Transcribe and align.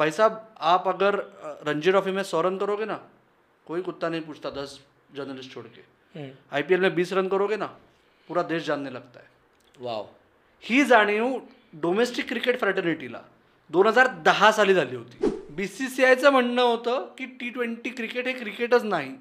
भाई 0.00 0.10
साहब 0.10 0.36
आप 0.64 0.86
अगर 0.88 1.16
रणजी 1.66 1.90
ट्रॉफी 1.90 2.10
में 2.10 2.22
सौ 2.22 2.40
रन 2.40 2.56
करोगे 2.58 2.84
ना 2.84 2.94
कोई 3.66 3.82
कुत्ता 3.82 4.08
नहीं 4.08 4.20
पूछता 4.20 4.50
दस 4.50 4.78
जर्नलिस्ट 5.14 5.52
छोड़ 5.52 5.64
के। 5.66 6.30
आईपीएल 6.52 6.80
में 6.80 6.94
बीस 6.94 7.12
रन 7.12 7.28
करोगे 7.28 7.56
ना 7.56 7.66
पूरा 8.28 8.42
देश 8.42 8.64
जानने 8.66 8.90
लगता 8.90 9.20
है। 9.20 9.28
वाव 9.78 10.08
ही 10.64 10.84
जाणीव 10.84 11.40
डोमेस्टिक 11.82 12.28
क्रिकेट 12.28 12.58
फ्रॅटर्निटीला 12.58 13.20
दोन 13.70 13.86
हजार 13.86 14.08
दहा 14.24 14.50
साली 14.52 14.74
झाली 14.74 14.96
होती। 14.96 15.30
बी 15.56 15.66
सी 15.66 15.88
सी 15.88 16.04
आयचं 16.04 16.32
म्हणणं 16.32 16.62
होतं 16.62 17.06
की 17.18 17.26
टी 17.40 17.50
ट्वेंटी 17.50 17.90
क्रिकेट 17.90 18.26
हे 18.26 18.32
क्रिकेटच 18.32 18.84
नाही. 18.84 19.12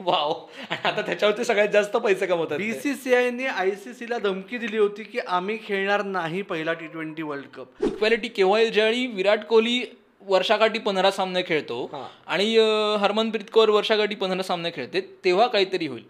वाव 0.00 0.32
आणि 0.70 0.88
आता 0.88 1.02
त्याच्यावरती 1.02 1.44
सगळ्यात 1.44 1.68
जास्त 1.68 1.96
पैसे 1.96 2.26
कमवतात 2.26 2.58
बी 2.58 2.72
ते. 2.72 2.78
सी 2.80 2.94
सी 2.94 3.14
आयने 3.14 3.46
आय 3.46 3.70
सी 3.74 3.94
सीला 3.94 4.18
धमकी 4.18 4.58
दिली 4.58 4.78
होती 4.78 5.02
की 5.02 5.18
आम्ही 5.28 5.58
खेळणार 5.66 6.02
नाही 6.04 6.42
पहिला 6.42 6.72
T 6.72 6.86
twenty 6.86 7.22
world 7.22 7.46
cup 7.54 7.84
equality 7.84 8.28
केव्हा 8.28 8.60
येईल 8.60 8.72
ज्यावेळी 8.72 9.06
विराट 9.06 9.44
कोहली 9.44 9.80
वर्षाकाठी 10.22 10.78
पंधरा 10.78 11.10
सामने 11.10 11.42
खेळतो. 11.42 11.90
आणि 12.26 12.56
हरमनप्रीत 13.00 13.44
कौर 13.52 13.68
वर्षाकाठी 13.68 14.14
पंधरा 14.14 14.42
सामने 14.42 14.70
खेळते 14.70 15.00
तेव्हा 15.24 15.46
काहीतरी 15.46 15.86
होईल 15.86 16.02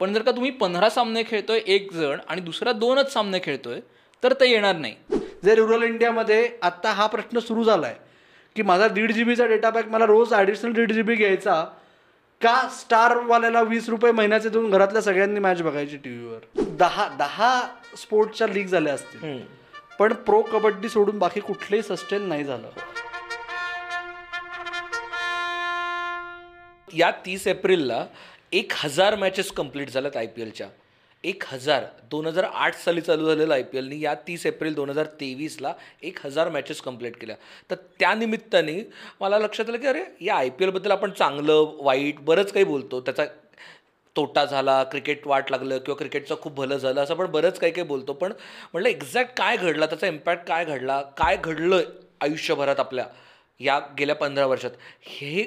पण 0.00 0.12
जर 0.12 0.22
का 0.22 0.30
तुम्ही 0.30 0.50
पंधरा 0.50 0.88
सामने 0.90 1.22
खेळतोय 1.22 1.60
एक 1.66 1.92
जण 1.92 2.18
आणि 2.28 2.40
दुसरा 2.40 2.72
दोनच 2.72 3.12
सामने 3.12 3.38
खेळतोय 3.42 3.80
तर 4.22 4.32
ते 4.32 4.48
येणार 4.50 4.76
नाही 4.76 5.20
जे 5.44 5.54
रुरल 5.54 5.82
इंडियामध्ये 5.82 6.48
आत्ता 6.62 6.90
हा 6.92 7.06
प्रश्न 7.06 7.38
सुरू 7.38 7.64
झाला 7.64 7.86
आहे 7.86 7.96
की 8.56 8.62
माझा 8.62 8.88
दीड 8.88 9.12
जी 9.12 9.24
बीचा 9.24 9.46
डेटा 9.46 9.70
पॅक 9.70 9.88
मला 9.88 10.06
रोज 10.06 10.32
ॲडिशनल 10.32 10.72
दीड 10.72 10.92
जी 10.92 11.02
बी 11.02 11.14
घ्यायचा 11.14 11.64
का 12.42 12.68
स्टारवाल्याला 12.68 13.60
वीस 13.62 13.88
रुपये 13.88 14.12
महिन्याचे 14.12 14.48
देऊन 14.48 14.70
घरातल्या 14.70 15.02
सगळ्यांनी 15.02 15.40
मॅच 15.40 15.62
बघायची 15.62 15.96
टी 15.96 16.10
व्हीवर 16.10 16.62
दहा 16.78 17.08
दहा 17.18 17.50
स्पोर्ट्सच्या 17.96 18.46
लीग 18.46 18.66
झाल्या 18.66 18.94
असतील. 18.94 19.40
पण 19.98 20.12
प्रो 20.12 20.40
कबड्डी 20.42 20.88
सोडून 20.88 21.18
बाकी 21.18 21.40
कुठलेही 21.40 21.82
सस्टेन 21.82 22.22
नाही 22.28 22.44
झालं. 22.44 22.68
या 26.94 27.10
तीस 27.26 27.46
एप्रिलला 27.46 28.04
एक 28.52 28.72
हजार 28.76 29.14
मॅचेस 29.16 29.52
कंप्लीट 29.52 29.90
झाल्यात 29.90 30.16
आय 30.16 30.26
पी 30.26 30.42
एलच्या 30.42 30.66
एक 31.24 31.44
हजार 31.48 31.84
दोन 32.10 32.26
हजार 32.26 32.44
आठ 32.44 32.74
साली 32.76 33.00
चालू 33.00 33.26
झालेलं 33.28 33.54
आय 33.54 33.62
पी 33.62 33.78
एलनी 33.78 34.00
या 34.00 34.14
तीस 34.26 34.46
एप्रिल 34.46 34.74
दोन 34.74 34.90
हजार 34.90 35.06
तेवीसला 35.20 35.72
एक 36.02 36.18
हजार 36.24 36.48
मॅचेस 36.50 36.80
कंप्लीट 36.80 37.16
केल्या. 37.20 37.36
तर 37.70 37.74
त्यानिमित्ताने 38.00 38.78
मला 39.20 39.38
लक्षात 39.38 39.68
आलं 39.68 39.78
की 39.78 39.86
अरे 39.86 40.02
या 40.20 40.36
आय 40.36 40.48
पी 40.48 40.64
एलबद्दल 40.64 40.90
आपण 40.90 41.10
चांगलं 41.10 41.76
वाईट 41.80 42.20
बरंच 42.20 42.52
काही 42.52 42.64
बोलतो. 42.64 43.00
त्याचा 43.00 43.24
तोटा 44.16 44.44
झाला 44.44 44.82
क्रिकेट 44.84 45.26
वाट 45.26 45.50
लागलं 45.50 45.78
किंवा 45.78 45.96
क्रिकेटचं 45.98 46.34
खूप 46.40 46.54
भलं 46.54 46.76
झालं 46.76 47.00
असं 47.00 47.14
आपण 47.14 47.30
बरंच 47.30 47.58
काही 47.58 47.72
काही 47.72 47.86
बोलतो. 47.86 48.12
पण 48.12 48.32
म्हटलं 48.72 48.88
एक्झॅक्ट 48.88 49.36
काय 49.36 49.56
घडला 49.56 49.86
त्याचा 49.86 50.06
इम्पॅक्ट 50.06 50.46
काय 50.48 50.64
घडला 50.64 51.00
काय 51.18 51.36
घडलं 51.36 51.82
आयुष्यभरात 52.20 52.80
आपल्या 52.80 53.06
या 53.60 53.78
गेल्या 53.98 54.16
पंधरा 54.16 54.46
वर्षात 54.46 54.70
हे 55.02 55.46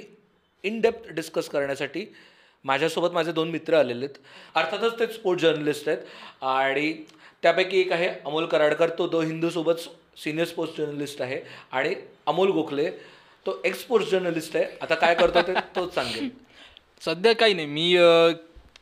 इन 0.63 0.79
डेप्थ 0.81 1.09
डिस्कस 1.13 1.49
करण्यासाठी 1.49 2.05
माझ्यासोबत 2.65 3.13
माझे 3.13 3.31
दोन 3.31 3.49
मित्र 3.49 3.73
आलेले 3.73 4.05
आहेत. 4.05 4.17
अर्थातच 4.55 4.99
ते 4.99 5.07
स्पोर्ट्स 5.07 5.43
जर्नलिस्ट 5.43 5.89
आहेत. 5.89 5.99
आणि 6.41 6.93
त्यापैकी 7.41 7.79
एक 7.79 7.91
आहे 7.91 8.09
अमोल 8.25 8.45
कराडकर. 8.45 8.89
तो 8.89 9.07
दो 9.07 9.21
हिंदूसोबत 9.21 9.73
सिनियर 10.17 10.47
स्पोर्ट्स 10.47 10.77
जर्नलिस्ट 10.77 11.21
आहे. 11.21 11.41
आणि 11.71 11.95
अमोल 12.25 12.51
गोखले 12.51 12.89
तो 13.45 13.61
एक्स 13.65 13.79
स्पोर्ट्स 13.79 14.09
जर्नलिस्ट 14.11 14.55
आहे. 14.55 14.65
आता 14.81 14.95
काय 14.95 15.15
करतो 15.15 15.41
ते 15.41 15.53
तोच 15.75 15.93
सांगेल. 15.95 16.29
सध्या 17.01 17.33
काही 17.35 17.53
नाही. 17.53 17.67
मी 17.67 17.95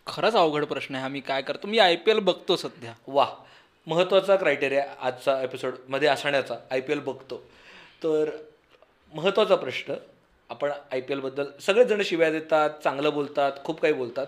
खरंच 0.08 0.34
अवघड 0.34 0.66
प्रश्न 0.66 0.96
आहे. 0.96 1.02
हा 1.02 1.08
मी 1.08 1.20
काय 1.20 1.42
करतो? 1.42 1.68
मी 1.68 1.78
आय 1.80 1.96
पी 1.96 2.12
एल 2.12 2.20
बघतो 2.20 2.56
सध्या. 2.56 2.94
वा 3.08 3.28
महत्त्वाचा 3.88 4.36
क्रायटेरिया 4.36 4.86
आजचा 5.02 5.42
एपिसोडमध्ये 5.42 6.08
असण्याचा. 6.08 6.56
आय 6.72 6.82
पी 6.82 6.94
एल 6.94 7.00
बघतो. 7.00 7.38
तर 8.04 8.30
महत्त्वाचा 9.14 9.56
प्रश्न 9.56 9.94
आपण 10.50 10.72
आय 10.92 11.02
पी 11.02 11.14
एलबद्दल 11.14 11.46
सगळेच 11.60 11.88
जण 11.88 12.02
शिव्या 12.06 12.30
देतात 12.32 12.70
चांगलं 12.84 13.14
बोलतात 13.14 13.52
खूप 13.66 13.80
काही 13.82 13.94
बोलतात. 13.94 14.28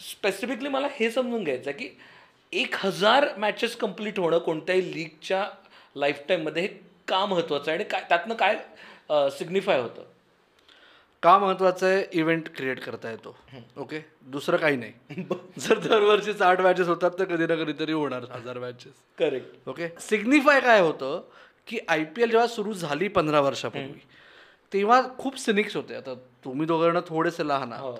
स्पेसिफिकली 0.00 0.68
मला 0.68 0.88
हे 0.92 1.10
समजून 1.10 1.44
घ्यायचं 1.44 1.70
आहे 1.70 1.78
की 1.78 1.88
एक 2.52 2.74
हजार 2.78 3.28
मॅचेस 3.38 3.76
कंप्लीट 3.76 4.18
होणं 4.18 4.38
कोणत्याही 4.38 4.92
लीगच्या 4.92 5.44
लाईफटाईममध्ये 5.96 6.62
हे 6.62 6.68
का 7.08 7.24
महत्त्वाचं 7.26 7.70
आहे 7.70 7.78
आणि 7.78 7.88
काय 7.90 8.02
त्यातनं 8.08 8.34
काय 8.34 8.56
सिग्निफाय 9.38 9.80
होतं? 9.80 10.02
का 11.22 11.38
महत्वाचं 11.38 11.86
आहे? 11.86 12.04
इव्हेंट 12.12 12.48
क्रिएट 12.56 12.80
करता 12.80 13.10
येतो. 13.10 13.36
ओके 13.76 14.00
दुसरं 14.22 14.56
काही 14.56 14.76
नाही. 14.76 15.22
जर 15.58 15.78
दरवर्षीच 15.78 16.42
आठ 16.42 16.60
मॅचेस 16.60 16.88
होतात 16.88 17.10
तर 17.18 17.24
कधी 17.24 17.46
ना 17.46 17.54
कधीतरी 17.54 17.92
होणार 17.92 18.24
हजार 18.30 18.58
मॅचेस 18.58 18.92
करेक्ट 19.18 19.68
ओके 19.68 19.88
सिग्निफाय 20.00 20.60
काय 20.60 20.80
होतं? 20.80 21.20
की 21.68 21.78
आय 21.88 22.04
पी 22.06 22.22
एल 22.22 22.30
जेव्हा 22.30 22.46
सुरू 22.46 22.72
झाली 22.72 23.08
पंधरा 23.08 23.40
वर्षापूर्वी 23.40 24.00
तेव्हा 24.72 25.02
खूप 25.18 25.38
सिनिक्स 25.38 25.76
होते. 25.76 25.94
आता 25.94 26.14
तुम्ही 26.44 26.66
दोघांना 26.66 27.00
थोडेसे 27.08 27.48
लहान 27.48 27.72
आहात. 27.72 27.92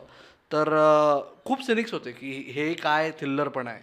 तर 0.52 0.72
अं, 0.72 1.20
खूप 1.44 1.62
सिनिक्स 1.62 1.92
होते 1.92 2.12
की 2.12 2.32
हे 2.54 2.72
काय 2.74 3.10
थिल्लरपण 3.10 3.66
आहे. 3.68 3.82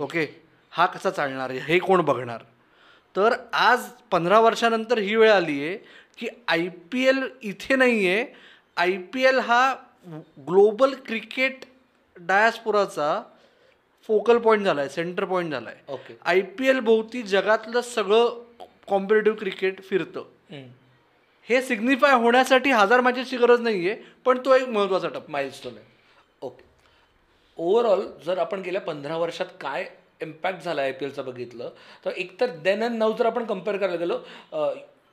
ओके? 0.00 0.26
हा 0.72 0.86
कसा 0.86 1.10
चालणार? 1.10 1.50
आहे 1.50 1.58
हे 1.58 1.78
कोण 1.78 2.00
बघणार? 2.00 2.42
तर 3.16 3.34
आज 3.52 3.88
पंधरा 4.10 4.40
वर्षानंतर 4.40 4.98
ही 4.98 5.16
वेळ 5.16 5.30
आली 5.32 5.64
आहे 5.64 5.76
की 6.18 6.28
आय 6.48 6.68
पी 6.92 7.04
एल 7.06 7.28
इथे 7.42 7.76
नाही 7.76 8.08
आहे 8.08 8.24
आय 8.76 8.96
पी 9.12 9.24
एल 9.24 9.38
हा 9.38 9.74
ग्लोबल 10.48 10.94
क्रिकेट 11.06 11.64
डायस्पोराचा 12.16 13.22
फोकल 14.08 14.38
पॉईंट 14.38 14.64
झाला 14.64 14.80
आहे 14.80 14.90
सेंटर 14.90 15.24
पॉईंट 15.24 15.50
झाला 15.50 15.70
आहे 15.70 15.92
ओके. 15.92 16.16
आय 16.24 16.40
पी 16.40 16.68
एल 16.68 16.80
भोवती 16.80 17.22
जगातलं 17.22 17.80
सगळं 17.80 18.42
कॉम्पिटेटिव्ह 18.88 19.38
क्रिकेट 19.38 19.82
फिरतं. 19.82 20.24
हे 21.48 21.60
सिग्निफाय 21.62 22.12
होण्यासाठी 22.12 22.70
हजार 22.70 23.00
मॅचेसची 23.00 23.36
गरज 23.36 23.60
नाही 23.60 23.88
आहे 23.88 24.02
पण 24.24 24.38
तो 24.44 24.54
एक 24.54 24.68
महत्त्वाचा 24.68 25.08
टप्पा 25.08 25.32
माइलस्टोन 25.32 25.72
आहे. 25.76 25.84
ओके 26.42 26.64
ओव्हरऑल 27.58 28.06
जर 28.26 28.38
आपण 28.38 28.60
गेल्या 28.62 28.80
पंधरा 28.80 29.16
वर्षात 29.16 29.46
काय 29.60 29.86
इम्पॅक्ट 30.22 30.64
झाला 30.64 30.82
आय 30.82 30.92
पी 30.92 31.04
एलचा 31.04 31.22
बघितलं 31.22 31.70
तर 32.04 32.10
एकतर 32.10 32.50
देन 32.64 32.82
अँड 32.84 32.98
नाव 32.98 33.12
जर 33.18 33.26
आपण 33.26 33.44
कंपेअर 33.44 33.76
करायला 33.76 33.96
गेलो 33.96 34.18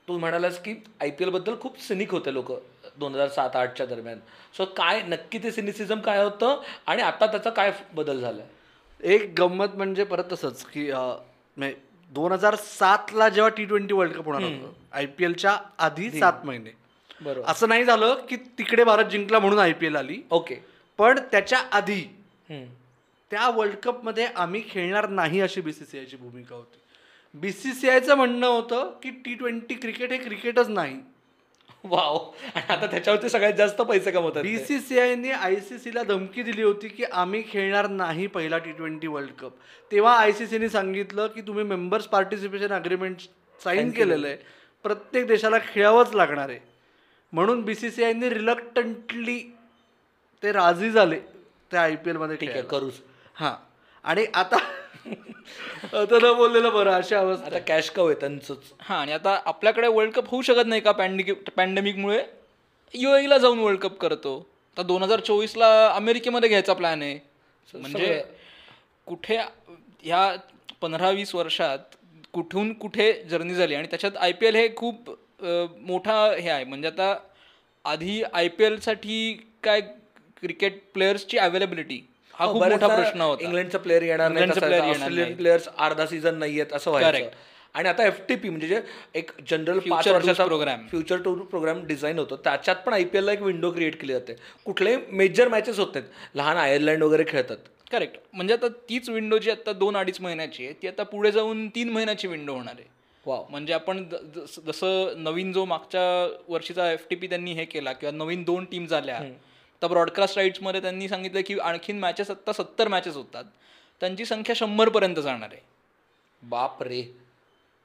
तू 0.08 0.16
म्हणालास 0.18 0.58
की 0.62 0.74
आय 1.00 1.10
पी 1.10 1.24
एलबद्दल 1.24 1.54
खूप 1.60 1.80
सिनिक 1.82 2.10
होते 2.12 2.32
लोक 2.34 2.52
दोन 2.98 3.14
हजार 3.14 3.28
सात 3.28 3.56
आठच्या 3.56 3.86
दरम्यान. 3.86 4.18
सो 4.56 4.64
काय 4.76 5.00
नक्की 5.06 5.38
ते 5.42 5.50
सिनिसिझम 5.52 6.00
काय 6.00 6.22
होतं 6.24 6.60
आणि 6.86 7.02
आता 7.02 7.26
त्याचा 7.26 7.50
काय 7.50 7.72
बदल 7.94 8.20
झाला 8.20 8.42
एक 9.00 9.32
गंमत 9.38 9.76
म्हणजे 9.76 10.04
परत 10.04 10.24
तसंच 10.32 10.64
की 10.64 10.90
दोन 12.14 12.32
हजार 12.32 12.54
सातला 12.56 13.28
जेव्हा 13.28 13.48
टी 13.56 13.64
ट्वेंटी 13.64 13.94
वर्ल्ड 13.94 14.14
कप 14.14 14.24
होणार 14.24 14.42
होतं 14.42 14.72
आय 14.92 15.06
पी 15.06 15.24
एलच्या 15.24 15.56
आधी 15.78 16.10
सात 16.10 16.44
महिने. 16.44 16.70
बरोबर. 17.20 17.48
असं 17.50 17.68
नाही 17.68 17.84
झालं 17.84 18.14
की 18.28 18.36
तिकडे 18.58 18.84
भारत 18.84 19.10
जिंकला 19.10 19.38
म्हणून 19.38 19.58
आय 19.58 19.72
पी 19.72 19.86
एल 19.86 19.96
आली. 19.96 20.20
ओके. 20.30 20.54
पण 20.98 21.18
त्याच्या 21.32 21.58
आधी 21.72 22.02
त्या 23.30 23.48
वर्ल्ड 23.50 23.74
कपमध्ये 23.82 24.26
आम्ही 24.26 24.62
खेळणार 24.70 25.08
नाही 25.08 25.40
अशी 25.40 25.60
बी 25.60 25.72
सी 25.72 25.84
सी 25.84 25.98
आयची 25.98 26.16
भूमिका 26.16 26.54
होती. 26.56 26.78
बी 27.34 27.52
सी 27.52 27.72
सी 27.72 27.88
आयचं 27.88 28.14
म्हणणं 28.14 28.46
होतं 28.46 28.90
की 29.02 29.10
टी 29.24 29.34
ट्वेंटी 29.34 29.74
क्रिकेट 29.74 30.12
हे 30.12 30.18
क्रिकेटच 30.18 30.68
नाही. 30.68 30.96
वाव. 31.84 32.18
आणि 32.54 32.72
आता 32.72 32.86
त्याच्यावरती 32.86 33.28
सगळ्यात 33.28 33.52
जास्त 33.52 33.82
पैसे 33.82 34.10
कमवतात 34.10 34.42
बी 34.42 34.58
ते. 34.58 34.64
सी 34.64 34.80
सी 34.80 34.98
आयने 34.98 35.30
आय 35.30 35.56
सी 35.56 35.78
सीला 35.78 36.02
धमकी 36.02 36.42
दिली 36.42 36.62
होती 36.62 36.88
की 36.88 37.04
आम्ही 37.04 37.42
खेळणार 37.52 37.86
नाही 37.86 38.26
पहिला 38.26 38.58
टी 38.58 38.72
ट्वेंटी 38.72 39.06
वर्ल्ड 39.06 39.30
कप. 39.30 39.52
तेव्हा 39.92 40.16
आय 40.18 40.32
सी 40.32 40.46
सीने 40.46 40.68
सांगितलं 40.68 41.26
की 41.26 41.40
तुम्ही 41.40 41.64
मेंबर्स 41.64 42.06
पार्टिसिपेशन 42.06 42.72
अग्रीमेंट 42.72 43.16
साईन 43.64 43.90
केलेलं 43.90 44.26
आहे. 44.26 44.36
प्रत्येक 44.82 45.26
देशाला 45.26 45.58
खेळावंच 45.58 46.14
लागणार 46.14 46.48
आहे. 46.48 46.58
म्हणून 47.32 47.62
बी 47.62 47.74
सी 47.74 47.90
सी 47.90 48.04
आयने 48.04 48.30
रिलक्टंटली 48.30 49.38
ते 50.42 50.52
राजी 50.52 50.90
झाले 50.90 51.18
त्या 51.70 51.82
आय 51.82 51.96
पी 51.96 52.10
एलमध्ये 52.10 52.36
ठीक 52.36 52.50
आहे 52.50 52.62
करूच. 52.62 52.94
हां. 53.34 53.54
आणि 54.04 54.26
आता 54.34 54.56
आता 55.06 56.18
न 56.22 56.32
बोललेलं 56.36 56.72
बरं 56.72 56.90
अशा 56.92 57.18
अवस्था 57.18 57.46
आता 57.46 57.58
कॅश 57.66 57.90
कव 57.90 58.06
आहे 58.06 58.14
त्यांचंच. 58.20 58.72
हां 58.80 58.98
आणि 58.98 59.12
आता 59.12 59.36
आपल्याकडे 59.46 59.88
वर्ल्ड 59.88 60.12
कप 60.14 60.28
होऊ 60.30 60.42
शकत 60.42 60.66
नाही 60.66 60.80
का 60.80 60.92
पॅन्डिक 60.92 61.50
पॅन्डेमिकमुळे 61.56 62.22
यू 62.94 63.14
एला 63.14 63.38
जाऊन 63.38 63.58
वर्ल्ड 63.58 63.80
कप 63.80 63.98
करतो. 64.00 64.36
आता 64.76 64.82
दोन 64.82 65.02
हजार 65.02 65.20
चोवीसला 65.20 65.68
अमेरिकेमध्ये 65.88 66.48
घ्यायचा 66.48 66.72
प्लॅन 66.74 67.02
आहे. 67.02 67.18
म्हणजे 67.74 68.22
कुठे 69.06 69.36
ह्या 70.02 70.36
पंधरा 70.80 71.10
वीस 71.10 71.34
वर्षात 71.34 71.94
कुठून 72.34 72.72
कुठे 72.72 73.12
जर्नी 73.30 73.54
झाली? 73.54 73.74
आणि 73.74 73.86
त्याच्यात 73.90 74.16
आय 74.16 74.32
पी 74.32 74.46
एल 74.46 74.56
हे 74.56 74.68
खूप 74.76 75.10
मोठा 75.42 76.14
हे 76.40 76.48
आहे. 76.48 76.64
म्हणजे 76.64 76.88
आता 76.88 77.14
आधी 77.84 78.22
आय 78.32 78.48
पी 78.48 78.64
एलसाठी 78.64 79.32
काय 79.62 79.80
क्रिकेट 80.40 80.80
प्लेयर्सची 80.94 81.38
अवेलेबिलिटी 81.38 82.00
हा 82.38 82.46
खूप 82.52 82.62
मोठा 82.62 82.86
प्रश्न 82.86 83.20
होता. 83.20 83.44
इंग्लंडचा 83.44 83.78
प्लेअर 83.78 84.02
येणार 84.02 84.30
नाही 84.32 84.50
ऑस्ट्रेलियन. 84.50 85.34
प्लेयर्स 85.36 85.68
अर्धा 85.68 86.06
सीझन 86.06 86.38
नाही 86.38 86.60
आहेत 86.60 86.72
असं 86.72 86.90
व्हायचं. 86.90 87.28
आणि 87.74 87.88
आता 87.88 88.04
एफ 88.06 88.20
टी 88.28 88.34
पी 88.34 88.48
म्हणजे 88.48 88.66
जे 88.68 88.80
एक 89.14 89.30
जनरल 89.50 89.78
पाच 89.78 90.08
वर्षाचा 90.08 90.44
program. 90.44 90.86
Future 90.90 91.22
tour 91.22 91.38
programme 91.50 91.84
design 91.86 92.18
होतो. 92.18 92.36
त्याच्यात 92.36 92.76
पण 92.86 92.92
आय 92.92 93.04
पी 93.04 93.18
एलला 93.18 93.32
एक 93.32 93.42
विंडो 93.42 93.70
क्रिएट 93.70 94.00
केली 94.00 94.12
जाते. 94.12 94.36
कुठलेही 94.66 94.96
मेजर 95.10 95.48
मॅचेस 95.48 95.78
होत 95.78 95.94
नाहीत. 95.94 96.08
लहान 96.34 96.56
आयर्लंड 96.56 97.02
वगैरे 97.02 97.24
खेळतात. 97.28 97.56
करेक्ट 97.92 98.16
म्हणजे 98.32 98.54
आता 98.54 98.68
तीच 98.88 99.08
विंडो 99.08 99.38
जी 99.38 99.50
आता 99.50 99.72
दोन 99.72 99.96
अडीच 99.96 100.20
महिन्याची 100.20 100.64
आहे 100.64 100.74
ती 100.82 100.88
आता 100.88 101.02
पुढे 101.02 101.30
जाऊन 101.32 101.66
तीन 101.74 101.88
महिन्याची 101.92 102.28
विंडो 102.28 102.54
होणार 102.54 102.74
आहे. 102.78 102.92
वाव 103.26 103.44
म्हणजे 103.50 103.72
आपण 103.72 104.02
जसं 104.66 105.22
नवीन 105.24 105.52
जो 105.52 105.64
मागच्या 105.64 106.02
वर्षीचा 106.48 106.90
एफ 106.92 107.06
टी 107.10 107.16
पी 107.16 107.26
त्यांनी 107.26 107.52
हे 107.52 107.64
केला 107.64 107.92
किंवा 107.92 108.12
नवीन 108.14 108.42
दोन 108.42 108.64
टीम 108.64 108.86
झाल्या 108.86 109.20
तर 109.82 109.86
ब्रॉडकास्ट 109.86 110.38
राईट्समध्ये 110.38 110.80
त्यांनी 110.80 111.08
सांगितलं 111.08 111.40
की 111.46 111.58
आणखीन 111.58 111.98
मॅचेस 111.98 112.30
आत्ता 112.30 112.52
सत्तर 112.52 112.88
मॅचेस 112.88 113.14
होतात. 113.14 113.44
त्यांची 114.00 114.24
संख्या 114.24 114.54
शंभरपर्यंत 114.58 115.16
जाणार 115.16 115.48
आहे. 115.52 115.60
बाप 116.42 116.82
रे. 116.82 117.16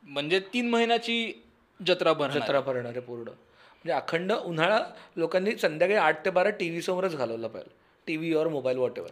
म्हणजे 0.04 0.40
तीन 0.40 0.70
महिन्याची 0.70 1.34
जत्रा 1.88 2.14
भर 2.14 2.32
जत्रा 2.32 2.60
भरणार 2.60 2.92
आहे 2.92 3.00
पूर्ण. 3.00 3.24
म्हणजे 3.24 3.92
अखंड 3.92 4.32
उन्हाळा 4.32 4.80
लोकांनी 5.16 5.56
संध्याकाळी 5.56 6.00
आठ 6.00 6.26
ते 6.26 6.30
बारा 6.30 6.50
टी 6.50 6.70
व्ही 6.70 6.82
समोरच 6.82 7.16
घालवला 7.16 7.48
पाहिजे. 7.48 7.76
T 8.08 8.18
V 8.18 8.34
or 8.34 8.48
mobile 8.48 8.78
whatever 8.78 9.10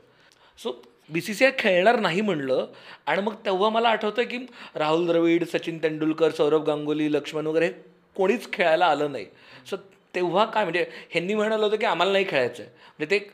so 0.64 0.82
B 1.10 1.22
C 1.22 1.34
C 1.34 1.46
I 1.46 1.52
खेळणार 1.60 2.00
नाही 2.00 2.22
म्हणलं 2.22 2.68
आणि 3.06 3.22
मग 3.22 3.36
तेव्हा 3.46 3.70
मला 3.70 3.90
आठवतं 3.90 4.24
की 4.24 4.38
राहुल 4.76 5.06
द्रविड 5.08 5.44
सचिन 5.44 5.78
तेंडुलकर 5.84 6.32
सौरभ 6.32 6.64
गांगुली 6.64 7.14
लक्ष्मण 7.14 7.48
वगैरे 7.48 7.70
कोणीच 8.16 8.52
खेळायला 8.54 8.86
आलं 8.86 9.12
नाही. 9.12 9.26
सो 9.70 9.76
तेव्हा 10.14 10.46
काय 10.46 10.64
म्हणजे 10.64 10.86
ह्यांनी 11.10 11.34
म्हणालं 11.36 11.64
होतं 11.66 11.78
की 11.78 11.86
आम्हाला 11.86 12.12
नाही 12.12 12.26
खेळायचं 12.30 12.64
आहे 12.64 12.72
म्हणजे 13.00 13.20
ते 13.20 13.26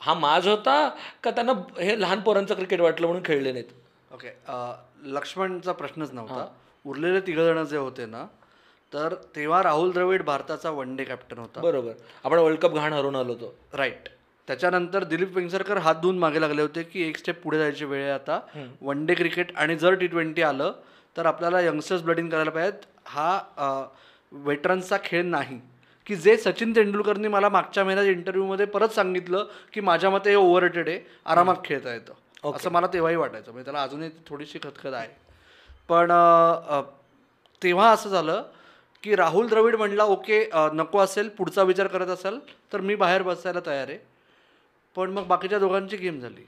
हा 0.00 0.14
माज 0.14 0.48
होता 0.48 0.76
का 1.24 1.30
त्यांना 1.30 1.52
हे 1.78 2.00
लहान 2.00 2.20
पोरांचं 2.20 2.54
क्रिकेट 2.54 2.80
वाटलं 2.80 3.06
म्हणून 3.06 3.22
खेळले 3.24 3.52
नाहीत? 3.52 3.64
ओके 4.12 4.28
लक्ष्मणचा 5.14 5.72
प्रश्नच 5.72 6.12
नव्हता. 6.12 6.46
उरलेले 6.84 7.20
तिघजण 7.26 7.64
जे 7.64 7.76
होते 7.76 8.06
ना 8.06 8.24
तर 8.92 9.14
तेव्हा 9.36 9.62
राहुल 9.62 9.90
द्रविड 9.92 10.22
भारताचा 10.22 10.70
वन 10.70 10.96
डे 10.96 11.04
कॅप्टन 11.04 11.38
होता. 11.38 11.60
बरोबर. 11.60 11.92
आपण 12.24 12.38
वर्ल्ड 12.38 12.58
कप 12.60 12.74
घाण 12.74 12.92
हरून 12.92 13.16
आलो 13.16 13.32
होतो. 13.32 13.54
राईट. 13.74 14.08
त्याच्यानंतर 14.48 15.04
दिलीप 15.04 15.36
वेंगसरकर 15.36 15.78
हात 15.78 15.94
धुवून 15.94 16.18
मागे 16.18 16.40
लागले 16.40 16.62
होते 16.62 16.82
की 16.82 17.02
एक 17.08 17.16
स्टेप 17.16 17.40
पुढे 17.42 17.58
जायची 17.58 17.84
वेळ 17.84 18.02
आहे 18.02 18.12
आता. 18.12 18.38
वन 18.82 19.04
डे 19.06 19.14
क्रिकेट 19.14 19.56
आणि 19.56 19.76
जर 19.76 19.94
टी 19.94 20.06
ट्वेंटी 20.06 20.42
आलं 20.42 20.72
तर 21.16 21.26
आपल्याला 21.26 21.60
यंगस्टर्स 21.60 22.02
ब्लडिंग 22.02 22.28
करायला 22.30 22.50
पाहिजेत. 22.50 22.86
हा 23.06 23.86
वेटरन्सचा 24.32 24.96
खेळ 25.04 25.24
नाही. 25.24 25.60
की 26.06 26.16
जे 26.16 26.36
सचिन 26.36 26.74
तेंडुलकरनी 26.76 27.28
मला 27.28 27.48
मागच्या 27.48 27.84
महिन्यात 27.84 28.06
इंटरव्ह्यूमध्ये 28.06 28.66
परत 28.66 28.88
सांगितलं 28.88 29.46
की 29.72 29.80
माझ्या 29.80 30.10
मते 30.10 30.30
हे 30.30 30.36
ओव्हर 30.36 30.78
आहे 30.78 30.98
आरामात 31.26 31.56
खेळता 31.64 31.92
येतं. 31.94 32.12
असं 32.54 32.70
मला 32.70 32.86
तेव्हाही 32.86 33.16
वाटायचं. 33.16 33.52
म्हणजे 33.52 33.64
त्याला 33.64 33.82
अजूनही 33.82 34.10
थोडीशी 34.26 34.58
खतखत 34.58 34.94
आहे. 34.94 35.08
पण 35.88 36.12
तेव्हा 37.62 37.90
असं 37.92 38.08
झालं 38.10 38.42
की 39.02 39.14
राहुल 39.16 39.46
द्रविड 39.48 39.76
म्हणला 39.76 40.04
ओके 40.04 40.48
नको 40.54 40.98
असेल 40.98 41.28
पुढचा 41.28 41.62
विचार 41.62 41.86
करत 41.86 42.06
असाल 42.06 42.38
तर 42.72 42.80
मी 42.80 42.94
बाहेर 42.94 43.22
बसायला 43.22 43.60
तयार 43.66 43.88
आहे. 43.88 43.98
पण 44.96 45.10
मग 45.10 45.26
बाकीच्या 45.26 45.58
दोघांची 45.58 45.96
गेम 45.96 46.20
झाली. 46.20 46.46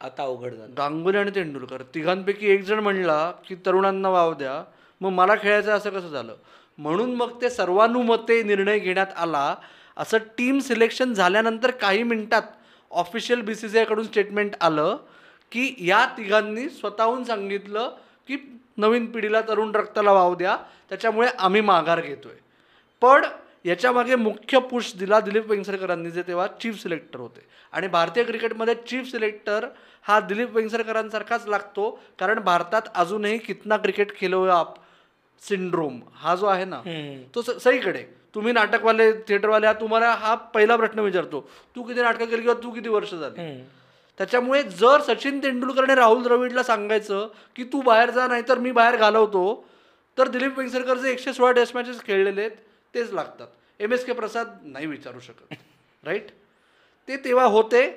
आता 0.00 0.22
अवघड 0.22 0.52
झालं. 0.52 0.72
गांगुली 0.76 1.18
आणि 1.18 1.30
तेंडुलकर 1.34 1.82
तिघांपैकी 1.94 2.50
एक 2.50 2.62
जण 2.64 2.78
म्हणला 2.78 3.30
की 3.46 3.54
तरुणांना 3.66 4.08
वाव 4.08 4.34
द्या. 4.34 4.62
मग 5.00 5.10
मला 5.10 5.34
खेळायचं 5.42 5.72
असं 5.72 5.90
कसं 5.90 6.08
झालं? 6.08 6.34
म्हणून 6.78 7.14
मग 7.14 7.40
ते 7.42 7.50
सर्वानुमते 7.50 8.42
निर्णय 8.42 8.78
घेण्यात 8.78 9.12
आला. 9.16 9.54
असं 9.96 10.18
टीम 10.38 10.58
सिलेक्शन 10.58 11.12
झाल्यानंतर 11.14 11.70
काही 11.70 12.02
मिनिटात 12.02 12.42
ऑफिशियल 12.90 13.40
बी 13.40 13.54
सी 13.54 13.68
सी 13.68 13.78
आयकडून 13.78 14.04
स्टेटमेंट 14.04 14.54
आलं 14.60 14.96
की 15.52 15.74
या 15.78 16.04
तिघांनी 16.16 16.68
स्वतःहून 16.68 17.24
सांगितलं 17.24 17.94
की 18.28 18.36
नवीन 18.76 19.06
पिढीला 19.10 19.40
तरुण 19.40 19.74
रक्ताला 19.74 20.12
वाव 20.12 20.34
द्या 20.34 20.56
त्याच्यामुळे 20.90 21.28
आम्ही 21.38 21.60
माघार 21.60 22.00
घेतो 22.00 22.28
आहे 22.28 22.38
पण 23.02 23.24
याच्यामागे 23.64 24.16
मुख्य 24.16 24.58
पुश 24.60 24.92
दिला 24.96 25.20
दिलीप 25.20 25.50
वेंगसरकरांनी 25.50 26.10
जे 26.10 26.22
तेव्हा 26.22 26.46
चीफ 26.62 26.82
सिलेक्टर 26.82 27.20
होते. 27.20 27.40
आणि 27.72 27.88
भारतीय 27.88 28.24
क्रिकेटमध्ये 28.24 28.74
चीफ 28.88 29.10
सिलेक्टर 29.10 29.66
हा 30.02 30.18
दिलीप 30.20 30.54
वेंगसरकरांसारखाच 30.56 31.46
लागतो 31.46 31.90
कारण 32.18 32.38
भारतात 32.38 32.82
अजूनही 32.94 33.38
कितना 33.38 33.76
क्रिकेट 33.76 34.16
खेलो 34.16 34.44
आप? 34.46 34.74
सिंड्रोम 35.42 36.00
हा 36.14 36.34
जो 36.34 36.46
आहे 36.46 36.64
ना 36.64 36.80
तो 37.34 37.42
सगळीकडे. 37.42 38.02
तुम्ही 38.34 38.52
नाटकवाले 38.52 39.12
थिएटरवाले 39.28 39.72
तुम्हाला 39.80 40.12
हा 40.12 40.34
पहिला 40.54 40.76
प्रश्न 40.76 41.00
विचारतो. 41.00 41.40
तू 41.76 41.82
किती 41.82 42.02
नाटकं 42.02 42.24
केली 42.24 42.42
किंवा 42.42 42.62
तू 42.62 42.70
किती 42.70 42.88
वर्ष 42.88 43.14
झाली? 43.14 43.34
त्याच्यामुळे 44.18 44.62
जर 44.62 45.00
सचिन 45.00 45.38
तेंडुलकरने 45.42 45.94
राहुल 45.94 46.22
द्रविडला 46.22 46.62
सांगायचं 46.62 47.28
की 47.56 47.64
तू 47.64 47.80
बाहेर 47.82 48.10
जा 48.10 48.26
नाही 48.26 48.42
तर 48.48 48.58
मी 48.58 48.72
बाहेर 48.72 48.96
घालवतो 48.96 49.44
तर 50.18 50.28
दिलीप 50.28 50.58
वेंगसरकर 50.58 50.98
जे 50.98 51.10
एकशे 51.10 51.32
सोळा 51.32 51.52
टेस्ट 51.52 51.76
मॅचेस 51.76 52.02
खेळलेले 52.04 52.40
आहेत 52.40 52.56
तेच 52.94 53.12
लागतात. 53.12 53.46
एम 53.80 53.92
एस 53.92 54.04
के 54.04 54.12
प्रसाद 54.12 54.48
नाही 54.62 54.86
विचारू 54.86 55.20
शकत. 55.20 55.54
राईट 56.04 56.30
ते 57.08 57.16
तेव्हा 57.16 57.44
होते. 57.44 57.88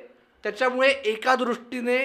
त्याच्यामुळे 0.43 0.89
एका 1.05 1.35
दृष्टीने 1.35 1.97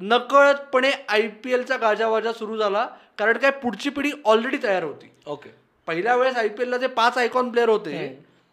नकळतपणे 0.00 0.90
आय 1.08 1.26
पी 1.44 1.52
एलचा 1.52 1.76
गाजावाजा 1.76 2.32
सुरू 2.32 2.56
झाला. 2.56 2.86
कारण 3.18 3.38
काय 3.38 3.50
पुढची 3.62 3.90
पिढी 3.90 4.10
ऑलरेडी 4.24 4.56
तयार 4.62 4.82
होती. 4.82 5.10
ओके 5.26 5.50
पहिल्या 5.88 6.14
वेळेस 6.16 6.36
आय 6.36 6.48
पी 6.48 6.62
एलला 6.62 6.76
जे 6.76 6.86
पाच 6.96 7.18
आयकॉन 7.18 7.50
प्लेअर 7.50 7.68
होते 7.68 8.08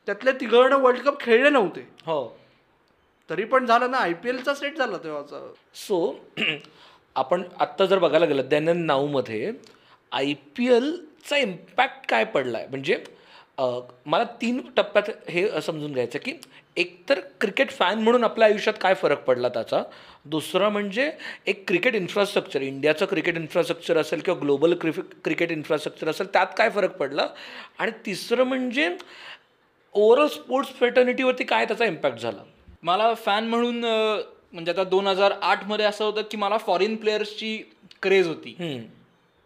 त्यातले 0.07 0.31
तिघजण 0.39 0.73
वर्ल्ड 0.73 1.01
कप 1.01 1.19
खेळले 1.19 1.49
नव्हते. 1.49 1.81
हो. 2.05 2.27
तरी 3.29 3.43
पण 3.45 3.65
झालं 3.65 3.91
ना 3.91 3.97
आय 3.97 4.13
पी 4.13 4.29
एलचा 4.29 4.53
सेट 4.53 4.77
झाला 4.77 4.97
तेव्हाचा 5.03 5.39
सो 5.87 5.99
आपण 7.15 7.43
आत्ता 7.59 7.85
जर 7.85 7.99
बघायला 7.99 8.25
गेलं 8.25 8.47
दैनंदिन 8.49 8.85
नाऊमध्ये 8.85 9.51
आय 10.11 10.33
पी 10.55 10.67
एलचा 10.73 11.37
इम्पॅक्ट 11.37 12.09
काय 12.09 12.23
पडला 12.33 12.57
आहे 12.57 12.67
म्हणजे 12.67 13.03
मला 13.57 14.23
तीन 14.41 14.61
टप्प्यात 14.77 15.09
हे 15.29 15.61
समजून 15.61 15.93
घ्यायचं 15.93 16.19
की 16.25 16.33
एकतर 16.77 17.19
क्रिकेट 17.41 17.71
फॅन 17.71 17.99
म्हणून 17.99 18.23
आपल्या 18.23 18.47
आयुष्यात 18.47 18.73
काय 18.81 18.93
फरक 18.93 19.23
पडला 19.23 19.49
त्याचा? 19.49 19.81
दुसरं 20.25 20.69
म्हणजे 20.69 21.09
एक 21.47 21.63
क्रिकेट 21.67 21.95
इन्फ्रास्ट्रक्चर 21.95 22.61
इंडियाचं 22.61 23.05
क्रिकेट 23.05 23.35
इन्फ्रास्ट्रक्चर 23.37 23.97
असेल 23.97 24.19
किंवा 24.19 24.39
ग्लोबल 24.41 24.73
क्रिकेट 24.75 25.51
इन्फ्रास्ट्रक्चर 25.51 26.09
असेल 26.09 26.27
त्यात 26.33 26.47
काय 26.57 26.69
फरक 26.69 26.95
पडला? 26.97 27.27
आणि 27.79 27.91
तिसरं 28.05 28.43
म्हणजे 28.43 28.89
ओव्हरऑल 29.95 30.27
स्पोर्ट्स 30.27 30.71
फेटर्निटीवरती 30.79 31.43
काय 31.43 31.65
त्याचा 31.65 31.85
इम्पॅक्ट 31.85 32.19
झाला? 32.19 32.43
मला 32.83 33.13
फॅन 33.15 33.47
म्हणून 33.47 33.79
म्हणजे 34.53 34.71
आता 34.71 34.83
दोन 34.83 35.07
हजार 35.07 35.31
आठमध्ये 35.41 35.85
असं 35.85 36.05
होतं 36.05 36.21
की 36.31 36.37
मला 36.37 36.57
फॉरेन 36.57 36.95
प्लेयर्सची 36.95 37.57
क्रेज 38.01 38.27
होती. 38.27 38.55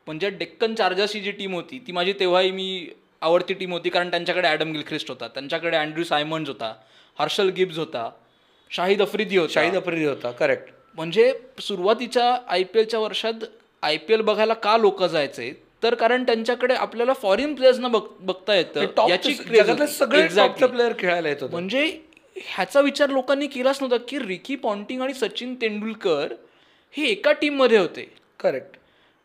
म्हणजे 0.07 0.29
डेक्कन 0.29 0.75
चार्जर्सची 0.75 1.19
जी 1.19 1.31
टीम 1.31 1.53
होती 1.53 1.79
ती 1.87 1.91
माझी 1.91 2.13
तेव्हाही 2.19 2.51
मी 2.51 2.87
आवडती 3.25 3.53
टीम 3.53 3.71
होती 3.73 3.89
कारण 3.89 4.09
त्यांच्याकडे 4.09 4.47
ॲडम 4.47 4.71
गिलख्रिस्ट 4.71 5.09
होता 5.09 5.27
त्यांच्याकडे 5.27 5.77
अँड्रू 5.77 6.03
सायमन्स 6.03 6.49
होता 6.49 6.73
हर्षल 7.17 7.49
गिब्स 7.49 7.77
होता 7.77 8.09
शाहिद 8.71 9.01
अफ्रिदी 9.01 9.37
होता. 9.37 9.53
शाहिद 9.53 9.75
अफ्रिदी 9.75 10.05
होता 10.05 10.31
करेक्ट 10.31 10.69
म्हणजे 10.95 11.31
सुरुवातीच्या 11.61 12.25
आय 12.47 12.63
पी 12.63 12.79
एलच्या 12.79 12.99
वर्षात 12.99 13.43
आय 13.83 13.97
पी 13.97 14.13
एल 14.13 14.21
बघायला 14.21 14.53
का 14.53 14.77
लोक 14.77 15.03
जायचे? 15.03 15.51
तर 15.83 15.95
कारण 15.95 16.23
त्यांच्याकडे 16.23 16.73
आपल्याला 16.73 17.13
फॉरेन 17.13 17.53
प्लेयर्सना 17.55 17.87
बघ 17.87 18.01
बघता 18.19 18.55
येतं. 18.55 19.07
याची. 19.09 19.33
सगळे 19.87 20.27
प्लेअर 20.67 20.93
खेळायला 20.99 21.29
येत 21.29 21.43
म्हणजे 21.43 21.85
ह्याचा 22.37 22.81
विचार 22.81 23.09
लोकांनी 23.09 23.47
केलाच 23.47 23.81
नव्हता 23.81 24.03
की 24.07 24.19
रिकी 24.19 24.55
पॉन्टिंग 24.55 25.01
आणि 25.01 25.13
सचिन 25.13 25.53
तेंडुलकर 25.61 26.33
हे 26.95 27.05
एका 27.07 27.31
टीममध्ये 27.31 27.77
होते. 27.77 28.07
करेक्ट 28.39 28.77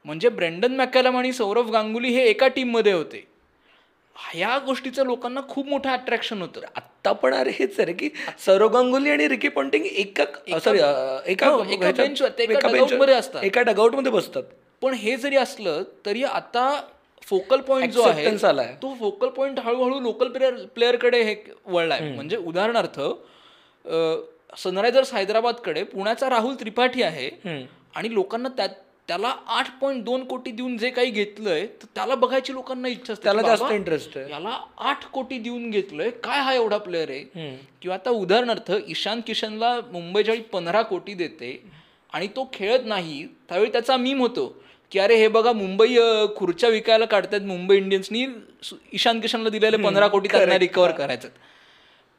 म्हणजे 0.05 0.29
ब्रँडन 0.29 0.77
मॅकॅलम 0.77 1.17
आणि 1.17 1.33
सौरभ 1.33 1.71
गांगुली 1.71 2.09
हे 2.09 2.25
एका 2.29 2.49
टीममध्ये 2.49 2.93
होते. 2.93 3.25
ह्या 4.23 4.59
गोष्टीचं 4.67 5.05
लोकांना 5.07 5.41
खूप 5.49 5.69
मोठं 5.69 5.91
अट्रॅक्शन 5.91 6.41
होतं. 6.43 6.61
आत्ता 6.77 7.13
पण 7.13 7.35
अरे 7.35 7.51
हेच 7.59 7.79
आहे 7.81 7.93
की 7.93 8.09
सौरव 8.45 8.69
गांगुली 8.69 9.11
आणि 9.11 9.29
रिकी 9.29 9.49
पॉन्टिंग 9.49 9.87
एका 9.87 10.25
सॉरी 10.61 10.79
एका 11.33 11.49
हो, 11.49 11.63
असतात. 13.11 13.45
एका 13.45 13.63
डगआउटमध्ये 13.63 14.13
बसतात. 14.13 14.43
पण 14.83 14.95
हे 14.95 15.17
जरी 15.17 15.37
असलं 15.37 15.83
तरी 16.07 16.23
आता 16.25 16.71
फोकल 17.23 17.61
पॉईंट 17.61 17.93
जो 17.93 18.03
आहे. 18.03 18.27
तो 18.83 18.95
फोकल 18.99 19.29
पॉईंट 19.29 19.59
हळूहळू 19.61 20.01
लोकल 20.01 20.29
प्लेअर 20.29 20.55
प्लेअरकडे 20.75 21.23
हे 21.23 21.35
वळलाय. 21.67 22.01
म्हणजे 22.01 22.37
उदाहरणार्थ 22.37 23.01
सनरायझर्स 24.59 25.13
हैदराबादकडे 25.15 25.83
पुण्याचा 25.85 26.29
राहुल 26.31 26.55
त्रिपाठी 26.61 27.03
आहे 27.03 27.29
आणि 27.97 28.13
लोकांना 28.15 28.49
त्या 28.49 28.67
त्याला 29.11 29.33
आठ 29.49 29.69
पॉईंट 29.81 30.03
दोन 30.05 30.25
कोटी 30.25 30.51
देऊन 30.51 30.77
जे 30.79 30.89
काही 30.91 31.11
घेतलंय 31.11 31.65
तर 31.83 31.87
त्याला 31.95 32.15
बघायची 32.15 32.53
लोकांना 32.53 32.89
इच्छा 32.89 33.13
असते 33.13 33.23
त्याला 33.25 33.43
जास्त 33.43 33.73
इंटरेस्ट 33.73 34.17
आहे. 34.17 34.31
याला 34.31 34.59
आठ 34.81 35.05
कोटी 35.13 35.39
देऊन 35.39 35.71
घेतलंय 35.71 36.11
काय 36.25 36.39
हा 36.41 36.53
एवढा 36.55 36.77
प्लेअर 36.79 37.11
आहे? 37.11 37.51
किंवा 37.83 37.95
आता 37.95 38.11
उदाहरणार्थ 38.11 38.71
ईशान 38.89 39.21
किशनला 39.27 39.75
मुंबई 39.93 40.23
ज्यावेळी 40.23 40.43
पंधरा 40.53 40.83
कोटी 40.83 41.15
देते 41.15 41.51
आणि 42.13 42.27
तो 42.37 42.49
खेळत 42.53 42.87
नाही. 42.87 43.25
त्यावेळी 43.49 43.73
त्याचा 43.73 43.97
मीम 43.97 44.21
होतो 44.21 44.47
की 44.93 44.99
अरे 44.99 45.17
हे 45.17 45.27
बघा 45.29 45.53
मुंबई 45.53 45.97
खुर्च्या 46.37 46.71
विकायला 46.71 47.05
काढतायत 47.07 47.43
मुंबई 47.43 47.77
इंडियन्सनी 47.77 48.25
ईशान 48.93 49.21
किशनला 49.21 49.49
दिलेले 49.49 49.77
पंधरा 49.79 50.09
कोटी 50.09 50.29
त्यांना 50.29 50.59
रिकवर 50.59 50.91
करायचं 50.93 51.29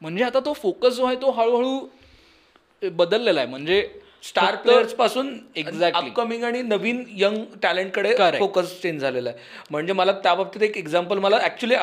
म्हणजे 0.02 0.24
आता 0.24 0.40
तो 0.40 0.52
फोकस 0.52 0.94
जो 0.94 1.04
आहे 1.04 1.16
तो 1.16 1.30
हळूहळू 1.30 2.88
बदललेला 2.92 3.40
आहे. 3.40 3.48
म्हणजे 3.48 3.82
स्टार 4.22 4.54
प्लेयर्सपासून 4.56 5.28
Exactly. 5.56 5.90
अपकमिंग 5.94 6.44
आणि 6.44 6.60
नवीन 6.62 7.02
यंग 7.16 7.44
टॅलेंटकडे. 7.62 8.12
फोकस 8.38 8.80
चेंज 8.82 9.00
झालेला 9.00 9.30
आहे 9.30 9.64
म्हणजे 9.70 9.92
मला 9.92 10.12
त्या 10.22 10.34
बाबतीत 10.34 10.62
एक 10.62 10.76
एक्झाम्पल 10.78 11.18
मला 11.18 11.38
ऍक्च्युली 11.44 11.74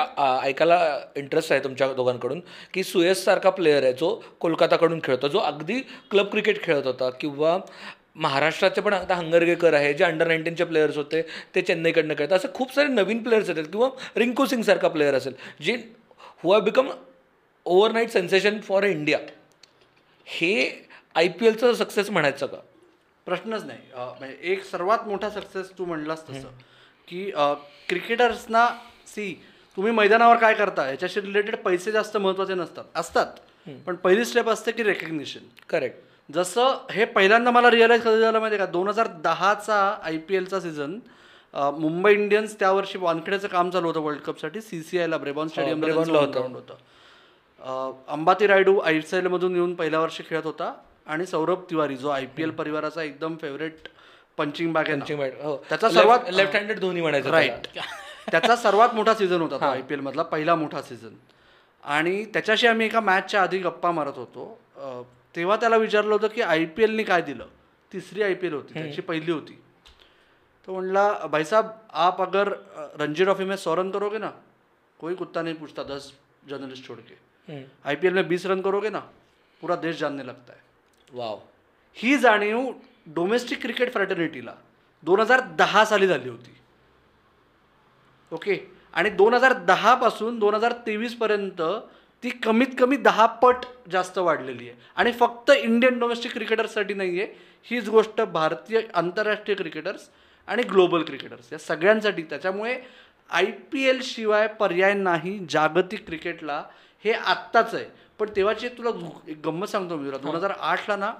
ऐकायला 0.43 0.79
इंटरेस्ट 1.15 1.51
आहे 1.51 1.63
तुमच्या 1.63 1.91
दोघांकडून 1.93 2.39
की 2.73 2.83
सुयश 2.83 3.17
सारखा 3.17 3.49
प्लेअर 3.49 3.83
आहे 3.83 3.93
जो 3.93 4.13
कोलकाताकडून 4.41 4.99
खेळतो 5.03 5.27
जो 5.27 5.39
अगदी 5.41 5.79
क्लब 6.11 6.29
क्रिकेट 6.31 6.63
खेळत 6.63 6.85
होता 6.85 7.09
किंवा 7.19 7.57
महाराष्ट्राचे 8.17 8.81
पण 8.81 8.93
आता 8.93 9.15
हंगरगेकर 9.15 9.73
आहे 9.73 9.93
जे 9.93 10.03
अंडर 10.03 10.27
नाईन्टीनचे 10.27 10.63
प्लेयर्स 10.63 10.97
होते 10.97 11.21
ते 11.55 11.61
चेन्नईकडनं 11.61 12.13
खेळतात 12.13 12.37
असं 12.37 12.53
खूप 12.53 12.73
सारे 12.75 12.87
नवीन 12.87 13.21
प्लेयर्स 13.23 13.49
येतात 13.49 13.63
किंवा 13.71 13.89
रिंकू 14.17 14.45
सिंग 14.45 14.61
सारखा 14.61 14.87
प्लेअर 14.87 15.13
असेल 15.13 15.33
जे 15.61 15.75
who 16.43 16.51
have 16.51 16.59
become 16.61 16.89
overnight 17.65 18.09
sensation 18.09 18.59
for 18.59 18.83
India 18.83 19.19
हे 20.27 20.53
आय 21.15 21.27
पी 21.29 21.47
एलचं 21.47 21.73
सक्सेस 21.73 22.09
म्हणायचं 22.09 22.47
का? 22.47 22.57
प्रश्नच 23.27 23.63
नाही. 23.65 23.79
म्हणजे 23.95 24.35
एक 24.51 24.63
सर्वात 24.65 25.07
मोठा 25.07 25.29
सक्सेस 25.29 25.71
तू 25.77 25.85
म्हणलास 25.85 26.23
तसं. 26.29 26.47
की 27.07 27.29
क्रिकेटर्सना 27.89 28.67
सी 29.07 29.33
तुम्ही 29.77 29.91
मैदानावर 29.93 30.37
काय 30.37 30.53
करता? 30.53 30.89
याच्याशी 30.89 31.21
रिलेटेड 31.21 31.55
पैसे 31.55 31.91
जास्त 31.91 32.17
महत्त्वाचे 32.17 32.53
नसतात. 32.53 32.83
असतात. 32.95 33.25
पण 33.85 33.95
पहिली 33.95 34.25
स्टेप 34.25 34.49
असते 34.49 34.71
की 34.71 34.83
रेकग्निशन 34.83 35.39
करेक्ट 35.69 35.97
जसं 36.29 36.85
हे 36.91 37.05
पहिल्यांदा 37.05 37.51
मला 37.51 37.69
रिअलाईज 37.71 38.01
कधी 38.01 38.19
झालं 38.19 38.39
माहिती 38.39 38.57
का? 38.57 38.65
दोन 38.65 38.87
हजार 38.87 39.07
दहाचा 39.23 39.77
आय 40.03 40.17
पी 40.17 40.35
एलचा 40.35 40.59
सीझन 40.59 40.99
मुंबई 41.53 42.13
इंडियन्स 42.13 42.59
त्या 42.59 42.71
वर्षी 42.71 42.97
वानखेड्याचं 42.97 43.47
काम 43.47 43.69
चालू 43.69 43.87
होतं 43.87 43.99
वर्ल्ड 43.99 44.21
कपसाठी 44.21 44.61
सी 44.61 44.81
सी 44.83 44.99
आयला 44.99 45.17
ब्रेबॉन 45.17 45.47
स्टेडियमला 45.47 46.19
होतं. 46.19 46.75
अंबाती 48.07 48.47
रायडू 48.47 48.77
आय 48.79 48.97
एस 48.97 49.13
एलमधून 49.13 49.55
येऊन 49.55 49.73
पहिल्या 49.75 49.99
वर्षी 49.99 50.23
खेळत 50.29 50.45
होता. 50.45 50.73
आणि 51.09 51.25
सौरभ 51.25 51.63
तिवारी 51.69 51.95
जो 51.97 52.09
आय 52.09 52.25
पी 52.35 52.43
एल 52.43 52.51
परिवाराचा 52.51 53.03
एकदम 53.03 53.35
फेवरेट 53.41 53.87
पंचिंग 54.37 54.73
बॅग 54.73 54.89
ना. 54.89 55.05
हो. 55.43 55.55
त्याचा 55.69 55.89
सर्वात 55.89 56.29
लेफ्ट 56.31 56.55
हँडेड 56.55 56.79
धोनी 56.79 57.01
म्हणायचं 57.01 57.29
राईट 57.31 57.67
त्याचा 58.27 58.55
सर्वात 58.55 58.95
मोठा 58.95 59.13
सीझन 59.13 59.41
होता 59.41 59.57
तो 59.57 59.65
आय 59.65 59.81
पी 59.81 59.93
एलमधला 59.93 60.23
पहिला 60.23 60.55
मोठा 60.55 60.81
सीझन 60.81 61.15
आणि 61.83 62.23
त्याच्याशी 62.33 62.67
आम्ही 62.67 62.85
एका 62.85 62.99
मॅचच्या 63.01 63.41
आधी 63.41 63.57
गप्पा 63.59 63.91
मारत 63.91 64.17
होतो. 64.17 64.57
तेव्हा 65.35 65.55
त्याला 65.57 65.77
विचारलं 65.77 66.13
होतं 66.13 66.27
की 66.27 66.41
आय 66.41 66.65
पी 66.65 66.83
एलनी 66.83 67.03
काय 67.03 67.21
दिलं? 67.21 67.45
तिसरी 67.91 68.23
आय 68.23 68.33
पी 68.33 68.47
एल 68.47 68.53
होती 68.53 68.73
त्याची 68.73 69.01
पहिली 69.01 69.31
होती. 69.31 69.59
तो 70.67 70.73
म्हणला 70.73 71.11
भाई 71.31 71.43
साहब 71.43 71.69
आप 71.91 72.21
अगर 72.21 72.53
रणजी 72.99 73.23
ट्रॉफी 73.23 73.43
में 73.43 73.55
सौ 73.57 73.75
रन 73.75 73.91
करोगे 73.91 74.17
ना 74.17 74.29
कोई 74.99 75.15
कुत्ता 75.15 75.41
नहीं 75.41 75.55
पूछता 75.55 75.83
दस 75.85 76.11
जर्नलिस्ट 76.49 76.87
छोड़ 76.87 76.99
के। 76.99 77.15
पी 77.95 78.07
एल 78.07 78.13
में 78.13 78.27
बीस 78.27 78.45
रन 78.45 78.61
करोगे 78.61 78.89
ना 78.89 78.99
पूरा 79.61 79.75
देश 79.75 79.99
जानने 79.99 80.23
लगता 80.23 80.53
है। 80.53 80.67
वाव 81.13 81.39
ही 81.97 82.17
जाणीव 82.17 82.71
डोमेस्टिक 83.15 83.61
क्रिकेट 83.61 83.91
फ्रॅटर्निटीला 83.93 84.53
दोन 85.03 85.19
हजार 85.19 85.41
दहा 85.57 85.83
साली 85.85 86.07
झाली 86.07 86.29
होती. 86.29 86.55
ओके 88.31 88.57
आणि 88.93 89.09
दोन 89.09 89.33
हजार 89.33 89.53
दहापासून 89.65 90.39
दोन 90.39 90.55
हजार 90.55 90.73
तेवीसपर्यंत 90.85 91.61
ती 92.23 92.29
कमीत 92.43 92.67
कमी 92.79 92.97
दहा 92.97 93.25
पट 93.41 93.65
जास्त 93.91 94.17
वाढलेली 94.17 94.69
आहे. 94.69 94.77
आणि 94.95 95.11
फक्त 95.11 95.51
इंडियन 95.51 95.99
डोमेस्टिक 95.99 96.33
क्रिकेटर्ससाठी 96.33 96.93
नाही 96.93 97.21
आहे 97.21 97.33
हीच 97.65 97.89
गोष्ट 97.89 98.21
भारतीय 98.21 98.81
आंतरराष्ट्रीय 98.93 99.55
क्रिकेटर्स 99.55 100.09
आणि 100.47 100.63
ग्लोबल 100.63 101.03
क्रिकेटर्स 101.03 101.51
या 101.53 101.59
सगळ्यांसाठी. 101.59 102.23
त्याच्यामुळे 102.23 102.77
आय 103.29 103.45
पी 103.71 103.83
एल 103.83 103.99
शिवाय 104.03 104.47
पर्याय 104.59 104.93
नाही 104.93 105.37
जागतिक 105.49 106.05
क्रिकेटला 106.05 106.63
हे 107.03 107.11
आत्ताच 107.11 107.73
आहे. 107.75 107.85
पण 108.19 108.29
तेव्हाची 108.35 108.67
तुला 108.77 108.89
एक 109.27 109.37
गंमत 109.45 109.67
सांगतो 109.67 109.97
मी 109.97 110.05
तुला. 110.05 110.17
दोन 110.17 110.35
हजार 110.35 110.51
आठला 110.51 110.95
ना 110.95 111.11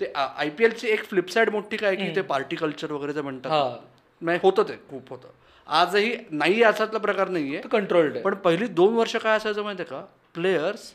ते 0.00 0.12
आय 0.16 0.48
पी 0.50 0.64
एलची 0.64 0.88
एक 0.88 1.04
फ्लिपसाईड 1.04 1.50
मोठी 1.50 1.76
काय 1.76 1.96
की 1.96 2.14
ते 2.16 2.22
पार्टी 2.22 2.56
कल्चर 2.56 2.92
वगैरे 2.92 3.20
म्हणतात. 3.20 3.50
हा. 3.50 3.76
नाही 4.22 4.38
होतं 4.42 4.62
ते 4.68 4.76
खूप 4.90 5.10
होतं. 5.10 5.28
आजही 5.66 6.14
नाही 6.30 6.62
असातला 6.62 6.98
प्रकार 6.98 7.28
नाही 7.28 7.54
आहे. 7.54 7.68
कंट्रोल्ड 7.68 8.18
पण 8.22 8.34
पहिली 8.44 8.66
दोन 8.66 8.94
वर्ष 8.94 9.16
काय 9.16 9.36
असायचं 9.36 9.62
माहिती 9.62 9.82
आहे 9.82 9.90
का 9.90 10.00
प्लेयर्स 10.34 10.90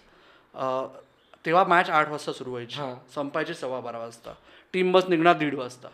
तेव्हा 1.46 1.63
मॅच 1.63 1.89
आठ 1.89 2.10
वाजता 2.10 2.32
सुरू 2.34 2.50
व्हायची. 2.50 2.80
संपायची 3.16 3.54
सव्वा 3.54 3.80
बारा 3.80 3.98
वाजता. 3.98 4.34
टीम 4.74 4.92
बस 4.92 5.06
निघणार 5.10 5.38
दीड 5.38 5.56
वाजता. 5.56 5.88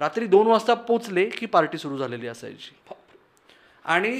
रात्री 0.00 0.26
दोन 0.26 0.46
वाजता 0.46 0.74
पोचले 0.88 1.24
की 1.28 1.46
पार्टी 1.46 1.78
सुरू 1.78 1.96
झालेली 1.98 2.26
असायची. 2.28 2.74
आणि 3.84 4.10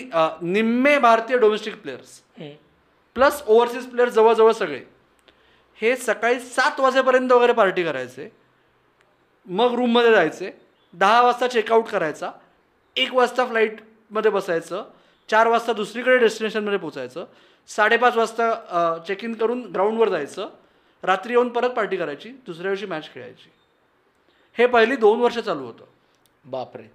निम्मे 0.42 0.98
भारतीय 0.98 1.38
domestic 1.38 1.80
players. 1.82 2.20
Plus 3.18 3.42
overseas 3.46 3.86
player 3.86 4.08
जवळजवळ 4.08 4.52
सगळे. 4.52 4.80
हे 5.74 5.96
सकाळी 5.96 6.40
सात 6.40 6.80
वाजेपर्यंत 6.80 7.32
वगैरे 7.32 7.52
पार्टी 7.52 7.84
करायचे. 7.84 8.28
मग 9.46 9.74
रूममध्ये 9.74 10.10
जायचे. 10.10 10.50
दहा 10.92 11.22
वाजता 11.22 11.46
चेकआउट 11.46 11.84
करायचा. 11.84 12.30
एक 12.96 13.14
वाजता 13.14 13.46
फ्लाईटमध्ये 13.46 14.30
बसायचं. 14.30 14.84
चार 15.28 15.46
वाजता 15.46 15.72
दुसरीकडे 15.72 16.18
डेस्टिनेशनमध्ये 16.18 16.78
पोचायचं 16.78 17.24
साडेपाच 17.68 18.16
वाजता 18.16 19.02
चेक 19.08 19.24
इन 19.24 19.34
करून 19.34 19.62
ग्राउंडवर 19.72 20.08
जायचं. 20.08 20.48
रात्री 21.02 21.32
येऊन 21.32 21.48
परत 21.48 21.70
पार्टी 21.70 21.96
करायची. 21.96 22.28
दुसऱ्या 22.46 22.70
दिवशी 22.70 22.86
मॅच 22.86 23.12
खेळायची. 23.14 23.50
हे 24.58 24.66
पहिली 24.66 24.96
दोन 24.96 25.20
वर्ष 25.20 25.38
चालू 25.38 25.64
होतं. 25.64 25.84
बापरे. 26.44 26.90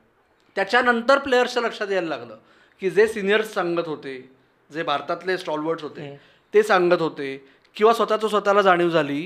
त्याच्यानंतर 0.55 1.19
प्लेयर्सच्या 1.19 1.63
लक्षात 1.63 1.91
यायला 1.91 2.07
लागलं 2.07 2.37
की 2.81 2.89
जे 2.89 3.07
सिनियर्स 3.07 3.53
सांगत 3.53 3.87
होते 3.87 4.42
जे 4.71 4.83
भारतातले 4.83 5.37
स्टॉलवर्ड्स 5.37 5.83
होते 5.83 6.15
ते 6.53 6.63
सांगत 6.63 7.01
होते 7.01 7.35
किंवा 7.75 7.93
स्वतःचं 7.93 8.27
स्वतःला 8.27 8.61
जाणीव 8.61 8.89
झाली 8.89 9.21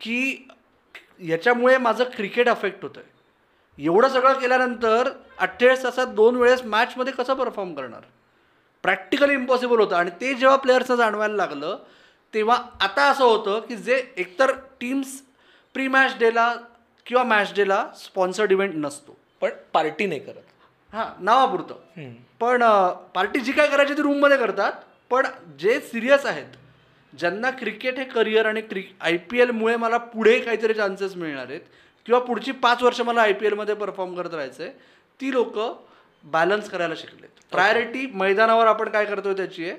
की 0.00 0.48
याच्यामुळे 1.20 1.78
माझं 1.78 2.04
क्रिकेट 2.04 2.48
अफेक्ट 2.48 2.82
होतं 2.82 3.00
आहे 3.00 3.84
एवढं 3.84 4.08
सगळं 4.08 4.32
केल्यानंतर 4.32 5.08
अठ्ठेचाळीस 5.38 5.82
तासात 5.82 6.06
दोन 6.06 6.36
वेळेस 6.36 6.62
मॅचमध्ये 6.62 7.12
कसं 7.12 7.34
परफॉर्म 7.34 7.74
करणार? 7.74 8.00
प्रॅक्टिकली 8.82 9.32
इम्पॉसिबल 9.32 9.80
होतं. 9.80 9.96
आणि 9.96 10.10
ते 10.20 10.34
जेव्हा 10.34 10.56
प्लेयर्सना 10.56 10.96
जाणवायला 10.96 11.34
लागलं 11.34 11.78
तेव्हा 12.34 12.56
आता 12.80 13.10
असं 13.10 13.24
होतं 13.24 13.60
की 13.60 13.76
जे 13.76 14.02
एकतर 14.16 14.52
टीम्स 14.80 15.20
प्री 15.74 15.88
मॅच 15.88 16.18
डेला 16.18 16.54
किंवा 17.06 17.22
मॅच 17.24 17.52
डेला 17.54 17.86
स्पॉन्सर्ड 17.96 18.52
इव्हेंट 18.52 18.74
नसतो. 18.76 19.16
पण 19.40 19.50
पार्टी 19.72 20.06
नाही 20.06 20.20
करत. 20.20 20.45
हां 20.96 21.06
नावापुरतं. 21.24 21.74
पण 22.40 22.62
पार्टी 23.14 23.40
जी 23.40 23.52
काय 23.52 23.66
करायची 23.68 23.94
ती 23.96 24.02
रूममध्ये 24.02 24.36
करतात 24.36 24.72
पण 25.10 25.26
जे 25.58 25.78
सिरियस 25.82 26.26
आहेत 26.26 26.56
ज्यांना 27.12 27.50
क्रिकेट 27.50 27.98
हे 27.98 28.04
करिअर 28.04 28.46
आणि 28.46 28.60
क्रिक 28.60 28.90
आय 29.00 29.16
पी 29.30 29.40
एलमुळे 29.40 29.76
मला 29.76 29.96
पुढे 30.06 30.38
काहीतरी 30.40 30.74
चान्सेस 30.74 31.14
मिळणार 31.16 31.46
आहेत 31.48 31.60
किंवा 32.06 32.20
पुढची 32.20 32.52
पाच 32.62 32.82
वर्ष 32.82 33.00
मला 33.00 33.22
आय 33.22 33.32
पी 33.32 33.46
एलमध्ये 33.46 33.74
परफॉर्म 33.74 34.14
करत 34.14 34.34
राहायचं 34.34 34.62
आहे 34.64 34.72
ती 35.20 35.32
लोक 35.32 35.58
बॅलन्स 36.24 36.68
करायला 36.70 36.94
शिकलेत. 36.96 37.28
प्रायोरिटी 37.52 38.06
मैदानावर 38.14 38.66
आपण 38.66 38.88
काय 38.88 39.04
करतोय 39.04 39.34
त्याची 39.34 39.64
आहे 39.64 39.76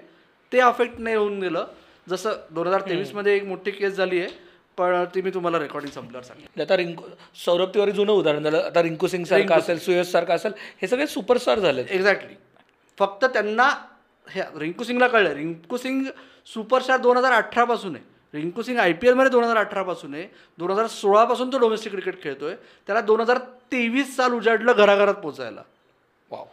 ते 0.51 0.59
अफेक्ट 0.59 1.00
नाही 1.00 1.15
होऊन 1.15 1.39
गेलं. 1.41 1.65
जसं 2.09 2.36
दोन 2.51 2.67
हजार 2.67 2.81
तेवीसमध्ये 2.89 3.36
एक 3.36 3.43
मोठी 3.45 3.71
केस 3.71 3.93
झाली 3.93 4.19
आहे 4.21 4.29
पण 4.77 5.03
ती 5.13 5.22
मी 5.22 5.31
तुम्हाला 5.34 5.60
रेकॉर्डिंग 5.60 5.91
संपल्यावर 5.91 6.25
सांगेन. 6.25 6.62
आता 6.62 6.77
रिंकू 6.77 7.03
सौरभ 7.46 7.74
तिवारी 7.74 7.91
जुनं 7.91 8.12
उदाहरण 8.12 8.43
झालं. 8.43 8.57
आता 8.57 8.81
रिंकू 8.84 9.07
सिंग 9.07 9.24
सारखा 9.25 9.55
असेल 9.55 9.79
सुयश 9.79 10.12
सारखा 10.12 10.34
असेल 10.34 10.51
हे 10.81 10.88
सगळे 10.88 11.07
सुपरस्टार 11.07 11.60
झाले 11.60 11.84
एक्झॅक्टली 11.89 12.36
फक्त 12.98 13.25
त्यांना 13.25 13.69
हे 14.27 14.41
रिंकू 14.60 14.84
सिंगला 14.84 15.07
कळलं. 15.07 15.34
रिंकू 15.34 15.77
सिंग 15.77 16.03
सुपरस्टार 16.53 17.00
दोन 17.00 17.17
हजार 17.17 17.31
अठरापासून 17.34 17.96
आहे. 17.96 18.03
रिंकू 18.34 18.62
सिंग 18.62 18.77
आय 18.79 18.93
पी 18.93 19.07
एलमध्ये 19.07 19.31
दोन 19.31 19.43
हजार 19.43 19.57
अठरापासून 19.57 20.13
आहे. 20.13 20.27
दोन 20.60 20.72
हजार 20.72 20.88
सोळापासून 20.88 21.51
तो 21.53 21.57
डोमेस्टिक 21.57 21.91
क्रिकेट 21.91 22.22
खेळतोय. 22.24 22.55
त्याला 22.88 23.01
दोन 23.01 23.22
हजार 23.22 23.38
तेवीस 23.72 24.15
साल 24.15 24.34
उजाडलं 24.34 24.72
घराघरात 24.72 25.15
पोचायला. 25.24 25.62
वाव 26.29 26.46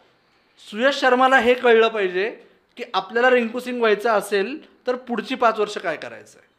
सुयश 0.59 0.99
शर्माला 0.99 1.39
हे 1.39 1.53
कळलं 1.53 1.87
पाहिजे 1.87 2.29
की 2.77 2.83
आपल्याला 2.93 3.29
रिंकू 3.29 3.59
सिंग 3.59 3.79
व्हायचं 3.79 4.09
असेल 4.09 4.57
तर 4.87 4.95
पुढची 5.07 5.35
पाच 5.35 5.59
वर्ष 5.59 5.77
काय 5.77 5.95
करायचं 5.97 6.37
आहे 6.39 6.53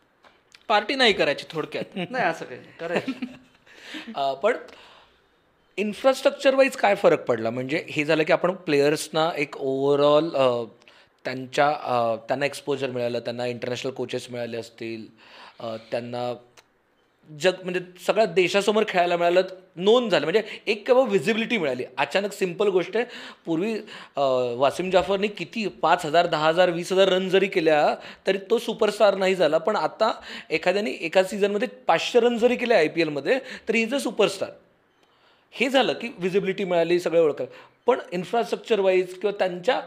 पार्टी 0.68 0.94
नाही 0.94 1.12
करायची 1.12 1.44
थोडक्यात. 1.50 1.96
नाही 2.10 2.24
असं 2.24 2.44
काही 2.44 2.60
करायचं. 2.80 4.34
पण 4.42 4.56
इन्फ्रास्ट्रक्चर 5.78 6.54
वाईज 6.54 6.76
काय 6.76 6.94
फरक 6.94 7.24
पडला? 7.24 7.50
म्हणजे 7.50 7.84
हे 7.90 8.04
झालं 8.04 8.22
की 8.22 8.32
आपण 8.32 8.52
प्लेयर्सना 8.66 9.30
एक 9.36 9.56
ओव्हरऑल 9.56 10.30
त्यांच्या 11.24 11.70
त्यांना 12.28 12.46
एक्सपोजर 12.46 12.90
मिळालं 12.90 13.20
त्यांना 13.20 13.46
इंटरनॅशनल 13.46 13.92
कोचेस 13.92 14.26
मिळाले 14.30 14.56
असतील 14.56 15.06
त्यांना 15.90 16.32
जग 17.42 17.62
म्हणजे 17.62 17.80
सगळ्या 18.06 18.24
देशासमोर 18.26 18.84
खेळायला 18.88 19.16
मिळालं 19.16 19.42
नोंद 19.76 20.10
झालं. 20.10 20.26
म्हणजे 20.26 20.42
एक 20.66 20.86
केवळ 20.86 21.08
व्हिजिबिलिटी 21.08 21.58
मिळाली. 21.58 21.84
अचानक 21.98 22.32
सिंपल 22.32 22.68
गोष्ट 22.68 22.96
आहे. 22.96 23.04
पूर्वी 23.46 23.74
वासिम 24.58 24.90
जाफरने 24.90 25.26
किती 25.28 25.66
पाच 25.82 26.04
हजार 26.06 26.26
दहा 26.26 26.48
हजार 26.48 26.70
वीस 26.70 26.92
हजार 26.92 27.08
रन 27.08 27.28
जरी 27.28 27.46
केल्या 27.46 27.94
तरी 28.26 28.38
तो 28.50 28.58
सुपरस्टार 28.58 29.14
नाही 29.16 29.34
झाला. 29.34 29.58
पण 29.58 29.76
आता 29.76 30.12
एखाद्याने 30.50 30.90
एका 30.90 31.22
सीझनमध्ये 31.24 31.68
पाचशे 31.86 32.20
रन 32.20 32.38
जरी 32.38 32.56
केले 32.56 32.74
आय 32.74 32.88
पी 32.88 33.00
एलमध्ये 33.00 33.38
तरी 33.68 33.82
इज 33.82 33.94
अ 33.94 33.98
सुपरस्टार 33.98 34.50
हे 35.54 35.68
झालं 35.68 35.92
की 35.92 36.08
विजिबिलिटी 36.18 36.64
मिळाली 36.64 36.98
सगळे 37.00 37.20
ओळख 37.20 37.42
पण 37.86 37.98
इन्फ्रास्ट्रक्चर 38.12 38.80
वाईज 38.80 39.12
किंवा 39.12 39.36
त्यांच्या 39.38 39.80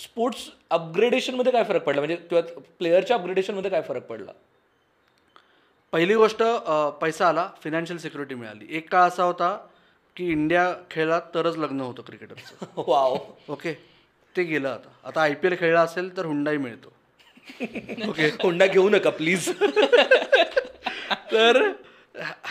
स्पोर्ट्स 0.00 0.40
अपग्रेडेशनमध्ये 0.70 1.52
काय 1.52 1.64
फरक 1.64 1.82
पडला? 1.84 2.00
म्हणजे 2.00 2.16
किंवा 2.16 2.42
प्लेयरच्या 2.78 3.16
अपग्रेडेशनमध्ये 3.16 3.70
काय 3.70 3.82
फरक 3.88 4.06
पडला? 4.06 4.32
पहिली 5.92 6.14
गोष्ट 6.14 6.42
पैसा 7.00 7.26
आला 7.28 7.48
फिनान्शियल 7.62 7.98
सिक्युरिटी 7.98 8.34
मिळाली. 8.34 8.66
एक 8.76 8.88
काळ 8.92 9.08
असा 9.08 9.24
होता 9.24 9.56
की 10.16 10.30
इंडिया 10.32 10.72
खेळला 10.90 11.18
तरच 11.34 11.56
लग्न 11.58 11.80
होतं 11.80 12.02
क्रिकेटरचं 12.06 12.82
वाव. 12.88 13.16
ओके? 13.52 13.72
ते 14.34 14.42
गेलं 14.44 14.68
आता. 14.68 14.88
आता 15.08 15.20
आय 15.22 15.34
पी 15.34 15.46
एल 15.48 15.54
खेळला 15.60 15.80
असेल 15.80 16.16
तर 16.16 16.24
हुंडाई 16.26 16.56
मिळतो. 16.56 16.92
ओके 18.08 18.26
होंडा 18.42 18.66
घेऊ 18.66 18.88
नका 18.90 19.10
प्लीज 19.18 19.48
तर 21.32 21.60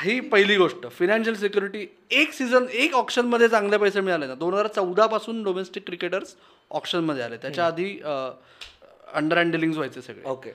ही 0.03 0.19
पहिली 0.33 0.55
गोष्ट. 0.57 0.85
फिनान्शियल 0.97 1.35
सिक्युरिटी 1.37 1.85
एक 2.21 2.33
सीझन 2.33 2.65
एक 2.83 2.93
ऑप्शनमध्ये 2.95 3.47
चांगले 3.49 3.77
पैसे 3.77 4.01
मिळाले 4.01 4.27
ना. 4.27 4.35
दोन 4.35 4.53
हजार 4.53 4.67
चौदा 4.75 5.05
पासून 5.07 5.43
डोमेस्टिक 5.43 5.85
क्रिकेटर्स 5.87 6.35
ऑप्शनमध्ये 6.71 7.23
आले. 7.23 7.37
त्याच्या 7.37 7.65
आधी 7.67 7.89
अंडर 8.05 9.37
हँड 9.37 9.51
डिलिंग्स 9.51 9.77
व्हायचे 9.77 10.01
सगळे. 10.01 10.23
ओके. 10.29 10.51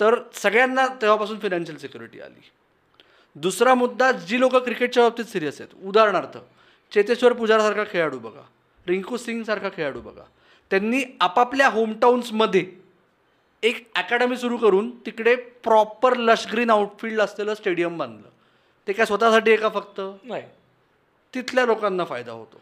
तर 0.00 0.14
सगळ्यांना 0.34 0.86
तेव्हापासून 0.86 1.38
फिनान्शियल 1.38 1.78
सिक्युरिटी 1.78 2.20
आली. 2.20 2.50
दुसरा 3.34 3.74
मुद्दा 3.74 4.12
जी 4.12 4.40
लोक 4.40 4.56
क्रिकेटच्या 4.56 5.02
बाबतीत 5.02 5.24
सिरियस 5.24 5.60
आहेत. 5.60 5.74
उदाहरणार्थ 5.84 6.38
चेतेश्वर 6.94 7.32
पुजारासारखा 7.32 7.84
खेळाडू 7.92 8.18
बघा. 8.18 8.42
रिंकू 8.88 9.16
सिंग 9.16 9.42
सारखा 9.42 9.68
खेळाडू 9.68 10.00
बघा. 10.00 10.22
त्यांनी 10.70 11.02
आपापल्या 11.20 11.68
होमटाऊन्समध्ये 11.68 12.66
एक 13.62 13.90
अकॅडमी 13.96 14.36
सुरू 14.36 14.56
करून 14.56 14.90
तिकडे 15.06 15.36
प्रॉपर 15.36 16.16
लशग्रीन 16.16 16.70
आउटफिल्ड 16.70 17.20
असलेलं 17.20 17.54
स्टेडियम 17.54 17.98
बांधलं. 17.98 18.28
ते 18.88 18.92
काय 18.92 19.06
स्वतःसाठी 19.06 19.50
आहे 19.50 19.60
का 19.60 19.68
फक्त? 19.68 20.00
नाही. 20.24 20.42
तिथल्या 21.34 21.64
लोकांना 21.64 22.04
फायदा 22.04 22.32
होतो. 22.32 22.60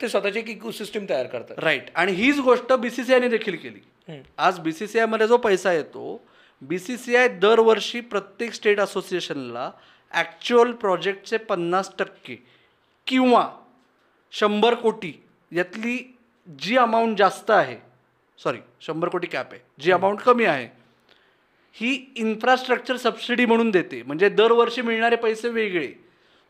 ते 0.00 0.08
स्वतःची 0.08 0.38
एक 0.38 0.48
इकोसिस्टम 0.48 1.06
तयार 1.08 1.26
करतात. 1.26 1.58
राईट 1.58 1.86
आणि 1.94 2.12
हीच 2.12 2.38
गोष्ट 2.38 2.72
बी 2.72 2.90
सी 2.90 3.04
सी 3.04 3.12
आयने 3.12 3.28
देखील 3.28 3.56
केली. 3.56 4.12
आज 4.38 4.58
बी 4.58 4.72
सी 4.72 4.86
सी 4.86 4.98
आयमध्ये 4.98 5.26
जो 5.26 5.36
पैसा 5.36 5.72
येतो 5.72 6.20
बी 6.62 6.78
सी 6.78 6.96
सी 6.96 7.16
आय 7.16 7.28
दरवर्षी 7.28 8.00
प्रत्येक 8.00 8.52
स्टेट 8.52 8.80
असोसिएशनला 8.80 9.70
ॲक्च्युअल 10.10 10.72
प्रोजेक्टचे 10.72 11.36
पन्नास 11.36 11.90
टक्के 11.98 12.36
किंवा 13.06 13.48
शंभर 14.32 14.74
कोटी 14.74 15.12
यातली 15.52 15.98
जी 16.48 16.76
अमाऊंट 16.76 17.18
जास्त 17.18 17.50
आहे 17.50 17.76
सॉरी 18.38 18.58
शंभर 18.80 19.08
कोटी 19.08 19.26
कॅप 19.26 19.52
आहे 19.52 19.60
जी 19.80 19.92
अमाऊंट 19.92 20.20
कमी 20.20 20.44
आहे 20.44 20.68
ही 21.76 22.12
इन्फ्रास्ट्रक्चर 22.16 22.96
सबसिडी 22.96 23.44
म्हणून 23.44 23.70
देते. 23.70 24.02
म्हणजे 24.02 24.28
दरवर्षी 24.28 24.82
मिळणारे 24.82 25.16
पैसे 25.16 25.48
वेगळे. 25.48 25.92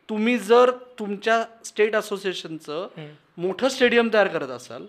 तुम्ही 0.09 0.39
जर 0.39 0.71
तुमच्या 0.99 1.45
स्टेट 1.65 1.95
असोसिएशनचं 1.97 2.89
मोठं 3.37 3.69
स्टेडियम 3.69 4.09
तयार 4.13 4.29
करत 4.29 4.49
असाल 4.49 4.87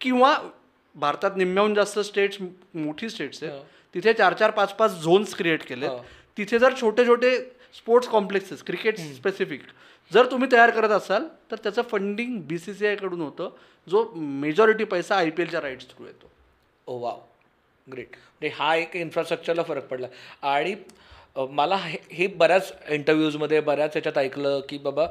किंवा 0.00 0.36
भारतात 0.94 1.36
निम्म्याहून 1.36 1.74
जास्त 1.74 1.98
स्टेट्स 1.98 2.38
मोठी 2.74 3.08
स्टेट्स 3.08 3.42
आहेत 3.42 3.52
तिथे 3.94 4.12
चार 4.12 4.34
चार 4.34 4.50
पाच 4.50 4.72
पाच 4.74 5.02
झोन्स 5.02 5.34
क्रिएट 5.34 5.62
केलेत. 5.68 5.90
तिथे 6.36 6.58
जर 6.58 6.74
छोटे 6.80 7.06
छोटे 7.06 7.36
स्पोर्ट्स 7.74 8.08
कॉम्प्लेक्सेस 8.08 8.62
क्रिकेट 8.62 8.98
स्पेसिफिक 8.98 9.62
जर 10.10 10.30
तुम्ही 10.30 10.48
तयार 10.52 10.70
करत 10.70 10.90
असाल 10.90 11.24
तर 11.50 11.56
त्याचं 11.62 11.82
फंडिंग 11.90 12.40
बी 12.46 12.58
सी 12.58 12.74
सी 12.74 12.86
आयकडून 12.86 13.20
होतं 13.20 13.50
जो 13.86 14.04
मेजॉरिटी 14.14 14.84
पैसा 14.84 15.16
आय 15.16 15.30
पी 15.30 15.42
एलच्या 15.42 15.60
राईट्स 15.60 15.86
थ्रू 15.88 16.06
येतो. 16.06 16.30
ओ 16.86 16.98
वा 17.00 17.14
ग्रेट 17.86 18.16
म्हणजे 18.40 18.54
हा 18.56 18.74
एक 18.76 18.96
इन्फ्रास्ट्रक्चरला 18.96 19.62
फरक 19.62 19.86
पडला. 19.88 20.06
आणि 20.42 20.74
मला 21.36 21.76
हे 21.76 21.98
हे 22.12 22.26
बऱ्याच 22.26 22.72
इंटरव्ह्यूजमध्ये 22.88 23.60
बऱ्याच 23.60 23.96
याच्यात 23.96 24.18
ऐकलं 24.18 24.60
की 24.68 24.78
बाबा 24.78 25.06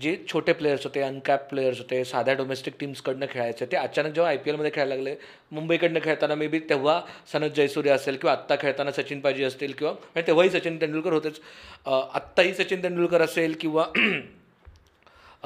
जे 0.00 0.16
छोटे 0.28 0.52
प्लेयर्स 0.52 0.84
होते 0.84 1.00
अनकॅप 1.00 1.48
प्लेयर्स 1.48 1.78
होते 1.78 2.04
साध्या 2.04 2.34
डोमेस्टिक 2.34 2.74
टीम्सकडनं 2.80 3.26
खेळायचे 3.30 3.66
ते 3.66 3.76
अचानक 3.76 4.12
जेव्हा 4.14 4.30
आय 4.30 4.36
पी 4.36 4.50
एलमध्ये 4.50 4.70
खेळायला 4.74 4.94
लागले 4.94 5.14
मुंबईकडनं 5.52 6.00
खेळताना 6.04 6.34
मे 6.34 6.48
बी 6.48 6.58
तेव्हा 6.58 7.00
सनत 7.32 7.50
जयसूर्य 7.56 7.90
असेल 7.90 8.16
किंवा 8.16 8.32
आत्ता 8.32 8.56
खेळताना 8.60 8.92
सचिन 8.92 9.20
पाजी 9.20 9.44
असतील 9.44 9.72
किंवा 9.78 9.92
म्हणजे 9.92 10.26
तेव्हाही 10.26 10.50
सचिन 10.50 10.80
तेंडुलकर 10.80 11.12
होतेच. 11.12 11.40
आत्ताही 11.86 12.54
सचिन 12.54 12.82
तेंडुलकर 12.82 13.22
असेल 13.22 13.56
किंवा 13.60 13.86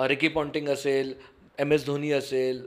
रिकी 0.09 0.29
पॉन्टिंग 0.29 0.69
असेल 0.69 1.15
एम 1.59 1.73
एस 1.73 1.87
धोनी 1.87 2.13
असेल 2.13 2.63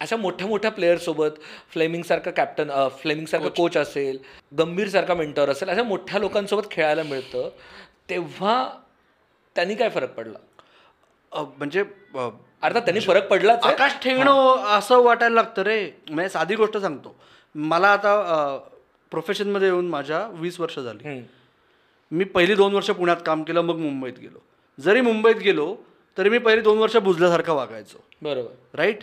अशा 0.00 0.16
मोठ्या 0.16 0.46
मोठ्या 0.46 0.70
प्लेयरसोबत 0.70 1.38
फ्लेमिंगसारखा 1.72 2.30
कॅप्टन 2.30 2.70
फ्लेमिंगसारखा 3.02 3.48
कोच 3.48 3.76
असेल 3.76 4.18
गंभीरसारखा 4.58 5.14
मेंटर 5.14 5.50
असेल 5.50 5.68
अशा 5.68 5.82
मोठ्या 5.82 6.20
लोकांसोबत 6.20 6.70
खेळायला 6.70 7.02
मिळतं. 7.02 7.48
तेव्हा 8.10 8.68
त्यांनी 9.56 9.74
काय 9.74 9.88
फरक 9.88 10.14
पडला? 10.14 10.38
म्हणजे 11.34 11.80
अर्थात 12.62 12.82
त्यांनी 12.82 13.00
फरक 13.00 13.26
पडलाच 13.28 13.58
आहे. 13.62 13.74
आकाश 13.74 13.94
ठेंगणं 14.02 14.64
असं 14.78 15.02
वाटायला 15.02 15.34
लागतं 15.34 15.62
रे. 15.62 15.90
म्हणजे 16.10 16.28
साधी 16.28 16.54
गोष्ट 16.54 16.76
सांगतो. 16.76 17.14
मला 17.54 17.88
आता 17.88 18.58
प्रोफेशनमध्ये 19.10 19.68
येऊन 19.68 19.88
माझ्या 19.88 20.26
वीस 20.32 20.60
वर्ष 20.60 20.78
झाली. 20.78 21.20
मी 22.10 22.24
पहिली 22.24 22.54
दोन 22.54 22.74
वर्ष 22.74 22.90
पुण्यात 22.90 23.16
काम 23.26 23.42
केलं 23.42 23.60
मग 23.60 23.76
मुंबईत 23.76 24.18
गेलो. 24.18 24.38
जरी 24.78 25.00
मुंबईत 25.00 25.36
गेलो 25.36 25.74
तरी 26.18 26.28
मी 26.28 26.38
पहिली 26.38 26.62
दोन 26.62 26.78
वर्ष 26.78 26.96
बुजल्यासारखं 26.96 27.52
वागायचो. 27.52 28.04
बरोबर. 28.22 28.50
राईट? 28.74 29.02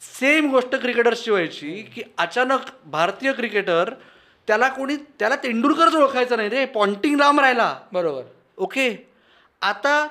सेम 0.00 0.50
गोष्ट 0.50 0.74
क्रिकेटर्सची 0.74 1.30
व्हायची 1.30 1.82
की 1.94 2.02
अचानक 2.18 2.60
भारतीय 2.86 3.32
क्रिकेटर 3.32 3.92
त्याला 4.48 4.68
कोणी 4.68 4.96
त्याला 5.18 5.36
तेंडुलकरच 5.36 5.94
ओळखायचं 5.94 6.36
नाही 6.36 6.48
रे. 6.48 6.64
पॉन्टिंग 6.64 7.16
लांब 7.16 7.40
राहिला. 7.40 7.74
बरोबर. 7.92 8.22
ओके? 8.56 9.08
आता 9.62 10.06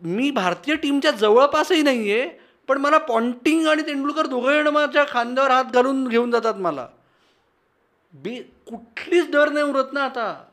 मी 0.00 0.30
भारतीय 0.30 0.74
टीमच्या 0.74 1.10
जवळपासही 1.10 1.82
नाही 1.82 2.12
आहे 2.12 2.28
पण 2.68 2.78
मला 2.78 2.98
पॉन्टिंग 2.98 3.66
आणि 3.66 3.82
तेंडुलकर 3.82 4.26
दोघं 4.26 4.52
जण 4.52 4.68
माझ्या 4.68 5.04
खांद्यावर 5.08 5.50
हात 5.50 5.64
घालून 5.64 6.08
घेऊन 6.08 6.30
जातात 6.30 6.54
मला. 6.54 6.86
बे 8.12 8.42
कुठलीच 8.66 9.30
डर 9.30 9.48
नाही 9.48 9.64
उरत 9.64 9.84
ना 9.92 10.04
आता. 10.04 10.44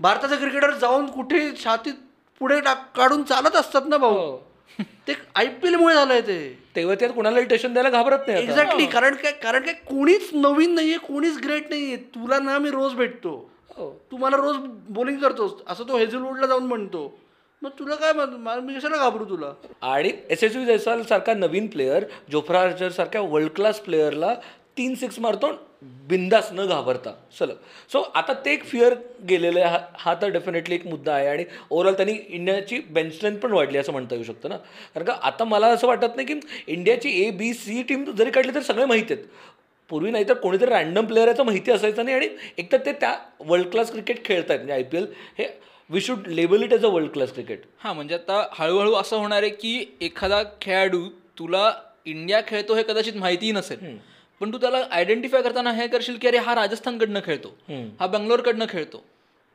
भारताचे 0.00 0.36
क्रिकेटर 0.36 0.70
जाऊन 0.70 1.06
कुठे 1.06 1.52
छातीत 1.64 1.94
पुढे 2.38 2.60
टाक 2.60 2.96
काढून 2.96 3.22
चालत 3.22 3.56
असतात 3.56 3.82
ना 3.86 3.96
भाऊ. 3.96 4.14
हो. 4.14 4.42
ते 5.08 5.14
आय 5.34 5.46
पी 5.46 5.68
एलमुळे 5.68 5.94
झालंय 5.94 6.20
ते. 6.20 6.58
तेव्हा 6.76 6.94
त्यात 6.94 7.10
कुणाला 7.10 7.40
टेन्शन 7.40 7.72
द्यायला 7.72 7.90
घाबरत 7.90 8.18
नाही. 8.26 8.42
एक्झॅक्टली 8.42 8.86
कारण 8.86 9.14
काय 9.14 9.32
कारण 9.32 9.62
काय 9.62 9.74
कोणीच 9.74 10.30
नवीन 10.32 10.74
नाहीये 10.74 10.98
कोणीच 10.98 11.38
ग्रेट 11.38 11.70
नाहीये. 11.70 11.96
तुला 11.96 12.38
ना 12.38 12.58
मी 12.58 12.70
रोज 12.70 12.94
भेटतो. 12.94 13.50
हो. 13.76 13.98
तू 14.10 14.16
मला 14.16 14.36
रोज 14.36 14.56
बोलिंग 14.88 15.18
करतोस. 15.18 15.52
असं 15.66 15.84
तो 15.88 15.98
हेझलवूडला 15.98 16.46
जाऊन 16.46 16.64
म्हणतो. 16.64 17.19
मग 17.62 17.70
तुला 17.78 17.94
काय 17.94 18.12
मी 18.60 18.74
कशाला 18.74 18.96
घाबरू 18.96 19.24
तुला? 19.24 19.52
आणि 19.82 20.10
एस 20.30 20.44
एस 20.44 20.56
यू 20.56 20.64
जयस्वाल 20.64 21.02
सारखा 21.08 21.32
नवीन 21.34 21.66
प्लेअर 21.68 22.04
जोफ्रा 22.30 22.60
आर्चर 22.60 22.90
सारख्या 22.90 23.20
वर्ल्ड 23.20 23.50
क्लास 23.56 23.80
प्लेअरला 23.80 24.34
तीन 24.78 24.94
सिक्स 24.94 25.18
मारतो 25.20 25.50
बिंदास 26.08 26.48
न 26.52 26.64
घाबरता. 26.66 27.10
चल. 27.38 27.50
सो 27.92 28.00
आता 28.14 28.32
ते 28.44 28.52
एक 28.52 28.64
फिअर 28.64 28.94
गेलेलं 29.28 29.60
आहे. 29.60 29.70
हा 29.70 29.78
हा 29.98 30.14
तर 30.22 30.28
डेफिनेटली 30.30 30.74
एक 30.74 30.86
मुद्दा 30.86 31.12
आहे 31.14 31.26
आणि 31.28 31.44
ओव्हरऑल 31.70 31.94
त्यांनी 31.94 32.12
इंडियाची 32.28 32.80
बेंच 32.90 33.14
स्ट्रेंथ 33.14 33.38
पण 33.38 33.52
वाढली 33.52 33.78
असं 33.78 33.92
म्हणता 33.92 34.14
येऊ 34.14 34.24
शकतं 34.24 34.48
ना. 34.48 34.56
कारण 34.94 35.04
का 35.06 35.12
आता 35.22 35.44
मला 35.44 35.66
असं 35.66 35.86
वाटत 35.86 36.16
नाही 36.16 36.26
की 36.26 36.40
इंडियाची 36.66 37.10
ए 37.24 37.30
बी 37.30 37.52
सी 37.54 37.82
टीम 37.88 38.04
जरी 38.10 38.30
काढली 38.30 38.54
तर 38.54 38.60
सगळे 38.62 38.84
माहिती 38.84 39.14
आहेत. 39.14 39.24
पूर्वी 39.90 40.10
नाही 40.10 40.28
तर 40.28 40.34
कोणीतरी 40.34 40.70
रॅन्डम 40.70 41.06
प्लेअर 41.06 41.28
याचं 41.28 41.44
माहिती 41.44 41.70
असायचं 41.70 42.04
नाही 42.04 42.16
आणि 42.16 42.28
एक 42.58 42.72
तर 42.72 42.78
ते 42.86 42.92
त्या 42.92 43.14
वर्ल्ड 43.46 43.68
क्लास 43.70 43.90
क्रिकेट 43.92 44.24
खेळत 44.24 44.50
आहेत 44.50 44.60
म्हणजे 44.60 44.74
आय 44.74 44.82
पी 44.82 44.96
एल 44.96 45.06
हे 45.38 45.46
we 45.90 46.00
should 46.00 46.26
label 46.28 46.62
it 46.62 46.72
as 46.72 46.84
a 46.84 46.88
world 46.88 47.10
class 47.12 47.32
cricket 47.32 47.62
हां 47.78 47.94
म्हणजे 47.94 48.14
आता 48.14 48.42
हळूहळू 48.52 48.94
असं 48.94 49.16
होणार 49.16 49.42
आहे 49.42 49.50
की 49.52 49.84
एखादा 50.00 50.42
खेळाडू 50.62 51.08
तुला 51.38 51.72
इंडिया 52.06 52.40
खेळतो 52.48 52.74
हे 52.74 52.82
कदाचित 52.82 53.16
माहितीही 53.16 53.52
नसेल. 53.52 53.78
पण 54.40 54.52
तू 54.52 54.58
त्याला 54.58 54.78
आयडेंटिफाय 54.90 55.42
करताना 55.42 55.72
हे 55.72 55.86
करशील 55.88 56.16
की 56.18 56.28
अरे 56.28 56.38
हा 56.38 56.54
राजस्थानकडनं 56.54 57.20
खेळतो. 57.24 57.48
हा 58.00 58.06
बंगलोरकडनं 58.06 58.66
खेळतो. 58.68 59.02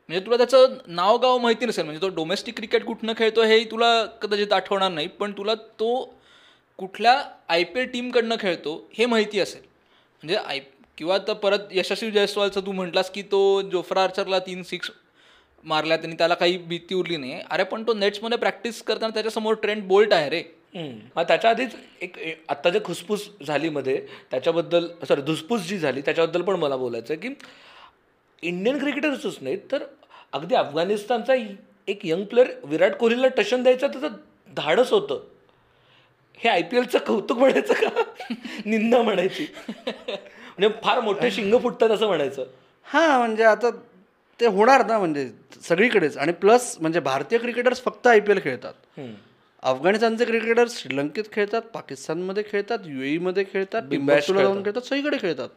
म्हणजे 0.08 0.24
तुला 0.26 0.36
त्याचं 0.36 0.76
नाव 0.86 1.16
गाव 1.18 1.38
माहिती 1.38 1.66
नसेल 1.66 1.84
म्हणजे 1.84 2.02
तो 2.02 2.08
डोमेस्टिक 2.14 2.56
क्रिकेट 2.56 2.84
कुठनं 2.84 3.12
खेळतो 3.18 3.42
हे 3.42 3.62
तुला 3.70 4.04
कदाचित 4.22 4.52
आठवणार 4.52 4.90
नाही 4.90 5.08
पण 5.08 5.32
तुला 5.38 5.54
तो 5.54 5.90
कुठल्या 6.78 7.22
आय 7.48 7.64
पी 7.64 7.80
एल 7.80 7.86
टीमकडनं 7.92 8.36
खेळतो 8.40 8.76
हे 8.94 9.06
माहिती 9.06 9.40
असेल. 9.40 9.60
म्हणजे 9.60 10.36
आय 10.36 10.60
किंवा 10.98 11.14
आता 11.14 11.32
परत 11.32 11.72
यशस्वी 11.72 12.10
जयस्वालचं 12.10 12.66
तू 12.66 12.72
म्हटलास 12.72 13.10
की 13.10 13.22
तो 13.22 13.40
जोफ्रा 13.72 14.02
आर्चरला 14.02 14.38
तीन 14.38 14.62
सिक्स 14.62 14.90
मारल्या 15.66 15.96
त्यांनी 15.96 16.16
त्याला 16.16 16.34
काही 16.34 16.56
भीती 16.58 16.94
उरली 16.94 17.16
नाही. 17.16 17.40
अरे 17.50 17.64
पण 17.64 17.82
तो 17.82 17.94
नेट्समध्ये 17.94 18.38
प्रॅक्टिस 18.38 18.82
करताना 18.82 19.14
त्याच्यासमोर 19.14 19.54
ट्रेंड 19.54 19.82
बोल्ट 19.84 20.12
आहे 20.12 20.28
रे. 20.30 20.42
मग 21.16 21.22
त्याच्या 21.22 21.50
आधीच 21.50 21.74
एक 22.00 22.16
आत्ता 22.48 22.70
जे 22.70 22.80
खुसफुस 22.84 23.28
झाली 23.46 23.68
मध्ये 23.68 23.96
त्याच्याबद्दल 24.30 24.86
सॉरी 25.08 25.22
धुसफूस 25.22 25.60
जी 25.60 25.78
झाली 25.78 26.00
त्याच्याबद्दल 26.00 26.42
पण 26.42 26.56
मला 26.56 26.76
बोलायचं 26.76 27.14
आहे 27.14 27.28
की 27.28 27.34
इंडियन 28.42 28.78
क्रिकेटर्सच 28.78 29.38
नाहीत 29.40 29.58
तर 29.72 29.84
अगदी 30.32 30.54
अफगाणिस्तानचा 30.54 31.34
एक 31.88 32.06
यंग 32.06 32.24
प्लेअर 32.24 32.50
विराट 32.64 32.94
कोहलीला 32.96 33.28
टशन 33.28 33.62
द्यायचं 33.62 33.86
त्याचं 33.86 34.16
धाडस 34.56 34.90
होतं. 34.90 35.20
हे 36.38 36.48
आय 36.48 36.62
पी 36.62 36.76
एलचं 36.76 36.98
कौतुक 36.98 37.38
म्हणायचं 37.38 37.74
का? 37.74 38.02
निंदा 38.66 39.02
म्हणायची. 39.02 39.46
म्हणजे 39.58 40.68
फार 40.84 41.00
मोठे 41.00 41.30
शिंग 41.30 41.58
फुटतात 41.58 41.90
असं 41.90 42.06
म्हणायचं. 42.06 42.44
हां 42.86 43.18
म्हणजे 43.18 43.44
आता 43.44 43.70
ते 44.40 44.46
होणार 44.46 44.84
ना 44.86 44.98
म्हणजे 44.98 45.28
सगळीकडेच. 45.62 46.16
आणि 46.16 46.32
प्लस 46.32 46.76
म्हणजे 46.80 47.00
भारतीय 47.00 47.38
क्रिकेटर्स 47.38 47.82
फक्त 47.84 48.06
आय 48.06 48.20
पी 48.20 48.32
एल 48.32 48.40
खेळतात. 48.44 49.00
अफगाणिस्तानचे 49.62 50.24
क्रिकेटर्स 50.24 50.76
श्रीलंकेत 50.82 51.24
खेळतात 51.32 51.62
पाकिस्तानमध्ये 51.74 52.42
खेळतात 52.50 52.78
यू 52.86 53.20
मध्ये 53.20 53.44
खेळतात 53.52 53.82
टिंबॅक्टूला 53.90 54.42
जाऊन 54.42 54.62
खेळतात. 54.64 54.82
सगळीकडे 54.82 55.16
खेळतात. 55.20 55.48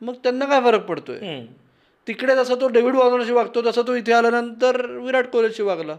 मग 0.00 0.14
त्यांना 0.22 0.44
काय 0.44 0.60
फरक 0.60 0.84
पडतोय. 0.86 1.18
तिकडे 2.06 2.34
जसा 2.36 2.54
तो 2.54 2.68
डेव्हिड 2.68 2.94
वॉर्नरशी 2.94 3.32
वागतो 3.32 3.62
तसा 3.66 3.82
तो 3.82 3.94
इथे 3.94 4.12
आल्यानंतर 4.12 4.86
विराट 4.86 5.26
कोहलीशी 5.26 5.62
वागला. 5.62 5.96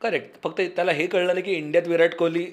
करेक्ट 0.00 0.42
फक्त 0.42 0.60
त्याला 0.76 0.92
हे 0.92 1.06
कळलं 1.06 1.32
नाही 1.32 1.42
की 1.42 1.52
इंडियात 1.52 1.86
विराट 1.88 2.14
कोहली. 2.14 2.46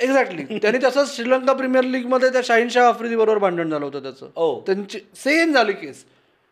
एक्झॅक्टली 0.00 0.58
त्यांनी 0.58 0.78
तसंच 0.84 1.14
श्रीलंका 1.16 1.52
प्रीमियर 1.52 1.84
लीगमध्ये 1.84 2.28
त्या 2.28 2.40
शाहीनशाह 2.44 2.88
आफ्रिदी 2.88 3.16
बरोबर 3.16 3.38
भांडण 3.38 3.70
झालं 3.70 3.84
होतं 3.84 4.02
त्याचं. 4.02 4.30
ओ. 4.36 4.60
त्यांची 4.60 4.98
सेम 5.14 5.52
झाली 5.52 5.72
केस 5.72 6.04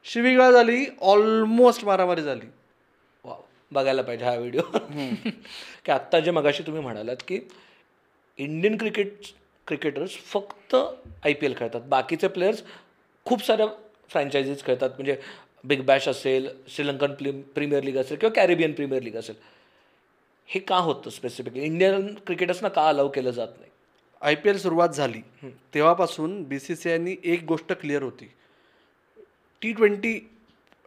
शिवीगाळ 0.06 0.52
झाली 0.52 0.84
ऑलमोस्ट 1.00 1.84
मारामारी 1.84 2.22
झाली. 2.22 2.46
बघायला 3.72 4.02
पाहिजे 4.02 4.24
हा 4.24 4.34
व्हिडिओ 4.34 4.62
की 5.84 5.92
आत्ता 5.92 6.20
जे 6.20 6.30
मगाशी 6.30 6.62
तुम्ही 6.66 6.82
म्हणालात 6.82 7.16
की 7.28 7.40
इंडियन 8.38 8.76
क्रिकेट 8.76 9.26
क्रिकेटर्स 9.66 10.10
फक्त 10.32 10.74
आय 10.74 11.32
पी 11.32 11.46
एल 11.46 11.54
खेळतात. 11.58 11.80
बाकीचे 11.80 12.28
प्लेयर्स 12.28 12.62
खूप 13.26 13.44
साऱ्या 13.46 13.66
फ्रँचायझीज 14.10 14.64
खेळतात. 14.64 14.90
म्हणजे 14.90 15.16
बिग 15.64 15.80
बॅश 15.84 16.08
असेल 16.08 16.48
श्रीलंकन 16.68 17.14
प्री 17.14 17.30
प्रीमियर 17.54 17.82
लीग 17.82 17.96
असेल 17.96 18.18
किंवा 18.18 18.32
कॅरेबियन 18.34 18.72
प्रीमियर 18.72 19.02
लीग 19.02 19.16
असेल. 19.16 19.34
हे 20.48 20.60
का 20.60 20.76
होतं 20.76 21.10
स्पेसिफिकली 21.10 21.64
इंडियन 21.64 22.14
क्रिकेटर्सना 22.26 22.68
का 22.68 22.88
अलाव 22.88 23.08
केलं 23.08 23.30
जात 23.30 23.48
नाही? 23.58 23.70
आय 24.22 24.34
पी 24.34 24.48
एल 24.48 24.58
सुरुवात 24.58 24.88
झाली. 24.88 25.20
तेव्हापासून 25.74 26.42
बी 26.44 26.58
सी 26.58 26.76
सी 26.76 26.90
आयनी 26.90 27.16
एक 27.24 27.44
गोष्ट 27.44 27.72
क्लिअर 27.72 28.02
होती. 28.02 28.30
टी 29.62 29.72
ट्वेंटी 29.72 30.18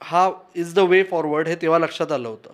हा 0.01 0.29
इज 0.55 0.73
द 0.75 0.79
वे 0.79 1.03
फॉरवर्ड 1.03 1.47
हे 1.47 1.55
तेव्हा 1.61 1.79
लक्षात 1.79 2.11
आलं 2.11 2.27
होतं. 2.27 2.51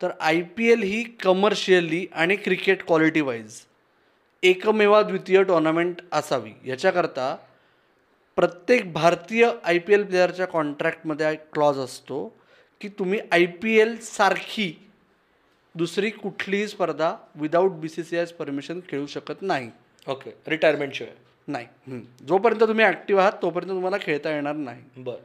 तर 0.00 0.10
आय 0.20 0.40
पी 0.56 0.68
एल 0.72 0.82
ही 0.82 1.02
कमर्शियली 1.22 2.06
आणि 2.12 2.36
क्रिकेट 2.36 2.82
क्वालिटी 2.86 3.20
वाईज 3.20 3.60
एकमेवा 4.42 5.02
द्वितीय 5.02 5.42
टुर्नामेंट 5.42 6.00
असावी. 6.12 6.52
याच्याकरता 6.64 7.36
प्रत्येक 8.36 8.92
भारतीय 8.92 9.50
आय 9.64 9.78
पी 9.78 9.94
एल 9.94 10.02
प्लेअरच्या 10.04 10.46
कॉन्ट्रॅक्टमध्ये 10.46 11.34
क्लॉज 11.52 11.78
असतो 11.78 12.26
की 12.80 12.88
तुम्ही 12.98 13.20
आय 13.32 13.46
पी 13.62 13.78
एल 13.80 13.96
सारखी 14.02 14.72
दुसरी 15.74 16.10
कुठलीही 16.10 16.68
स्पर्धा 16.68 17.14
without 17.36 17.72
B 17.80 17.88
C 17.88 18.02
C 18.04 18.16
I's 18.18 18.32
permission 18.32 18.80
खेळू 18.88 19.06
शकत 19.06 19.42
नाही. 19.42 19.70
ओके 20.06 20.30
रिटायरमेंटशिवाय 20.46 21.14
नाही. 21.48 21.66
जोपर्यंत 22.26 22.62
तुम्ही 22.62 22.84
ॲक्टिव्ह 22.84 23.22
आहात 23.22 23.32
तोपर्यंत 23.42 23.70
तुम्हाला 23.70 23.96
खेळता 24.02 24.30
येणार 24.30 24.54
नाही. 24.54 24.82
बरं. 24.96 25.16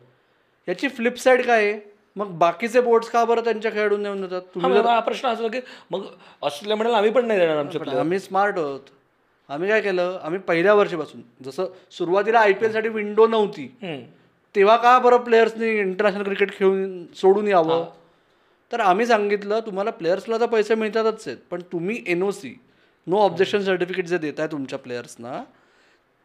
याची 0.67 0.87
फ्लिप 0.87 1.17
साईड 1.17 1.45
काय 1.45 1.65
आहे? 1.65 1.79
मग 2.15 2.31
बाकीचे 2.37 2.81
बोर्ड्स 2.81 3.09
का 3.09 3.23
बरं 3.25 3.43
त्यांच्या 3.43 3.71
खेळाडून 3.71 4.01
नेऊन 4.01 4.21
देतात? 4.21 4.41
हा, 4.41 4.53
तुम्ही 4.53 4.79
हा 4.79 4.99
प्रश्न 4.99 5.27
असा 5.27 5.47
की 5.47 5.59
मग 5.91 6.05
ऑस्ट्रेलिया 6.41 6.75
म्हणाल 6.75 6.93
आम्ही 6.93 7.11
पण 7.11 7.25
नाही 7.25 7.39
देणार 7.39 7.57
आमचे 7.57 7.79
पण 7.79 7.89
आम्ही 7.89 8.19
स्मार्ट 8.19 8.57
आहोत. 8.57 8.79
आम्ही 9.49 9.69
काय 9.69 9.81
केलं? 9.81 10.17
आम्ही 10.23 10.39
पहिल्या 10.39 10.73
वर्षीपासून 10.73 11.21
जसं 11.43 11.67
सुरुवातीला 11.91 12.39
आय 12.39 12.53
पी 12.53 12.65
एलसाठी 12.65 12.89
विंडो 12.89 13.27
नव्हती. 13.27 13.67
तेव्हा 14.55 14.75
का 14.77 14.97
बरं 14.99 15.17
प्लेयर्सनी 15.17 15.69
इंटरनॅशनल 15.69 16.23
क्रिकेट 16.23 16.51
खेळून 16.51 17.05
सोडून 17.15 17.47
यावं? 17.47 17.85
तर 18.71 18.79
आम्ही 18.79 19.05
सांगितलं 19.05 19.59
तुम्हाला 19.59 19.91
प्लेयर्सला 19.91 20.37
तर 20.39 20.45
पैसे 20.45 20.75
मिळतातच 20.75 21.27
आहेत 21.27 21.37
पण 21.49 21.61
तुम्ही 21.71 22.03
N 22.07 22.23
O 22.23 22.29
C 22.31 22.53
no 23.07 23.17
objection 23.17 23.61
certificate 23.61 24.05
जे 24.05 24.17
देताय 24.17 24.47
तुमच्या 24.47 24.79
प्लेयर्सना 24.79 25.43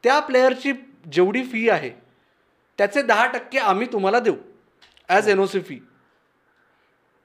त्या 0.04 0.18
प्लेयरची 0.20 0.72
जेवढी 1.12 1.42
फी 1.42 1.68
आहे 1.68 1.90
त्याचे 2.78 3.02
दहा 3.02 3.26
टक्के 3.26 3.58
आम्ही 3.58 3.86
तुम्हाला 3.92 4.20
देऊ 4.20 4.34
as 5.08 5.28
N 5.28 5.38
O 5.38 5.46
C 5.46 5.60
fee 5.60 5.78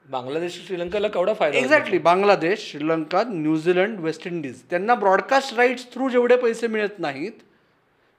Bangladesh 0.04 0.54
श्रीलंकेला 0.66 1.08
केवढा 1.08 1.32
फायदा? 1.34 1.58
Exactly 1.58 1.98
Bangladesh 1.98 2.70
Sri Lanka 2.70 3.22
New Zealand 3.26 4.00
West 4.00 4.26
Indies 4.26 4.62
त्यांना 4.70 4.94
ब्रॉडकास्ट 4.94 5.54
राईट्स 5.54 5.84
थ्रू 5.92 6.08
जेवढे 6.08 6.36
पैसे 6.36 6.66
मिळत 6.66 6.98
नाहीत 6.98 7.32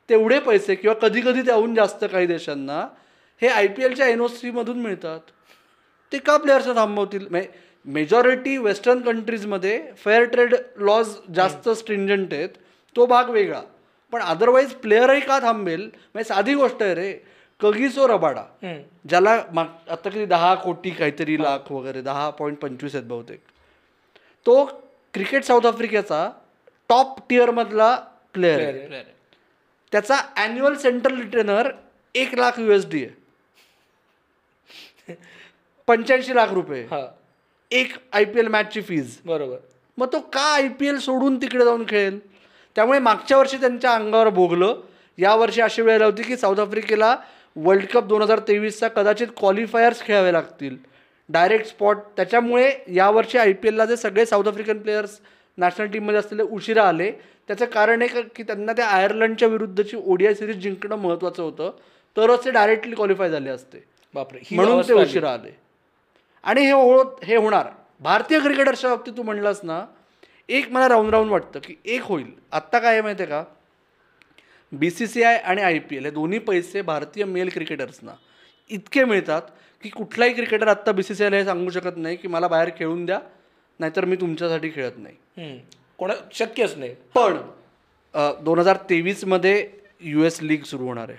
तेवढे 0.10 0.39
पैसे 0.39 0.76
किंवा 0.76 0.94
कधी 1.02 1.22
कधी 1.22 1.42
त्याहून 1.42 1.76
जास्त 1.76 2.06
काही 2.12 2.28
देशांना 2.28 2.80
हे 3.42 3.48
आय 3.48 3.68
पी 3.68 3.84
एलच्या 3.84 4.08
एन 4.08 4.22
ओ 4.22 4.28
सीमधून 4.28 4.80
मिळतात. 4.82 5.20
ते 6.12 6.18
का 6.18 6.38
प्लेयर्सना 6.38 6.74
थांबवतील? 6.76 7.28
मेजॉरिटी 7.86 8.58
वेस्टर्न 8.58 9.02
कंट्रीजमध्ये 9.02 9.80
फेअर 9.98 10.24
ट्रेड 10.24 10.56
लॉज 10.78 11.13
जास्त 11.36 11.70
स्ट्रिंजंट 11.70 12.34
आहेत. 12.34 12.50
तो 12.96 13.06
भाग 13.06 13.30
वेगळा. 13.30 13.62
पण 14.13 14.21
अदरवाईज 14.21 14.73
प्लेअरही 14.73 15.21
का 15.21 15.39
थांबेल? 15.39 15.82
म्हणजे 15.82 16.23
साधी 16.23 16.54
गोष्ट 16.56 16.82
आहे 16.84 16.93
रे. 16.95 17.13
Kagiso 17.60 18.08
Rabada. 18.08 18.43
ज्याला 19.10 19.43
माग 19.54 19.65
आता 19.89 20.10
किती 20.10 20.26
दहा 20.26 20.54
कोटी 20.56 20.89
काहीतरी 20.89 21.41
लाख 21.41 21.71
वगैरे 21.71 22.02
दहा 22.02 22.30
पॉईंट 22.30 22.58
पंचवीस 22.58 22.95
आहेत 22.95 23.08
बहुतेक. 23.08 23.39
तो 24.45 24.65
क्रिकेट 25.13 25.43
साऊथ 25.43 25.65
आफ्रिकेचा 25.65 26.30
टॉप 26.89 27.19
टिअरमधला 27.30 27.95
प्लेअर 28.34 28.60
आहे. 28.60 29.04
त्याचा 29.91 30.15
अॅन्युअल 30.38 30.76
सेंट्रल 30.76 31.19
रिटर्नर 31.21 31.71
एक 32.15 32.34
लाख 32.36 32.60
यू 32.60 32.71
एस 32.71 32.86
डी 32.89 33.04
आहे. 33.06 33.21
पंच्याऐंशी 35.88 36.36
लाख 36.36 36.54
रुपये. 36.54 36.84
हा. 36.84 37.06
एक 37.71 37.93
आय 38.13 38.26
पी 38.26 38.39
एल 38.39 38.47
मॅचची 38.47 38.82
फीज 38.82 39.17
बरोबर. 39.26 39.58
मग 39.97 40.08
तो 40.13 40.19
का 40.34 40.54
आय 40.54 40.67
पी 40.69 40.88
एल 40.88 40.99
सोडून 40.99 41.41
तिकडे 41.41 41.65
जाऊन 41.65 41.84
खेळेल? 41.89 42.19
त्यामुळे 42.76 43.00
मागच्या 43.00 43.38
वर्षी 43.38 43.58
त्यांच्या 43.58 43.92
अंगावर 43.92 44.30
भोगलं. 44.30 44.76
यावर्षी 45.18 45.62
अशी 45.62 45.82
वेळ 45.82 45.96
आली 45.96 46.04
होती 46.04 46.24
की 46.24 46.38
साऊथ 46.38 46.60
आफ्रिकेला 46.60 47.18
वर्ल्ड 47.56 47.86
कप 47.86 48.04
दोन 48.04 48.22
हजार 48.22 48.40
तेवीसचा 48.40 48.88
कदाचित 48.88 49.28
क्वालिफायर्स 49.38 50.02
खेळावे 50.02 50.34
लागतील. 50.34 50.78
डायरेक्ट 51.30 51.66
स्पॉट 51.66 51.98
त्याच्यामुळे 52.16 52.72
यावर्षी 52.88 53.38
आय 53.38 53.54
पी 53.54 53.68
एलला 53.68 53.86
जे 53.86 53.98
सगळे 53.98 54.26
साऊथ 54.26 54.48
आफ्रिकन 54.48 54.78
प्लेयर्स 54.78 55.20
नॅशनल 55.58 55.88
टीममध्ये 55.88 56.20
असलेले 56.20 56.44
उशिरा 56.44 56.88
आले 56.88 57.12
त्याचं 57.48 57.66
कारण 57.66 58.02
आहे 58.02 58.22
का- 58.22 58.44
त्यांना 58.44 58.74
त्या 58.74 58.88
आयर्लंडच्या 58.88 59.48
विरुद्धची 59.48 59.98
ओडीआय 60.06 60.34
सिरीज 60.34 60.58
जिंकणं 60.58 60.96
महत्त्वाचं 60.96 61.44
होतं. 61.44 61.72
तरच 62.18 62.46
ते 62.46 62.52
डायरेक्टली 62.52 62.96
क्वालिफाय 62.96 63.30
झाले 63.30 63.50
असते. 63.50 63.84
बापरे 64.14 64.40
म्हणून 64.56 64.82
ते. 64.82 64.94
उशिरा 64.94 65.34
आले. 65.34 65.58
आणि 66.44 66.62
हे 66.62 66.72
हो 66.72 67.20
हे 67.24 67.36
होणार. 67.36 67.68
भारतीय 68.00 68.40
क्रिकेटर्सच्या 68.40 68.90
बाबतीत 68.90 69.14
तू 69.18 69.24
म्हणलास 69.24 69.60
ना 69.64 69.86
एक 70.49 70.71
मला 70.71 70.88
राहून 70.89 71.10
राहून 71.10 71.29
वाटतं 71.29 71.60
की 71.63 71.75
एक 71.86 72.01
होईल. 72.03 72.25
आत्ता 72.51 72.79
काय 72.79 72.91
आहे 72.91 73.01
माहिती 73.01 73.23
आहे 73.23 73.29
का? 73.29 73.43
बी 74.71 74.89
सी 74.91 75.08
सी 75.08 75.23
आय 75.23 75.38
आणि 75.38 75.62
आय 75.62 75.77
पी 75.79 75.95
एल 75.97 76.06
हे 76.06 76.12
दोन्ही 76.12 76.39
पैसे 76.39 76.82
भारतीय 76.82 77.25
मेल 77.25 77.49
क्रिकेटर्सना 77.53 78.12
इतके 78.69 79.03
मिळतात 79.06 79.41
की 79.84 79.89
कुठलाही 79.89 80.34
क्रिकेटर 80.34 80.67
आत्ता 80.67 80.91
बी 80.91 81.03
सी 81.03 81.15
सी 81.15 81.23
आयला 81.23 81.38
हे 81.38 81.45
सांगू 81.45 81.69
शकत 81.71 81.97
नाही 81.97 82.15
की 82.15 82.27
मला 82.27 82.47
बाहेर 82.47 82.69
खेळून 82.77 83.06
द्या 83.06 83.19
नाहीतर 83.79 84.06
मी 84.06 84.15
तुमच्यासाठी 84.15 84.69
खेळत 84.75 84.97
नाही. 84.97 85.60
कोणा 85.99 86.13
शक्यच 86.34 86.77
नाही. 86.77 86.93
पण 87.15 87.38
दोन 88.45 88.60
हजार 88.60 88.77
तेवीसमध्ये 88.89 89.67
यू 90.01 90.23
एस 90.23 90.41
लीग 90.41 90.63
सुरू 90.63 90.86
होणार 90.88 91.10
आहे. 91.10 91.17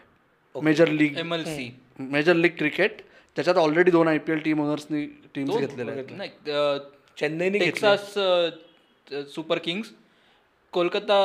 Major 0.54 0.88
league 0.88 1.16
M 1.18 1.34
L 1.34 1.44
C 1.44 1.70
major 1.98 2.34
league 2.34 2.50
cricket 2.58 3.00
त्याच्यात 3.36 3.56
ऑलरेडी 3.58 3.90
दोन 3.90 4.08
आय 4.08 4.18
पी 4.18 4.32
एल 4.32 4.38
टीम 4.44 4.60
ओनर्सनी 4.62 5.04
टीम्स 5.34 5.56
घेतलेल्या 5.56 5.94
आहेत. 5.94 6.80
चेन्नईने 7.18 7.58
Super 9.34 9.58
Kings 9.64 9.88
Kolkata 10.72 11.16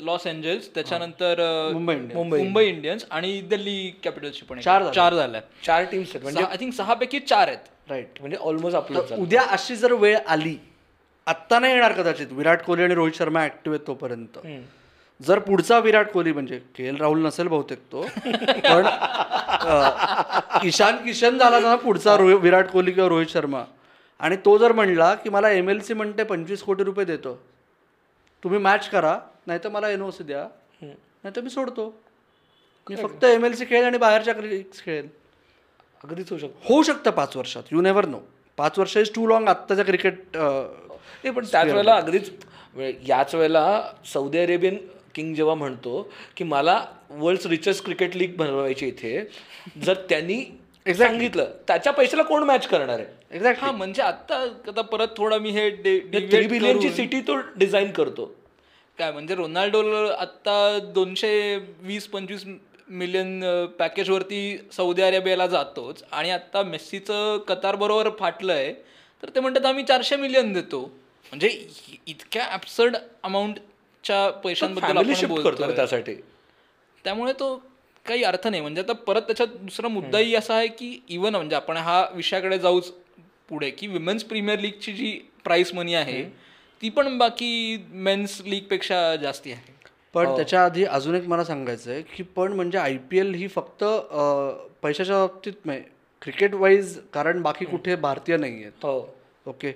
Los 0.00 0.26
Angeles 0.26 0.68
त्याच्यानंतर 0.74 1.40
मुंबई 1.72 1.94
इंडियन्स. 1.94 2.14
मुंबई 2.14 2.38
मुंबई 2.38 2.64
इंडियन्स 2.66 3.04
आणि 3.10 3.40
दिल्ली 3.50 3.88
कॅपिटल्सची 4.04 4.44
पण. 4.48 4.60
चार. 4.60 4.90
चार 4.94 5.14
झाल्या 5.14 5.40
चार 5.66 5.84
टीम्स 5.90 6.08
आहेत. 6.08 6.22
म्हणजे 6.22 6.42
आय 6.42 6.56
थिंक 6.60 6.72
सहा 6.74 6.94
पैकी 6.94 7.18
चार 7.20 7.48
आहेत. 7.48 7.68
राईट 7.88 8.20
म्हणजे 8.20 8.36
ऑलमोस्ट 8.40 8.76
आपलं 8.76 9.16
उद्या 9.18 9.42
अशी 9.52 9.76
जर 9.76 9.92
वेळ 9.92 10.16
आली 10.26 10.56
आत्ता 11.26 11.58
नाही 11.58 11.74
येणार 11.74 11.92
कदाचित. 11.92 12.26
विराट 12.32 12.62
कोहली 12.64 12.82
आणि 12.82 12.94
रोहित 12.94 13.12
शर्मा 13.18 13.44
ऍक्टिव्ह 13.44 13.76
आहेत 13.76 13.86
तोपर्यंत. 13.86 14.38
जर 15.20 15.38
पुढचा 15.38 15.78
विराट 15.78 16.10
कोहली 16.12 16.32
म्हणजे 16.32 16.58
के 16.76 16.86
एल 16.88 16.96
राहुल 17.00 17.24
नसेल 17.26 17.48
बहुतेक 17.48 17.78
तो 17.92 18.02
पण 18.64 18.86
ईशान 20.66 20.96
किशन 21.04 21.38
झाला 21.38 21.58
ना 21.60 21.74
पुढचा 21.76 22.14
विराट 22.16 22.70
कोहली 22.70 22.92
किंवा 22.92 23.08
रोहित 23.08 23.28
शर्मा. 23.28 23.62
आणि 24.24 24.36
तो 24.44 24.56
जर 24.58 24.72
म्हणला 24.72 25.14
की 25.14 25.30
मला 25.30 25.50
एम 25.50 25.68
एल 25.70 25.80
सी 25.84 25.94
म्हणते 25.94 26.24
पंचवीस 26.24 26.62
कोटी 26.62 26.84
रुपये 26.84 27.04
देतो 27.04 27.34
तुम्ही 28.42 28.58
मॅच 28.58 28.88
करा 28.88 29.18
नाही 29.46 29.60
तर 29.64 29.68
मला 29.68 29.88
एन 29.90 30.02
ओ 30.02 30.10
सी 30.10 30.24
द्या 30.24 30.46
नाही 30.82 31.34
तर 31.36 31.40
मी 31.40 31.50
सोडतो. 31.50 31.88
मी 32.86 32.96
फक्त 32.96 33.24
एम 33.24 33.44
एल 33.44 33.54
सी 33.54 33.64
खेळेल 33.64 33.84
आणि 33.84 33.98
बाहेरच्या 33.98 34.34
क्रिकेट 34.34 34.82
खेळेल. 34.84 35.08
अगदीच 36.04 36.30
होऊ 36.30 36.38
शकतो. 36.38 36.58
होऊ 36.64 36.82
शकतं 36.82 37.10
पाच 37.10 37.36
वर्षात. 37.36 37.62
यू 37.72 37.80
नेवर 37.80 38.06
नो 38.06 38.18
पाच 38.58 38.78
वर्ष 38.78 38.96
इज 38.96 39.10
टू 39.14 39.26
लॉंग 39.26 39.48
आत्ताच्या 39.48 39.84
क्रिकेट 39.84 40.36
नाही 40.36 41.30
पण 41.30 41.44
त्याच 41.52 41.66
वेळेला 41.66 41.94
अगदीच 41.94 42.30
म्हणजे 42.74 42.94
याच 43.08 43.34
वेळेला 43.34 43.82
सौदी 44.12 44.38
अरेबियन 44.38 44.76
किंग 45.14 45.34
जेव्हा 45.34 45.54
म्हणतो 45.54 46.10
की 46.36 46.44
मला 46.44 46.84
वर्ल्ड 47.10 47.46
रिचेस्ट 47.46 47.84
क्रिकेट 47.84 48.16
लीग 48.16 48.36
बनवायची 48.36 48.86
इथे 48.86 49.24
जर 49.84 49.94
त्यांनी 50.08 50.44
सांगितलं. 50.86 51.50
त्याच्या 51.68 51.92
पैशाला 51.92 52.22
कोण 52.22 52.42
मॅच 52.42 52.66
करणार 52.68 52.98
आहे? 52.98 53.06
एक्झॅक्ट 53.36 53.60
हा 53.60 53.70
म्हणजे 53.72 54.02
आता 54.02 54.36
आता 54.68 54.80
परत 54.82 55.16
थोडा 55.16 55.38
मी 55.38 55.50
हे 55.50 55.70
थ्री 55.70 56.46
बिलियनची 56.46 56.90
सिटी 56.90 57.20
तो 57.20 57.36
डिझाईन 57.56 57.90
करतो. 57.92 58.24
काय 58.98 59.12
म्हणजे 59.12 59.34
रोनाल्डो 59.34 59.82
आत्ता 60.06 60.78
दोनशे 60.94 61.56
वीस 61.82 62.06
पंचवीस 62.08 62.44
मिलियन 62.88 63.40
पॅकेजवरती 63.78 64.56
सौदी 64.72 65.02
अरेबियाला 65.02 65.46
जातोच. 65.46 66.02
आणि 66.12 66.30
आत्ता 66.30 66.62
मेस्सीचं 66.62 67.38
कतार 67.48 67.76
बरोबर 67.76 68.10
फाटलंय. 68.18 68.72
तर 69.22 69.28
ते 69.34 69.40
म्हणतात 69.40 69.66
आम्ही 69.66 69.84
चारशे 69.84 70.16
मिलियन 70.16 70.52
देतो. 70.52 70.80
म्हणजे 71.32 71.48
इतक्या 72.06 72.46
ॲब्सर्ड 72.52 72.96
अमाऊंटच्या 73.22 74.28
पैशांबद्दल 74.44 75.74
त्यासाठी. 75.76 76.14
त्यामुळे 77.04 77.32
तो 77.32 77.54
काही 78.06 78.22
अर्थ 78.24 78.46
नाही. 78.46 78.60
म्हणजे 78.62 78.80
आता 78.82 78.92
परत 79.06 79.22
त्याच्यात 79.22 79.48
दुसरा 79.60 79.88
मुद्दाही 79.88 80.34
असा 80.34 80.54
आहे 80.54 80.66
की 80.68 80.98
इवन 81.08 81.34
म्हणजे 81.34 81.56
आपण 81.56 81.76
हा 81.76 82.04
विषयाकडे 82.14 82.58
जाऊच 82.58 82.90
पुढे. 83.48 83.70
की 83.70 83.86
विमेन्स 83.86 84.24
प्रीमियर 84.24 84.58
लीगची 84.60 84.92
जी 84.92 85.12
प्राइस 85.44 85.72
मनी 85.74 85.94
आहे 85.94 86.22
ती 86.80 86.88
पण 86.90 87.16
बाकी 87.18 87.76
मेन्स 87.90 88.40
लीगपेक्षा 88.44 89.14
जास्ती 89.16 89.52
आहे. 89.52 89.72
पण 90.14 90.34
त्याच्या 90.36 90.64
आधी 90.64 90.84
अजून 90.84 91.14
एक 91.14 91.26
मला 91.28 91.44
सांगायचं 91.44 91.90
आहे 91.90 92.02
की 92.16 92.22
पण 92.36 92.52
म्हणजे 92.52 92.78
आय 92.78 92.96
पी 93.10 93.18
एल 93.18 93.32
ही 93.34 93.48
फक्त 93.48 93.84
पैशाच्या 94.82 95.16
बाबतीत 95.16 95.68
क्रिकेट 96.22 96.54
वाईज 96.54 96.98
कारण 97.12 97.40
बाकी 97.42 97.64
कुठे 97.64 97.94
भारतीय 97.96 98.36
नाही 98.36 98.62
आहेत 98.62 98.84
हो. 98.84 98.98
ओके 99.46 99.72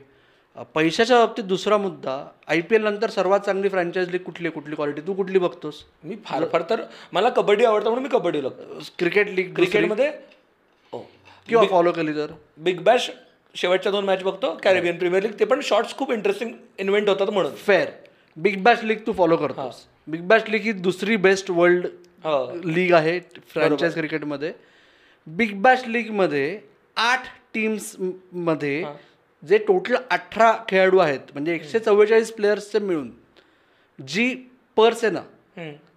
पैशाच्या 0.74 1.18
बाबतीत 1.18 1.44
दुसरा 1.44 1.76
मुद्दा 1.78 2.12
आय 2.48 2.60
पी 2.60 2.74
एल 2.74 2.82
नंतर 2.84 3.10
सर्वात 3.10 3.40
चांगली 3.40 3.68
फ्रँचायझ 3.68 4.08
लीग 4.10 4.20
कुठली? 4.20 4.48
कुठली 4.50 4.74
क्वालिटी 4.76 5.00
तू 5.06 5.14
कुठली 5.14 5.38
बघतोस? 5.38 5.82
मी 6.04 6.16
फार 6.24 6.44
फार 6.52 6.62
तर 6.70 6.82
मला 7.12 7.28
कबड्डी 7.36 7.64
आवडतं 7.64 7.90
म्हणून 7.90 8.02
मी 8.02 8.08
कबड्डी 8.12 8.42
लागतो 8.42 8.78
क्रिकेट 8.98 9.28
लीग 9.34 9.54
क्रिकेटमध्ये? 9.54 10.08
हो. 10.92 10.98
किंवा 11.48 11.64
फॉलो 11.70 11.92
केली 11.92 12.12
तर? 12.12 12.32
बिग 12.58 12.80
बॅश 12.82 13.10
शेवटच्या 13.54 13.92
दोन 13.92 14.04
मॅच 14.04 14.22
बघतो. 14.22 14.54
कॅरेबियन 14.64 14.98
प्रीमियर 14.98 15.22
लीग 15.22 15.38
ते 15.38 15.44
पण 15.44 15.60
शॉर्ट्स 15.64 15.96
खूप 15.96 16.12
इंटरेस्टिंग 16.12 16.52
इन्व्हेंट 16.78 17.08
होतात 17.08 17.30
म्हणून. 17.30 17.54
फेअर 17.56 17.90
बिग 18.36 18.62
बॅश 18.62 18.82
लीग 18.84 19.06
तू 19.06 19.12
फॉलो 19.12 19.36
करतोस. 19.36 19.84
बिग 20.06 20.26
बॅश 20.28 20.48
लीग 20.48 20.62
ही 20.62 20.72
दुसरी 20.72 21.16
बेस्ट 21.16 21.50
वर्ल्ड. 21.50 21.86
लीग 22.64 22.92
आहे 22.94 23.18
फ्रँचायझ 23.52 23.92
क्रिकेटमध्ये 23.94 24.52
बिग 25.26 25.60
बॅश 25.62 25.82
लीगमध्ये 25.86 26.58
आठ 26.96 27.26
टीम्समध्ये 27.54 28.84
जे 29.48 29.58
टोटल 29.58 29.96
अठरा 30.10 30.64
खेळाडू 30.68 30.98
आहेत 30.98 31.20
म्हणजे 31.32 31.54
एकशे 31.54 31.78
चव्वेचाळीस 31.78 32.32
प्लेयर्सचे 32.32 32.78
मिळून 32.78 33.10
जी 34.06 34.34
पर्स 34.76 35.04
आहे 35.04 35.12
ना. 35.12 35.20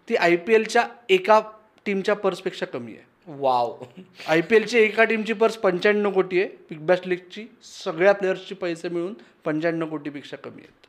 ती 0.09 0.15
आय 0.15 0.35
पी 0.35 0.53
एलच्या 0.53 0.87
एका 1.09 1.41
टीमच्या 1.85 2.15
पर्सपेक्षा 2.15 2.65
कमी 2.65 2.91
आहे. 2.91 3.03
वाव. 3.27 3.83
आय 4.27 4.41
पी 4.41 4.55
एलची 4.55 4.79
एका 4.79 5.03
टीमची 5.03 5.33
पर्स 5.33 5.57
पंच्याण्णव 5.57 6.11
कोटी 6.11 6.39
आहे. 6.39 6.49
बिग 6.69 6.79
बॅश 6.79 6.99
लीगची 7.05 7.47
सगळ्या 7.63 8.13
प्लेयर्सचे 8.13 8.55
पैसे 8.55 8.89
मिळून 8.89 9.13
पंच्याण्णव 9.45 9.89
कोटीपेक्षा 9.89 10.37
कमी 10.37 10.61
आहेत. 10.61 10.87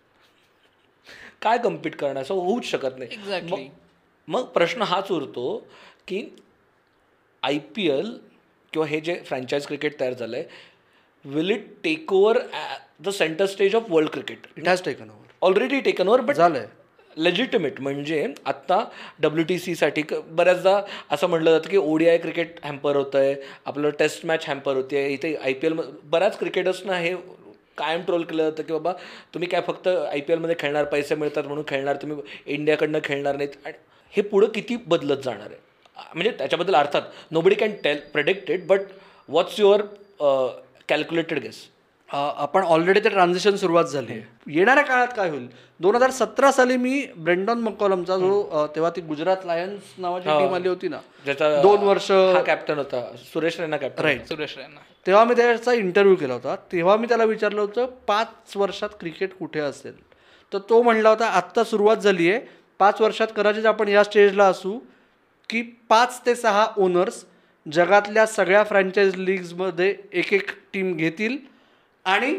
काय 1.43 1.59
कम्पीट 1.59 1.97
करणार? 1.97 2.23
असं 2.23 2.35
होऊच 2.35 2.65
शकत 2.65 2.99
नाही. 2.99 3.11
Exactly. 3.11 3.59
मग- 3.59 3.69
मग 4.29 4.43
प्रश्न 4.45 4.83
हाच 4.83 5.11
उरतो 5.11 5.69
की 6.09 6.27
आय 7.43 7.59
पी 7.59 7.89
एल 7.89 8.19
किंवा 8.73 8.87
हे 8.87 9.01
जे 9.01 9.23
फ्रँचायज 9.27 9.67
क्रिकेट 9.67 10.01
तयार 10.01 10.13
झालं 10.13 10.37
आहे 10.37 10.72
will 11.25 11.51
it 11.51 11.67
take 11.85 12.13
over 12.13 12.39
the 13.05 13.09
centre 13.11 13.47
stage 13.47 13.75
of 13.75 13.91
world 13.91 14.11
cricket 14.11 14.47
it 14.57 14.69
has 14.69 14.83
taken 14.85 15.11
over 15.11 15.33
already 15.43 15.81
taken 15.81 16.09
over 16.09 16.21
but 16.21 16.35
झालंय. 16.35 16.67
लेजिटिमेट 17.17 17.81
म्हणजे 17.81 18.27
आत्ता 18.47 18.79
डब्ल्यू 19.23 19.45
टी 19.45 19.59
सीसाठी 19.59 20.03
बऱ्याचदा 20.13 20.81
असं 21.11 21.27
म्हटलं 21.29 21.51
जातं 21.51 21.71
की 21.71 21.77
ओडीआय 21.77 22.19
क्रिकेट 22.19 22.59
हॅम्पर 22.65 22.97
होतं 22.97 23.19
आहे 23.19 23.35
आपलं 23.67 23.91
टेस्ट 23.99 24.25
मॅच 24.27 24.47
हॅम्पर 24.49 24.77
होते 24.77 25.07
इथे 25.13 25.35
आय 25.37 25.53
पी 25.53 25.67
एल 25.67 25.75
बऱ्याच 26.05 26.39
क्रिकेटर्सना 26.39 26.97
हे 26.99 27.15
कायम 27.79 28.01
ट्रोल 28.07 28.23
केलं 28.25 28.51
जातं 28.51 28.63
की 28.63 28.73
बाबा 28.73 28.93
तुम्ही 29.35 29.49
काय 29.49 29.61
फक्त 29.67 29.89
आय 29.89 30.21
पी 30.21 30.33
एलमध्ये 30.33 30.57
खेळणार 30.59 30.85
पैसे 30.85 31.15
मिळतात 31.15 31.47
म्हणून 31.47 31.65
खेळणार 31.69 31.97
तुम्ही 32.03 32.17
इंडियाकडनं 32.47 32.99
खेळणार 33.05 33.37
नाहीत. 33.37 33.51
आणि 33.65 33.75
हे 34.13 34.23
पुढं 34.23 34.49
किती 34.55 34.77
बदलत 34.87 35.23
जाणार 35.25 35.47
आहे? 35.47 35.59
म्हणजे 36.15 36.31
त्याच्याबद्दल 36.39 36.75
अर्थात 36.75 37.03
nobody 37.31 37.55
can 37.55 37.73
tell 37.85 37.99
predicted 38.13 38.67
but 38.67 38.81
what's 39.29 39.61
your 39.61 39.83
calculated 40.93 41.39
guess 41.43 41.67
आपण 42.11 42.65
ऑलरेडी 42.65 43.01
ते 43.01 43.09
ट्रान्झिशन 43.09 43.55
सुरुवात 43.57 43.85
झाली. 43.85 44.13
आहे 44.13 44.55
येणाऱ्या 44.55 44.83
काळात 44.85 45.13
काय 45.17 45.29
होईल? 45.31 45.47
दोन 45.81 45.95
हजार 45.95 46.11
सतरा 46.11 46.51
साली 46.53 46.77
मी 46.77 47.05
ब्रेंडॉन 47.17 47.59
मक्कॉलमचा 47.59 48.17
जो 48.19 48.67
तेव्हा 48.75 48.91
ती 48.97 49.01
गुजरात 49.01 49.47
लायन्स 49.47 49.95
नावाची 49.99 50.29
टीम 50.29 50.55
आली 50.55 50.69
होती 50.69 50.89
ना 50.89 50.99
ज्याचा 51.25 51.61
दोन 51.63 51.83
वर्ष 51.85 52.11
हा 52.11 52.43
कॅप्टन 52.47 52.79
होता 52.79 53.03
सुरेश 53.33 53.59
रैना 53.61 53.77
कॅप्टन 53.77 54.05
राईट 54.05 54.29
सुरेश 54.29 54.57
रैना. 54.59 54.81
तेव्हा 55.07 55.25
मी 55.25 55.35
त्याचा 55.35 55.73
इंटरव्ह्यू 55.73 56.17
केला 56.17 56.35
होता. 56.35 56.57
तेव्हा 56.73 56.97
मी 56.97 57.07
त्याला 57.09 57.25
विचारलं 57.25 57.61
होतं 57.61 57.87
पाच 58.09 58.57
वर्षात 58.57 58.89
क्रिकेट 59.01 59.35
कुठे 59.39 59.61
असेल? 59.61 59.95
तर 60.53 60.59
तो 60.69 60.83
म्हणला 60.83 61.09
होता 61.09 61.27
आत्ता 61.37 61.65
सुरुवात 61.65 61.97
झाली 61.97 62.31
आहे 62.31 62.41
पाच 62.81 63.01
वर्षात 63.01 63.29
कदाचित 63.37 63.67
आपण 63.67 63.89
या 63.89 64.05
स्टेजला 64.05 64.47
असू 64.47 64.79
की 65.51 65.63
पाच 65.89 66.21
ते 66.27 66.35
सहा 66.35 66.67
ओनर्स 66.79 67.25
जगातल्या 67.67 68.27
सगळ्या 68.27 68.63
फ्रँचायझ 68.65 69.15
लीग्समध्ये 69.17 69.95
एक 70.13 70.33
एक 70.33 70.51
टीम 70.73 70.97
घेतील 70.97 71.37
आणि 72.07 72.33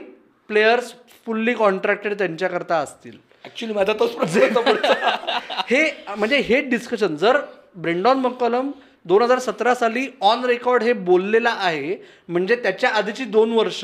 प्लेयर्स 0.49 0.93
फुल्ली 1.25 1.53
कॉन्ट्रॅक्टेड 1.53 2.17
त्यांच्याकरता 2.17 2.77
असतील. 2.77 3.17
ॲक्च्युली 3.45 3.73
माझा 3.73 3.93
तोच. 3.93 4.15
हे 5.69 5.83
म्हणजे 6.17 6.37
हे 6.37 6.59
डिस्कशन 6.61 7.15
जर 7.15 7.39
ब्रेंडॉन 7.75 8.17
मक्कलम 8.17 8.71
दोन 9.05 9.21
हजार 9.21 9.39
सतरा 9.39 9.73
साली 9.75 10.07
ऑन 10.21 10.43
रेकॉर्ड 10.45 10.83
हे 10.83 10.93
बोललेला 10.93 11.55
आहे 11.59 11.95
म्हणजे 12.29 12.55
त्याच्या 12.55 12.89
आधीची 12.89 13.25
दोन 13.25 13.51
वर्ष 13.53 13.83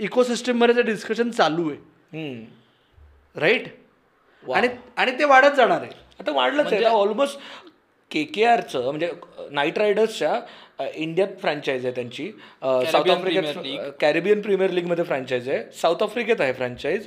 इकोसिस्टममध्ये 0.00 0.74
ते 0.76 0.82
डिस्कशन 0.82 1.30
चालू 1.30 1.68
आहे. 1.70 2.44
राईट 3.34 3.66
आणि 4.44 4.68
आणि 4.96 5.18
ते 5.18 5.24
वाढत 5.24 5.54
जाणार 5.56 5.80
आहे. 5.80 5.90
आता 6.20 6.32
वाढलंच 6.32 6.72
आहे. 6.72 6.84
ऑलमोस्ट 6.84 7.38
के 8.10 8.22
के 8.24 8.44
आरचं 8.44 8.84
म्हणजे 8.84 9.10
नाईट 9.50 9.78
रायडर्सच्या 9.78 10.40
इंडियन 10.94 11.34
फ्रँचायझ 11.40 11.84
आहे 11.84 11.94
त्यांची. 11.94 12.30
साऊथ 12.62 13.10
आफ्रिकेत 13.10 13.90
कॅरेबियन 14.00 14.40
प्रीमियर 14.42 14.70
लीगमध्ये 14.70 15.04
फ्रँचायझ 15.04 15.48
आहे. 15.48 15.62
साऊथ 15.80 16.02
आफ्रिकेत 16.02 16.40
आहे 16.40 16.52
फ्रँचायझ 16.52 17.06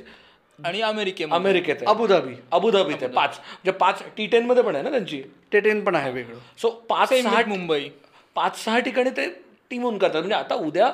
आणि 0.58 0.80
अमेरिकेत 0.80 1.26
आहे. 1.70 1.84
अबुधाबी. 1.86 2.34
अबुधाबीत 2.52 3.02
आहे. 3.02 3.12
पाच. 3.14 3.38
म्हणजे 3.38 3.78
पाच 3.78 4.02
टी 4.16 4.26
टेन 4.26 4.46
मध्ये 4.46 4.62
पण 4.62 4.74
आहे 4.74 4.84
ना 4.84 4.90
त्यांची? 4.90 5.22
ते 5.52 5.60
टेन 5.60 5.84
पण 5.84 5.94
आहे 5.94 6.10
वेगळं. 6.12 6.38
सो 6.58 6.70
पाच 6.90 7.12
Same 7.12 7.22
सहा 7.22 7.42
मुंबई 7.46 7.88
पाच 8.36 8.64
सहा 8.64 8.78
ठिकाणी 8.78 9.10
ते 9.16 9.28
टीम 9.70 9.82
होऊन 9.82 9.98
करतात. 9.98 10.16
म्हणजे 10.16 10.34
आता 10.34 10.54
उद्या 10.54 10.90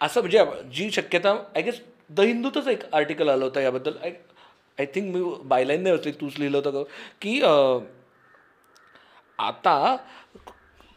असं 0.00 0.20
म्हणजे 0.20 0.44
जी 0.74 0.90
शक्यता 0.90 1.30
आय 1.54 1.62
गेस 1.62 1.80
द 2.10 2.20
हिंदूतच 2.20 2.68
एक 2.68 2.82
आर्टिकल 2.94 3.28
आलं 3.28 3.44
होतं 3.44 3.60
याबद्दल. 3.60 3.92
आय 4.02 4.10
आय 4.78 4.86
थिंक 4.94 5.14
मी 5.14 5.22
बायलाईन 5.44 5.82
नाही 5.82 5.94
होती 5.96 6.10
तूच 6.20 6.38
लिहिलं 6.38 6.56
होतं 6.56 6.82
का, 7.22 7.78
आता 9.38 9.96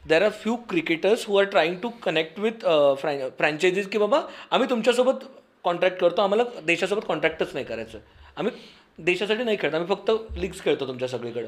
there 0.10 0.24
are 0.24 0.30
few 0.44 0.56
cricketers 0.70 1.26
who 1.28 1.38
are 1.40 1.46
trying 1.46 1.76
to 1.82 1.90
connect 2.04 2.40
with 2.40 2.66
franchises 3.02 3.88
की 3.92 3.98
बाबा 3.98 4.22
आम्ही 4.52 4.70
तुमच्यासोबत 4.70 5.26
कॉन्ट्रॅक्ट 5.64 6.00
करतो 6.02 6.22
आम्हाला 6.22 6.44
देशासोबत 6.66 7.06
कॉन्ट्रॅक्टच 7.08 7.54
नाही 7.54 7.66
करायचं. 7.66 8.00
आम्ही 8.38 8.52
देशासाठी 9.06 9.44
नाही 9.44 9.58
खेळत 9.62 9.74
आम्ही 9.76 9.96
फक्त 9.96 10.12
लीग्स 10.40 10.62
खेळतो 10.64 10.88
तुमच्या 10.88 11.08
सगळीकडं. 11.08 11.48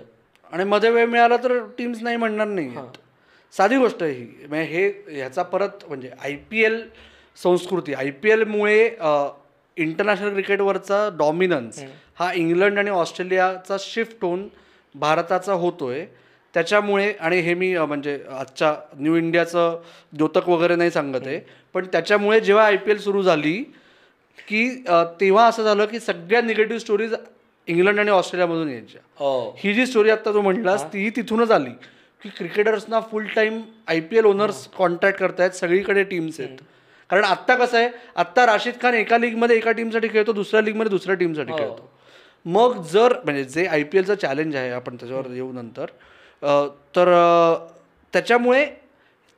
आणि 0.51 0.63
मध्ये 0.63 0.89
वेळ 0.89 1.05
मिळाला 1.07 1.37
तर 1.43 1.57
टीम्स 1.77 2.01
नाही 2.03 2.17
म्हणणार 2.17 2.47
नाही 2.47 2.71
साधी 3.53 3.77
गोष्ट 3.77 4.03
आहे 4.03 4.11
ही. 4.13 4.25
म्हणजे 4.47 4.65
हे 4.65 5.15
ह्याचा 5.15 5.43
परत 5.43 5.85
म्हणजे 5.87 6.09
आय 6.23 6.35
पी 6.51 6.63
एल 6.63 6.81
संस्कृती 7.37 7.93
आय 7.93 8.09
पी 8.11 8.31
एलमुळे 8.31 8.85
इंटरनॅशनल 9.77 10.33
क्रिकेटवरचा 10.33 11.07
डॉमिनन्स 11.17 11.83
हा 12.19 12.31
इंग्लंड 12.33 12.79
आणि 12.79 12.89
ऑस्ट्रेलियाचा 12.89 13.77
शिफ्ट 13.79 14.23
होऊन 14.23 14.47
भारताचा 14.95 15.53
होतोय. 15.53 16.05
त्याच्यामुळे 16.55 17.11
आणि 17.19 17.39
हे 17.39 17.53
मी 17.53 17.73
म्हणजे 17.77 18.17
आजच्या 18.29 18.73
न्यू 18.99 19.15
इंडियाचं 19.15 19.77
द्योतक 20.13 20.49
वगैरे 20.49 20.75
नाही 20.75 20.91
सांगत 20.91 21.27
आहे 21.27 21.39
पण 21.73 21.85
त्याच्यामुळे 21.91 22.39
जेव्हा 22.39 22.65
आय 22.65 22.77
पी 22.77 22.91
एल 22.91 22.97
सुरू 22.97 23.21
झाली 23.23 23.53
की 24.47 24.67
तेव्हा 25.19 25.45
असं 25.47 25.63
झालं 25.63 25.85
की 25.85 25.99
सगळ्या 25.99 26.41
निगेटिव्ह 26.41 26.79
स्टोरीज 26.79 27.13
इंग्लंड 27.67 27.99
आणि 27.99 28.11
ऑस्ट्रेलियामधून 28.11 28.69
यायच्या. 28.69 29.01
हो. 29.17 29.55
ही 29.59 29.73
जी 29.73 29.85
स्टोरी 29.85 30.09
आता 30.09 30.33
तू 30.33 30.41
म्हटलास 30.41 30.83
ती 30.93 31.09
तिथूनच 31.15 31.51
आली 31.51 31.69
की 32.21 32.29
क्रिकेटर्सना 32.37 32.99
full 33.11 33.25
time 33.35 33.61
I 33.87 33.99
P 33.99 34.17
L 34.17 34.25
owners 34.25 34.67
contract 34.77 35.19
करतायत 35.19 35.51
सगळीकडे 35.51 36.03
टीम्स 36.03 36.39
आहेत. 36.39 36.57
कारण 37.09 37.23
आत्ता 37.23 37.55
कसं 37.55 37.77
आहे 37.77 37.89
आत्ता 38.15 38.45
राशीद 38.45 38.73
खान 38.81 38.93
एका 38.93 39.17
लीगमध्ये 39.17 39.57
एका 39.57 39.71
टीमसाठी 39.71 40.07
खेळतो 40.07 40.31
दुसऱ्या 40.33 40.61
लीगमध्ये 40.61 40.89
दुसऱ्या 40.89 41.15
टीमसाठी 41.15 41.51
खेळतो. 41.51 41.89
मग 42.45 42.81
जर 42.91 43.13
म्हणजे 43.25 43.43
जे 43.43 43.65
आय 43.65 43.83
पी 43.83 43.97
एलचं 43.97 44.15
चॅलेंज 44.15 44.55
आहे 44.55 44.71
आपण 44.71 44.95
त्याच्यावर 44.95 45.31
येऊ 45.33 45.51
नंतर 45.53 45.85
तर 46.95 47.09
त्याच्यामुळे 48.13 48.65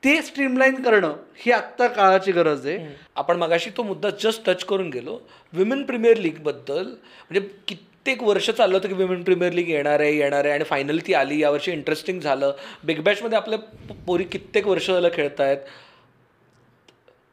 ते 0.04 0.22
स्ट्रीमलाईन 0.22 0.82
करणं 0.84 1.16
ही 1.38 1.52
आत्ता 1.52 1.88
काळाची 1.88 2.32
गरज 2.32 2.66
आहे. 2.68 2.88
आपण 3.16 3.38
मगाशी 3.38 3.70
तो 3.78 3.84
मुद्दा 3.84 4.10
जस्ट 4.22 4.46
टच 4.46 4.64
करून 4.66 4.90
गेलो. 4.90 5.20
विमेन 5.54 5.84
प्रीमियर 5.86 6.18
लीगबद्दल 6.18 6.86
म्हणजे 6.86 7.40
कित्येक 7.68 8.24
वर्ष 8.24 8.50
चाललं 8.50 8.78
होतं 8.78 8.88
की 8.88 8.94
विमेन 8.94 9.24
प्रीमियर 9.24 9.54
लीग 9.54 9.70
येणार 9.70 10.00
आहे 10.00 10.16
येणार 10.18 10.46
आहे 10.46 10.54
आणि 10.54 10.64
फायनली 10.64 11.02
ती 11.08 11.14
आली. 11.14 11.40
यावर्षी 11.42 11.72
इंटरेस्टिंग 11.72 12.20
झालं. 12.22 12.52
बिग 12.84 13.02
बॅशमध्ये 13.04 13.38
आपल्या 13.38 13.60
पोरी 14.08 14.24
कित्येक 14.24 14.68
वर्ष 14.68 14.90
झालं 14.92 15.10
खेळत 15.14 15.42
आहेत 15.42 15.58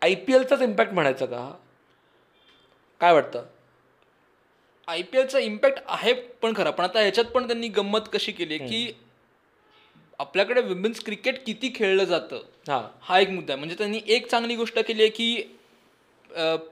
आय 0.02 0.14
पी 0.14 0.32
एलचाच 0.34 0.62
इम्पॅक्ट 0.62 0.92
म्हणायचा 0.94 1.26
का? 1.26 1.38
हा? 1.38 1.50
काय 3.00 3.12
वाटतं? 3.12 3.44
आय 4.88 5.02
पी 5.02 5.18
एलचा 5.18 5.38
इम्पॅक्ट 5.38 5.80
आहे 5.86 6.12
पण 6.42 6.52
खरा. 6.56 6.70
पण 6.70 6.84
आता 6.84 7.00
ह्याच्यात 7.00 7.26
पण 7.34 7.46
त्यांनी 7.46 7.68
गंमत 7.68 8.08
कशी 8.12 8.32
केली 8.32 8.58
की 8.58 8.90
आपल्याकडे 10.20 10.60
विमेन्स 10.60 11.02
क्रिकेट 11.04 11.44
किती 11.46 11.72
खेळलं 11.74 12.04
जातं? 12.04 12.40
हां. 12.68 12.82
हा 13.02 13.18
एक 13.20 13.30
मुद्दा 13.30 13.52
आहे. 13.52 13.58
म्हणजे 13.58 13.74
त्यांनी 13.78 14.00
एक 14.06 14.30
चांगली 14.30 14.56
गोष्ट 14.56 14.78
केली 14.78 15.02
आहे 15.02 15.10
की 15.10 15.34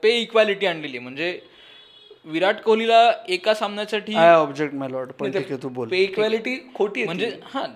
पे 0.03 0.17
इक्वॅलिटी 0.17 0.65
आणलेली 0.65 0.97
आहे. 0.97 1.03
म्हणजे 1.03 1.39
विराट 2.25 2.61
कोहलीला 2.61 2.99
एका 3.29 3.53
सामन्यासाठी 3.53 4.15
ऑब्जेक्ट 4.15 4.75
बोल. 5.65 5.87
पे 5.89 5.97
इक्वॅलिटी 6.03 6.55
खोटी 6.75 7.03
म्हणजे 7.05 7.31
हां 7.53 7.67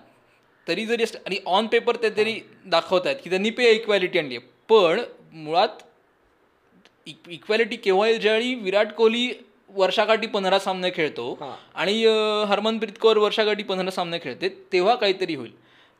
तरी 0.68 0.86
जरी 0.86 1.04
आणि 1.26 1.38
ऑन 1.46 1.68
पेपर 1.68 1.96
ते 2.04 2.10
तरी 2.18 2.40
दाखवत 2.66 3.06
आहेत 3.06 3.18
की 3.24 3.30
त्यांनी 3.30 3.50
पे 3.50 3.72
इक्वॅलिटी 3.72 4.20
आणली 4.20 4.36
आहे. 4.36 4.46
पण 4.70 5.02
मुळात 5.34 5.82
इक्वॅलिटी 7.08 7.76
केव्हा 7.76 8.08
येईल? 8.08 8.20
ज्यावेळी 8.22 8.54
विराट 8.56 8.94
कोहली 8.94 9.28
वर्षाकाठी 9.76 10.28
पंधरा 10.28 10.60
सामने 10.60 10.90
खेळतो 10.96 11.38
आणि 11.76 11.94
हरमनप्रीत 12.50 12.98
कौर 13.02 13.18
वर्षाकाठी 13.18 13.64
पंधरा 13.64 13.92
सामने 13.92 14.18
खेळते 14.24 14.50
तेव्हा 14.74 14.96
काहीतरी 14.96 15.36
होईल. 15.36 15.52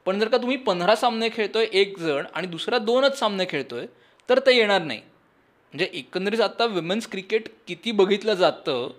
पण 0.08 0.20
जर 0.20 0.28
का 0.28 0.38
तुम्ही 0.38 0.58
पंधरा 0.58 0.96
सामने 0.96 1.30
खेळतोय 1.30 1.66
एक 1.72 1.98
जण 2.00 2.26
आणि 2.34 2.48
दुसरा 2.48 2.78
दोनच 2.78 3.18
सामने 3.20 3.46
खेळतोय 3.50 3.86
तर 4.30 4.40
ते 4.46 4.56
येणार 4.56 4.82
नाही. 4.82 5.00
म्हणजे 5.00 5.90
एकंदरीत 5.94 6.42
आता 6.42 6.66
विमेन्स 6.66 7.08
क्रिकेट 7.08 7.48
किती 7.68 7.92
बघितलं 7.92 8.34
जातं 8.34 8.90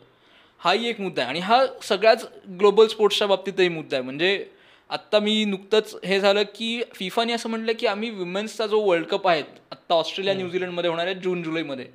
हाही 0.61 0.89
एक 0.89 1.01
मुद्दा 1.01 1.23
आहे. 1.23 1.29
आणि 1.31 1.41
हा 1.41 1.65
सगळ्याच 1.83 2.27
ग्लोबल 2.59 2.87
स्पोर्ट्सच्या 2.87 3.27
बाबतीतही 3.29 3.69
मुद्दा 3.69 3.97
आहे. 3.97 4.05
म्हणजे 4.05 4.45
आत्ता 4.91 5.19
मी 5.19 5.45
नुकतंच 5.45 5.95
हे 6.05 6.19
झालं 6.21 6.43
की 6.55 6.83
फिफाने 6.95 7.33
असं 7.33 7.49
म्हटलं 7.51 7.73
की 7.79 7.87
आम्ही 7.87 8.11
विमेन्सचा 8.11 8.67
जो 8.67 8.81
वर्ल्ड 8.81 9.07
कप 9.07 9.29
आहे 9.29 9.43
आत्ता 9.73 9.95
ऑस्ट्रेलिया 9.95 10.35
न्यूझीलंडमध्ये 10.35 10.91
होणार 10.91 11.07
आहे 11.07 11.15
जून 11.15 11.43
जुलैमध्ये. 11.43 11.87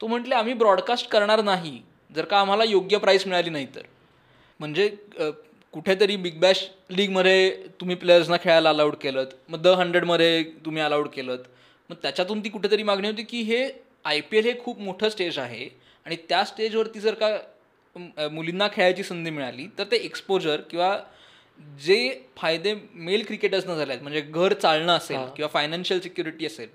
तो 0.00 0.06
म्हटले 0.06 0.34
आम्ही 0.34 0.54
ब्रॉडकास्ट 0.54 1.08
करणार 1.10 1.42
नाही 1.42 1.80
जर 2.10 2.24
का 2.24 2.38
आम्हाला 2.38 2.64
योग्य 2.64 2.98
प्राईस 2.98 3.26
मिळाली 3.26 3.50
नाही 3.50 3.66
तर 3.74 3.82
म्हणजे 4.60 4.88
कुठेतरी 5.74 6.16
बिग 6.16 6.38
बॅश 6.40 6.60
लीगमध्ये 6.90 7.50
तुम्ही 7.80 7.96
प्लेयर्सना 7.96 8.36
खेळायला 8.42 8.70
अलाउड 8.70 8.94
केलं 8.94 9.24
मग 9.48 9.62
द 9.62 9.66
हंड्रेडमध्ये 9.66 10.42
तुम्ही 10.64 10.82
अलाउड 10.82 11.08
केलं 11.08 11.36
मग 11.90 11.96
त्याच्यातून 12.02 12.40
ती 12.40 12.48
कुठेतरी 12.48 12.82
मागणी 12.82 13.08
होती 13.08 13.22
की 13.22 13.40
हे 13.42 13.66
आय 14.04 14.20
पी 14.20 14.38
एल 14.38 14.44
हे 14.44 14.52
खूप 14.58 14.80
मोठं 14.80 15.08
स्टेज 15.08 15.38
आहे 15.38 15.68
आणि 16.06 16.16
त्या 16.28 16.44
स्टेजवरती 16.44 17.00
जर 17.00 17.14
का 17.14 18.28
मुलींना 18.32 18.68
खेळायची 18.72 19.02
संधी 19.02 19.30
मिळाली 19.30 19.66
तर 19.78 19.84
ते 19.90 19.96
एक्सपोजर 19.96 20.60
किंवा 20.70 20.96
जे 21.84 21.98
फायदे 22.36 22.74
मेल 22.94 23.24
क्रिकेटर्सनं 23.26 23.76
झाले 23.76 23.92
आहेत 23.92 24.02
म्हणजे 24.02 24.20
घर 24.20 24.52
चालणं 24.52 24.92
असेल 24.92 25.16
किंवा 25.36 25.48
फायनान्शियल 25.48 26.00
सिक्युरिटी 26.00 26.46
असेल 26.46 26.68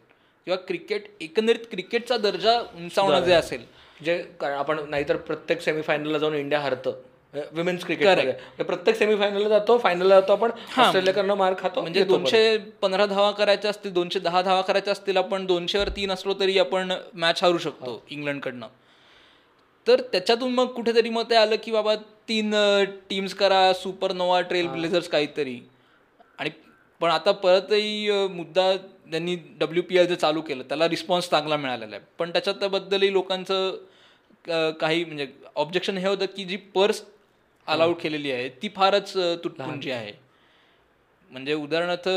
किंवा 0.48 0.58
क्रिकेट 0.68 1.08
एकंदरीत 1.22 1.66
क्रिकेटचा 1.72 2.18
दर्जा 2.18 2.60
उंचावणं 2.60 3.26
जे 3.26 3.34
असेल. 3.34 3.64
जे 4.06 4.24
आपण 4.42 4.80
नाहीतर 4.90 5.16
प्रत्येक 5.18 5.62
सेमीफायनलला 5.62 6.18
जाऊन 6.18 6.36
इंडिया 6.36 6.60
हरतं. 6.60 7.02
विमेन्स 7.34 7.84
क्रिकेट 7.86 8.64
प्रत्येक 8.64 8.98
सेमीफायनलला 8.98 9.50
जातो 9.50 9.78
फायनलला 9.78 10.20
जातो 10.20 10.34
आपण. 10.34 10.52
ऑस्ट्रेलियाकडनं 10.78 11.36
मार 11.38 11.54
खातो 11.60 11.82
म्हणजे 11.82 12.04
दोनशे 12.04 12.58
पंधरा 12.82 13.06
धावा 13.06 13.32
करायच्या 13.32 13.72
असतील 13.72 13.94
दोनशे 13.94 14.20
दहा 14.20 14.42
धावा 14.42 14.62
करायच्या 14.62 14.94
असतील 14.94 15.18
आपण 15.18 15.46
दोनशेवर 15.46 15.90
तीन 15.96 16.12
असलो 16.12 16.34
तरी 16.40 16.58
आपण 16.60 16.94
मॅच 17.14 17.44
हारू 17.44 17.58
शकतो 17.58 18.02
इंग्लंडकडनं 18.10 18.68
तर 19.88 20.02
त्याच्यातून 20.12 20.54
मग 20.54 20.68
कुठेतरी 20.74 21.10
मग 21.10 21.30
ते 21.30 21.36
आलं 21.36 21.56
की 21.64 21.72
बाबा 21.72 21.96
तीन 22.30 22.54
टीम्स 23.10 23.34
करा 23.34 23.62
सुपर 23.74 24.12
नोवा 24.14 24.40
ट्रेल 24.42 24.68
ब्लेझर्स 24.68 25.08
काहीतरी. 25.10 25.60
आणि 26.40 26.50
पण 27.02 27.10
आता 27.10 27.32
परतही 27.32 28.10
मुद्दा 28.32 28.76
त्यांनी 29.12 29.36
डब्ल्यू 29.60 29.84
पी 29.84 29.98
एल 29.98 30.08
जे 30.08 30.16
चालू 30.16 30.42
केलं 30.42 30.64
त्याला 30.70 30.88
रिस्पॉन्स 30.90 31.30
चांगला 31.30 31.58
मिळालेला 31.58 31.96
आहे. 31.96 32.06
पण 32.18 32.32
त्याच्याबद्दलही 32.32 33.12
लोकांचं 33.14 34.74
काही 34.80 35.04
म्हणजे 35.06 35.28
ऑब्जेक्शन 35.56 35.98
हे 35.98 36.08
होतं 36.08 36.26
की 36.36 36.44
जी 36.46 36.56
पर्स 36.76 37.02
अलाउड 37.70 37.96
केलेली 38.02 38.32
आहे. 38.32 38.50
ती 38.62 38.70
फारच 38.76 39.14
तुटपुंजी 39.44 39.92
आहे. 39.92 40.12
म्हणजे 41.30 41.54
उदाहरणार्थ 41.54 42.08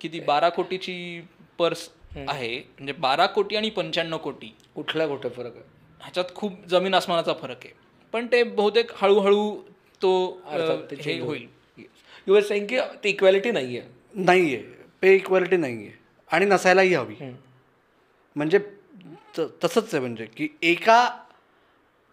किती 0.00 0.20
बारा 0.20 0.48
कोटीची 0.48 1.20
पर्स 1.58 1.88
आहे. 2.16 2.56
म्हणजे 2.56 2.92
बारा 2.92 3.26
कोटी 3.26 3.56
आणि 3.56 3.70
पंच्याण्णव 3.70 4.18
कोटी. 4.18 4.52
कुठल्या 4.74 5.06
कुठे 5.08 5.28
फरक 5.28 5.56
आहे? 5.56 5.64
ह्याच्यात 6.00 6.34
खूप 6.34 6.66
जमीन 6.70 6.94
आसमानाचा 6.94 7.32
फरक 7.40 7.64
आहे. 7.64 7.72
पण 8.14 8.26
ते 8.32 8.42
बहुतेक 8.42 8.90
हळूहळू 8.96 9.54
तो 10.02 10.10
हे 11.00 11.18
होईल. 11.20 11.46
यू 12.26 12.34
आर 12.36 12.42
सेईंग 12.42 12.66
की 12.66 12.78
ती 13.04 13.08
इक्वॅलिटी 13.08 13.50
नाही 13.50 13.78
आहे 13.78 14.22
नाही 14.24 14.54
आहे 14.54 14.62
पे 15.02 15.14
इक्वॅलिटी 15.14 15.56
नाही 15.56 15.86
आहे 15.86 16.00
आणि 16.30 16.46
नसायलाही 16.46 16.94
हवी. 16.94 17.14
म्हणजे 18.36 18.58
तसंच 19.38 19.94
आहे 19.94 20.00
म्हणजे 20.00 20.26
की 20.36 20.48
एका 20.62 21.08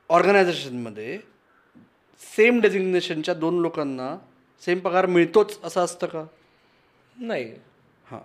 ऑर्गनायझेशनमध्ये 0.10 1.18
सेम 2.20 2.62
डेझिग्नेशनच्या 2.62 3.34
दोन 3.34 3.60
लोकांना 3.60 4.18
सेम 4.66 4.80
पगार 4.80 5.06
मिळतोच 5.06 5.60
असं 5.64 5.82
असतं 5.82 6.08
का? 6.08 6.26
नाही. 7.20 7.52
हां. 8.12 8.20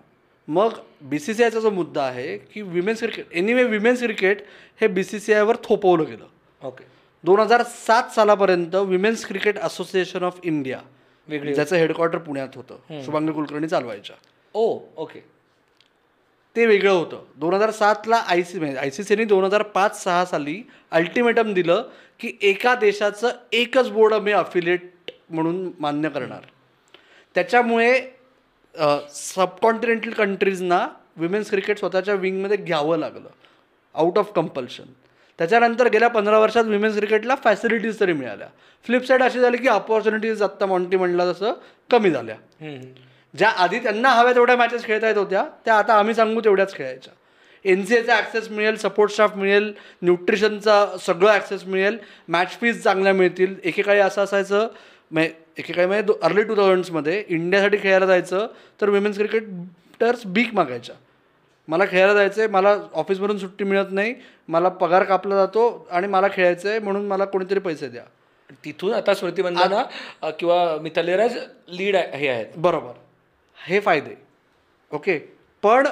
मग 0.47 0.69
बी 1.01 1.19
सी 1.19 1.33
सी 1.33 1.43
आयचा 1.43 1.59
जो 1.59 1.69
मुद्दा 1.69 2.03
आहे 2.03 2.37
की 2.37 2.61
women's 2.61 2.99
cricket 2.99 3.25
anyway 3.31 3.63
women's 3.63 3.99
cricket 3.99 4.37
हे 4.81 4.87
बी 4.87 5.03
सी 5.03 5.19
सी 5.19 5.33
आयवर 5.33 5.55
थोपवलं 5.63 6.03
गेलं. 6.03 6.25
ओके. 6.63 6.83
दोन 7.23 7.39
हजार 7.39 7.63
सात 7.63 8.03
सालापर्यंत 8.15 8.75
women's 8.75 9.25
cricket 9.25 9.57
association 9.57 10.23
of 10.23 10.39
India 10.43 10.79
वेगळी 11.27 11.53
ज्याचं 11.53 11.75
हेडक्वार्टर 11.75 12.17
पुण्यात 12.17 12.49
होतं 12.55 13.01
शुभांगी 13.05 13.33
कुलकर्णी 13.33 13.67
चालवायच्या. 13.67 14.15
Oh 14.53 14.79
okay. 14.97 15.34
ते 16.55 16.65
वेगळं 16.65 16.91
होतं. 16.91 17.23
दोन 17.37 17.53
हजार 17.53 17.71
सातला 17.71 18.15
आय 18.27 18.41
सी 18.43 18.59
म्हणजे 18.59 18.77
आय 18.77 18.89
सी 18.89 19.03
सीने 19.03 19.25
दोन 19.25 19.43
हजार 19.43 19.61
पाच 19.75 20.03
सहा 20.03 20.25
साली 20.25 20.61
अल्टिमेटम 20.91 21.53
दिलं 21.53 21.83
की 22.19 22.31
एका 22.41 22.75
देशाचं 22.75 23.31
एकच 23.53 23.89
बोर्ड 23.91 24.13
आम्ही 24.13 24.33
अफिलिएट 24.33 24.91
म्हणून 25.29 25.69
मान्य 25.79 26.09
करणार. 26.09 26.41
त्याच्यामुळे 27.35 27.99
सबकॉन्टिनेंटल 29.13 30.11
कंट्रीजना 30.13 30.85
विमेन्स 31.17 31.49
क्रिकेट 31.49 31.79
स्वतःच्या 31.79 32.13
विंगमध्ये 32.13 32.57
घ्यावं 32.57 32.97
लागलं. 32.97 33.27
आउट 33.95 34.17
ऑफ 34.17 34.31
कंपल्शन 34.35 34.83
त्याच्यानंतर 35.39 35.87
गेल्या 35.89 36.07
पंधरा 36.09 36.39
वर्षात 36.39 36.63
विमेन्स 36.63 36.95
क्रिकेटला 36.97 37.35
फॅसिलिटीज 37.43 37.99
तरी 37.99 38.13
मिळाल्या. 38.13 38.47
फ्लिपसाईड 38.85 39.23
अशी 39.23 39.39
झाली 39.39 39.57
की 39.57 39.67
अपॉर्च्युनिटीज 39.67 40.41
आत्ता 40.41 40.65
मॉन्टी 40.65 40.97
म्हणला 40.97 41.31
तसं 41.31 41.53
कमी 41.89 42.11
झाल्या. 42.11 42.35
ज्या 43.37 43.49
आधी 43.49 43.79
त्यांना 43.79 44.09
हव्या 44.09 44.33
तेवढ्या 44.35 44.55
मॅचेस 44.57 44.83
खेळता 44.85 45.07
येत 45.07 45.17
होत्या 45.17 45.43
त्या 45.65 45.77
आता 45.77 45.93
आम्ही 45.93 46.13
सांगू 46.15 46.41
तेवढ्याच 46.43 46.73
खेळायच्या. 46.75 47.13
एन 47.65 47.83
सी 47.85 47.95
एचा 47.95 48.15
ॲक्सेस 48.15 48.49
मिळेल 48.51 48.75
सपोर्ट 48.77 49.11
स्टाफ 49.11 49.35
मिळेल 49.37 49.71
न्यूट्रिशनचा 50.01 50.85
सगळं 51.05 51.31
ॲक्सेस 51.31 51.63
मिळेल 51.65 51.97
मॅच 52.27 52.57
फीज 52.61 52.83
चांगल्या 52.83 53.13
मिळतील. 53.13 53.55
एकेकाळी 53.63 53.99
असं 53.99 54.23
असायचं 54.23 54.67
म्हणजे 55.11 55.31
एकेकाळी 55.57 55.87
म्हणजे 55.87 56.13
अर्ली 56.23 56.43
टू 56.43 56.55
थाउजंड्समध्ये 56.55 57.23
इंडियासाठी 57.27 57.77
खेळायला 57.77 58.05
जायचं 58.05 58.47
तर 58.81 58.89
विमेन्स 58.89 59.17
क्रिकेटर्स 59.17 60.25
बीक 60.25 60.53
मागायच्या. 60.55 60.95
मला 61.67 61.85
खेळायला 61.85 62.13
जायचं 62.13 62.41
आहे 62.41 62.49
मला 62.51 62.75
ऑफिसमधून 62.93 63.37
सुट्टी 63.37 63.63
मिळत 63.63 63.91
नाही 63.91 64.13
मला 64.47 64.69
पगार 64.81 65.03
कापला 65.03 65.35
जातो 65.35 65.87
आणि 65.91 66.07
मला 66.07 66.27
खेळायचं 66.33 66.69
आहे 66.69 66.79
म्हणून 66.79 67.05
मला 67.07 67.25
कोणीतरी 67.25 67.59
पैसे 67.59 67.87
द्या. 67.87 68.03
तिथून 68.65 68.93
आता 68.93 69.13
स्मृती 69.13 69.41
मंदाना 69.41 70.29
किंवा 70.39 70.77
मिताली 70.81 71.15
राज 71.17 71.37
लीड 71.69 71.95
हे 71.95 72.27
आहेत. 72.27 72.45
बरोबर. 72.55 72.91
हे 73.57 73.79
फायदे. 73.79 74.15
ओके? 74.91 75.17
पण 75.63 75.87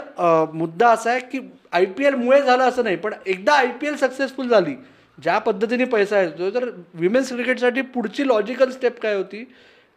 मुद्दा 0.54 0.90
असा 0.90 1.12
आहे 1.12 1.20
की 1.32 1.40
आय 1.72 1.86
पी 1.86 2.06
एलमुळे 2.06 2.42
झालं 2.42 2.64
असं 2.64 2.84
नाही 2.84 2.96
पण 2.96 3.14
एकदा 3.26 3.54
आय 3.54 3.68
पी 3.82 3.88
एल 3.88 3.96
सक्सेसफुल 3.98 4.50
झाली 4.50 4.76
ज्या 5.18 5.38
पद्धतीने 5.40 5.86
पैसा 5.86 6.22
येतो 6.22 6.50
तर 6.54 6.70
विमेन्स 6.94 7.30
क्रिकेटसाठी 7.30 7.82
पुढची 7.94 8.28
लॉजिकल 8.28 8.70
स्टेप 8.72 9.00
काय 9.02 9.16
होती? 9.16 9.44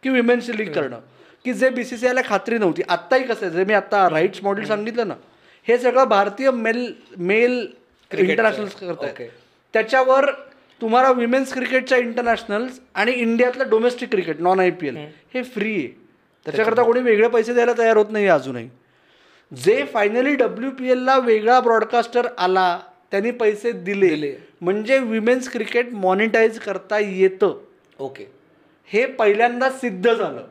की 0.03 0.09
विमेन्स 0.09 0.49
लीग 0.49 0.71
करणं. 0.73 0.99
की 1.45 1.53
जे 1.53 1.69
बी 1.69 1.83
सी 1.83 1.97
सी 1.97 2.07
आयला 2.07 2.21
खात्री 2.25 2.57
नव्हती 2.57 2.81
आत्ताही 2.89 3.23
कसं 3.23 3.45
आहे 3.45 3.55
जे 3.55 3.63
मी 3.65 3.73
आत्ता 3.73 4.07
राईट्स 4.09 4.43
मॉडेल 4.43 4.65
सांगितलं 4.65 5.07
ना 5.07 5.13
हे 5.67 5.77
सगळं 5.77 6.03
भारतीय 6.03 6.51
मेल 6.51 6.91
मेल 7.17 7.65
इंटरनॅशनल्स 8.11 8.75
करत 8.75 9.03
Okay. 9.03 9.27
त्याच्यावर 9.73 10.29
तुम्हाला 10.81 11.11
विमेन्स 11.11 11.53
क्रिकेटच्या 11.53 11.97
इंटरनॅशनल्स 11.97 12.79
आणि 12.95 13.11
इंडियातलं 13.11 13.69
domestic 13.69 14.09
cricket 14.11 14.39
non 14.41 14.59
I 14.59 14.69
P 14.71 14.87
L 14.87 14.97
हे 15.33 15.43
फ्री 15.43 15.73
आहे. 15.75 15.87
त्याच्याकरता 16.47 16.83
कोणी 16.83 16.99
वेगळे 17.01 17.27
पैसे 17.27 17.53
द्यायला 17.53 17.71
तयार 17.77 17.97
होत 17.97 18.11
नाही 18.11 18.27
अजूनही. 18.27 18.69
जे 19.51 19.83
फायनली 19.93 20.35
डब्ल्यू 20.35 20.69
पी 20.71 20.89
एलला 20.91 21.17
वेगळा 21.17 21.59
ब्रॉडकास्टर 21.59 22.27
आला 22.37 22.79
त्यांनी 23.11 23.31
पैसे 23.31 23.71
दिले. 23.71 24.35
म्हणजे 24.61 24.99
विमेन्स 24.99 25.49
क्रिकेट 25.51 25.93
मॉनिटाईज 25.93 26.59
करता 26.59 26.99
येतं. 26.99 27.57
ओके. 27.99 28.25
हे 28.89 29.05
पहिल्यांदा 29.05 29.69
सिद्ध 29.71 30.13
झालं. 30.13 30.45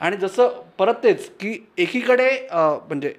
आणि 0.00 0.16
जसं 0.16 0.60
परत 0.78 0.94
तेच 1.02 1.28
की 1.40 1.56
एकीकडे 1.78 2.30
म्हणजे 2.52 3.14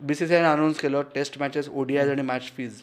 बी 0.00 0.14
सी 0.14 0.26
सी 0.26 0.34
आयने 0.34 0.48
अनाऊन्स 0.48 0.80
केलं 0.80 1.02
टेस्ट 1.14 1.38
मॅचेस 1.40 1.68
ओडीआय 1.68 2.10
आणि 2.10 2.22
मॅच 2.22 2.52
फीज 2.56 2.80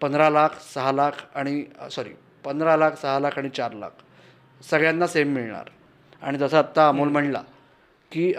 पंधरा 0.00 0.28
लाख 0.30 0.60
सहा 0.74 0.92
लाख 0.92 1.24
आणि 1.34 1.64
सॉरी 1.90 2.10
पंधरा 2.44 2.76
लाख 2.76 2.90
सहा 3.02 3.18
लाख 3.20 3.38
आणि 3.38 3.48
चार 3.48 3.72
लाख. 3.72 3.90
सगळ्यांना 4.60 5.06
सेम 5.06 5.32
मिळणार. 5.34 5.70
आणि 6.22 6.38
जसं 6.38 6.58
आत्ता 6.58 6.88
अमोल 6.88 7.08
म्हणला 7.08 7.42
की 8.12 8.32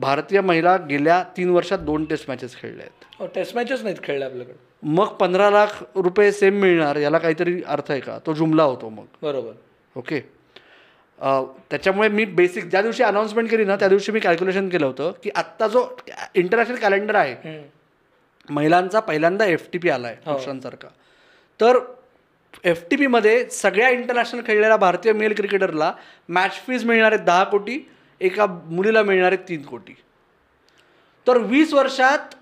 भारतीय 0.00 0.40
महिला 0.40 0.76
गेल्या 0.88 1.22
तीन 1.36 1.50
वर्षात 1.50 1.78
दोन 1.78 2.04
टेस्ट 2.04 2.28
मॅचेस 2.28 2.56
खेळल्या 2.56 2.86
आहेत. 2.86 3.28
टेस्ट 3.34 3.56
मॅचेस 3.56 3.82
नाहीत 3.82 3.96
खेळले 4.02 4.24
आपल्याकडे. 4.24 4.54
मग 4.82 5.06
पंधरा 5.16 5.48
लाख 5.50 5.82
रुपये 5.96 6.30
सेम 6.32 6.60
मिळणार 6.60 6.96
याला 6.96 7.18
काहीतरी 7.18 7.60
अर्थ 7.66 7.90
आहे 7.90 8.00
का? 8.00 8.18
तो 8.26 8.32
जुमला 8.34 8.62
होतो 8.62 8.88
मग. 8.88 9.04
बरोबर. 9.22 9.52
ओके. 9.96 10.20
त्याच्यामुळे 11.70 12.08
मी 12.08 12.24
बेसिक 12.24 12.64
ज्या 12.70 12.82
दिवशी 12.82 13.02
अनाऊन्समेंट 13.02 13.50
केली 13.50 13.64
ना 13.64 13.76
त्या 13.76 13.88
दिवशी 13.88 14.12
मी 14.12 14.20
कॅल्क्युलेशन 14.20 14.68
केलं 14.68 14.86
होतं 14.86 15.12
की 15.22 15.30
आत्ता 15.36 15.66
जो 15.68 15.84
इंटरनॅशनल 16.34 16.76
कॅलेंडर 16.76 17.14
आहे 17.14 17.58
महिलांचा 18.48 19.00
पहिल्यांदा 19.00 19.44
एफ 19.44 19.68
टी 19.72 19.78
पी 19.78 19.90
आला 19.90 20.08
आहे 20.08 20.16
पुरुषांसारखा. 20.24 20.88
तर 21.60 21.78
एफ 22.64 22.84
टी 22.90 22.96
पीमध्ये 22.96 23.44
सगळ्या 23.50 23.88
इंटरनॅशनल 23.88 24.40
खेळलेल्या 24.46 24.76
भारतीय 24.76 25.12
मेल 25.12 25.32
क्रिकेटरला 25.36 25.92
मॅच 26.28 26.60
फीज 26.66 26.84
मिळणार 26.84 27.12
आहेत 27.12 27.24
दहा 27.26 27.44
कोटी 27.44 27.78
एका 28.20 28.46
मुलीला 28.46 29.02
मिळणार 29.02 29.32
आहेत 29.32 29.48
तीन 29.48 29.62
कोटी. 29.62 29.94
तर 31.26 31.38
वीस 31.38 31.72
वर्षात 31.74 32.34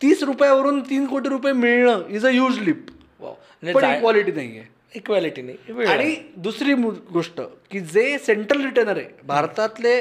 तीस 0.00 0.22
रुपयावरून 0.22 0.80
तीन 0.90 1.06
कोटी 1.06 1.28
रुपये 1.28 1.52
मिळणं 1.52 2.02
इज 2.08 2.26
अ 2.26 2.30
ह्यूज 2.30 2.58
लिप 2.58 2.90
पण 3.22 3.84
इक्वालिटी 3.84 4.32
नाही 4.32 4.58
आहे 4.58 4.74
इक्वॅलिटी 4.94 5.42
नाही. 5.42 5.84
आणि 5.86 6.14
दुसरी 6.36 6.74
गोष्ट 7.12 7.40
की 7.70 7.80
जे 7.80 8.18
सेंट्रल 8.18 8.64
रिटर्नर 8.64 8.96
आहे 8.96 9.26
भारतातले 9.26 10.00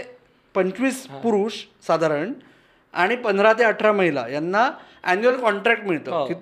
पंचवीस 0.56 1.06
पुरुष 1.24 1.54
साधारण 1.88 2.34
आणि 2.94 3.16
पंधरा 3.24 3.54
ते 3.60 3.64
अठरा 3.64 3.92
महिला 3.92 4.28
यांना 4.30 4.70
अॅन्युअल 5.04 5.38
कॉन्ट्रॅक्ट 5.40 5.84
मिळतं. 5.88 6.26
की 6.28 6.34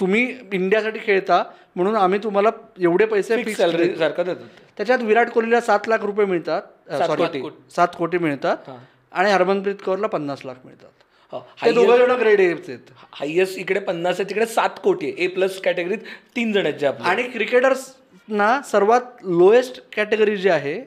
तुम्ही 0.00 0.22
इंडियासाठी 0.52 0.98
खेळता 1.04 1.42
म्हणून 1.76 1.96
आम्ही 1.96 2.18
तुम्हाला 2.22 2.50
एवढे 2.80 3.06
पैसे 3.06 3.36
फिक्स 3.36 3.58
सॅलरी 3.58 3.94
सारखं 3.96 4.24
देतात. 4.24 4.46
त्याच्यात 4.76 5.02
विराट 5.02 5.30
कोहलीला 5.30 5.60
सात 5.60 5.88
लाख 5.88 6.04
रुपये 6.04 6.26
मिळतात. 6.26 6.62
सॉरी 6.88 7.40
सात 7.74 7.88
कोटी. 7.98 8.18
मिळतात 8.18 8.70
आणि 9.12 9.30
हरमनप्रीत 9.30 9.82
कौरला 9.84 10.06
पन्नास 10.06 10.44
लाख 10.44 10.54
मिळतात. 10.64 10.90
हो, 11.32 11.38
दोघं 11.74 11.96
जण 11.98 12.10
ग्रेड 12.20 12.40
आहेत. 12.40 12.90
हायएस्ट 13.12 13.58
इकडे 13.58 13.80
पन्नास 13.80 14.20
आहे 14.20 14.28
तिकडे 14.28 14.46
सात 14.46 14.78
कोटी 14.82 15.06
आहे. 15.06 15.24
ए 15.24 15.26
प्लस 15.28 15.60
कॅटेगरीत 15.60 15.98
तीन 16.36 16.52
जण 16.52 16.66
आहेत 16.66 16.78
जे 16.78 16.86
आपले. 16.86 17.08
आणि 17.08 17.22
क्रिकेटर्सना 17.30 18.60
सर्वात 18.70 19.24
लोएस्ट 19.24 19.80
कॅटेगरी 19.96 20.36
जी 20.36 20.48
आहे 20.48 20.80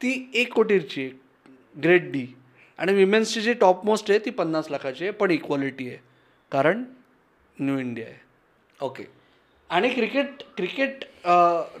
ती 0.00 0.30
एक 0.34 0.52
कोटीची 0.54 1.02
आहे. 1.02 1.10
ग्रेड 1.76 2.10
डी 2.12 2.26
आणि 2.78 2.92
विमेन्सची 2.94 3.40
जी 3.40 3.52
टॉप 3.52 3.84
मोस्ट 3.86 4.10
आहे 4.10 4.18
ती 4.24 4.30
पन्नास 4.30 4.70
लाखाची 4.70 5.04
आहे. 5.04 5.12
पण 5.12 5.30
इक्वालिटी 5.30 5.88
आहे. 5.88 5.98
कारण 6.52 6.84
न्यू 7.56 7.78
इंडिया 7.78 8.06
आहे. 8.06 8.18
ओके 8.80 9.04
आणि 9.70 9.88
क्रिकेट 9.88 10.42
क्रिकेट 10.56 11.04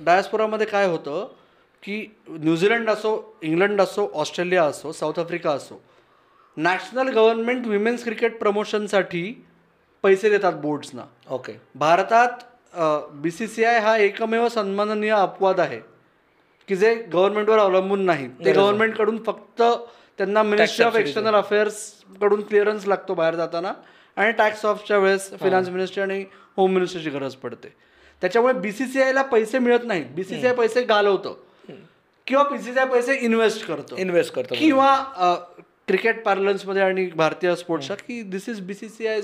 डायस्पोरामध्ये 0.04 0.66
काय 0.66 0.86
होतं 0.86 1.34
की 1.86 1.96
न्यूझीलंड 2.28 2.90
असो 2.90 3.38
इंग्लंड 3.42 3.80
असो 3.80 4.10
ऑस्ट्रेलिया 4.14 4.64
असो 4.64 4.92
साऊथ 4.92 5.18
आफ्रिका 5.18 5.50
असो 5.50 5.80
नॅशनल 6.56 7.08
गव्हर्नमेंट 7.14 7.66
विमेन्स 7.66 8.04
क्रिकेट 8.04 8.38
प्रमोशनसाठी 8.38 9.22
पैसे 10.04 10.30
देतात 10.30 10.52
बोर्ड्सना. 10.52 11.02
ओके. 11.30 11.52
भारतात 11.74 12.28
बी 13.22 13.30
सी 13.30 13.46
सी 13.46 13.64
आय 13.64 13.78
हा 13.80 13.96
एकमेव 13.98 14.48
सन्माननीय 14.48 15.10
अपवाद 15.10 15.60
आहे 15.60 15.80
की 16.68 16.76
जे 16.76 16.94
गव्हर्नमेंटवर 17.12 17.58
अवलंबून 17.58 18.04
नाही. 18.06 18.28
ते 18.44 18.52
गव्हर्नमेंटकडून 18.52 19.22
फक्त 19.26 19.62
त्यांना 20.18 20.42
मिनिस्ट्री 20.42 20.84
ऑफ 20.84 20.96
एक्सटर्नल 20.96 21.34
अफेअर्सकडून 21.34 22.42
क्लिअरन्स 22.42 22.86
लागतो 22.88 23.14
बाहेर 23.14 23.34
जाताना 23.34 23.72
आणि 24.16 24.32
टॅक्स 24.32 24.64
ऑफच्या 24.66 24.98
वेळेस 24.98 25.30
फिनान्स 25.40 25.68
मिनिस्ट्री 25.68 26.02
आणि 26.02 26.24
होम 26.56 26.72
मिनिस्ट्रीची 26.74 27.10
गरज 27.10 27.34
पडते. 27.34 27.74
त्याच्यामुळे 28.22 28.54
बी 28.54 28.72
सी 28.72 28.86
सी 28.86 29.02
आयला 29.02 29.22
पैसे 29.22 29.58
मिळत 29.58 29.84
नाहीत. 29.84 30.04
बी 30.14 30.24
सी 30.24 30.40
सी 30.40 30.46
आय 30.46 30.54
पैसे 30.54 30.82
घालवतं. 30.82 31.34
किंवा 32.26 32.42
बी 32.44 32.58
सी 32.58 32.72
सी 32.72 32.78
आय 32.78 32.86
पैसे 32.86 33.14
इन्व्हेस्ट 33.16 33.66
करतो. 33.66 33.96
इन्व्हेस्ट 33.96 34.34
करतो 34.34 34.54
किंवा 34.58 35.34
क्रिकेट 35.88 36.24
पार्लन्समध्ये 36.24 36.82
आणि 36.82 37.06
भारतीय 37.16 37.54
स्पोर्ट्सच्या 37.56 37.96
की 37.96 38.22
this 38.22 38.48
is 38.48 38.60
B 38.66 38.74
C 38.74 38.88
C 38.88 39.06
I 39.06 39.20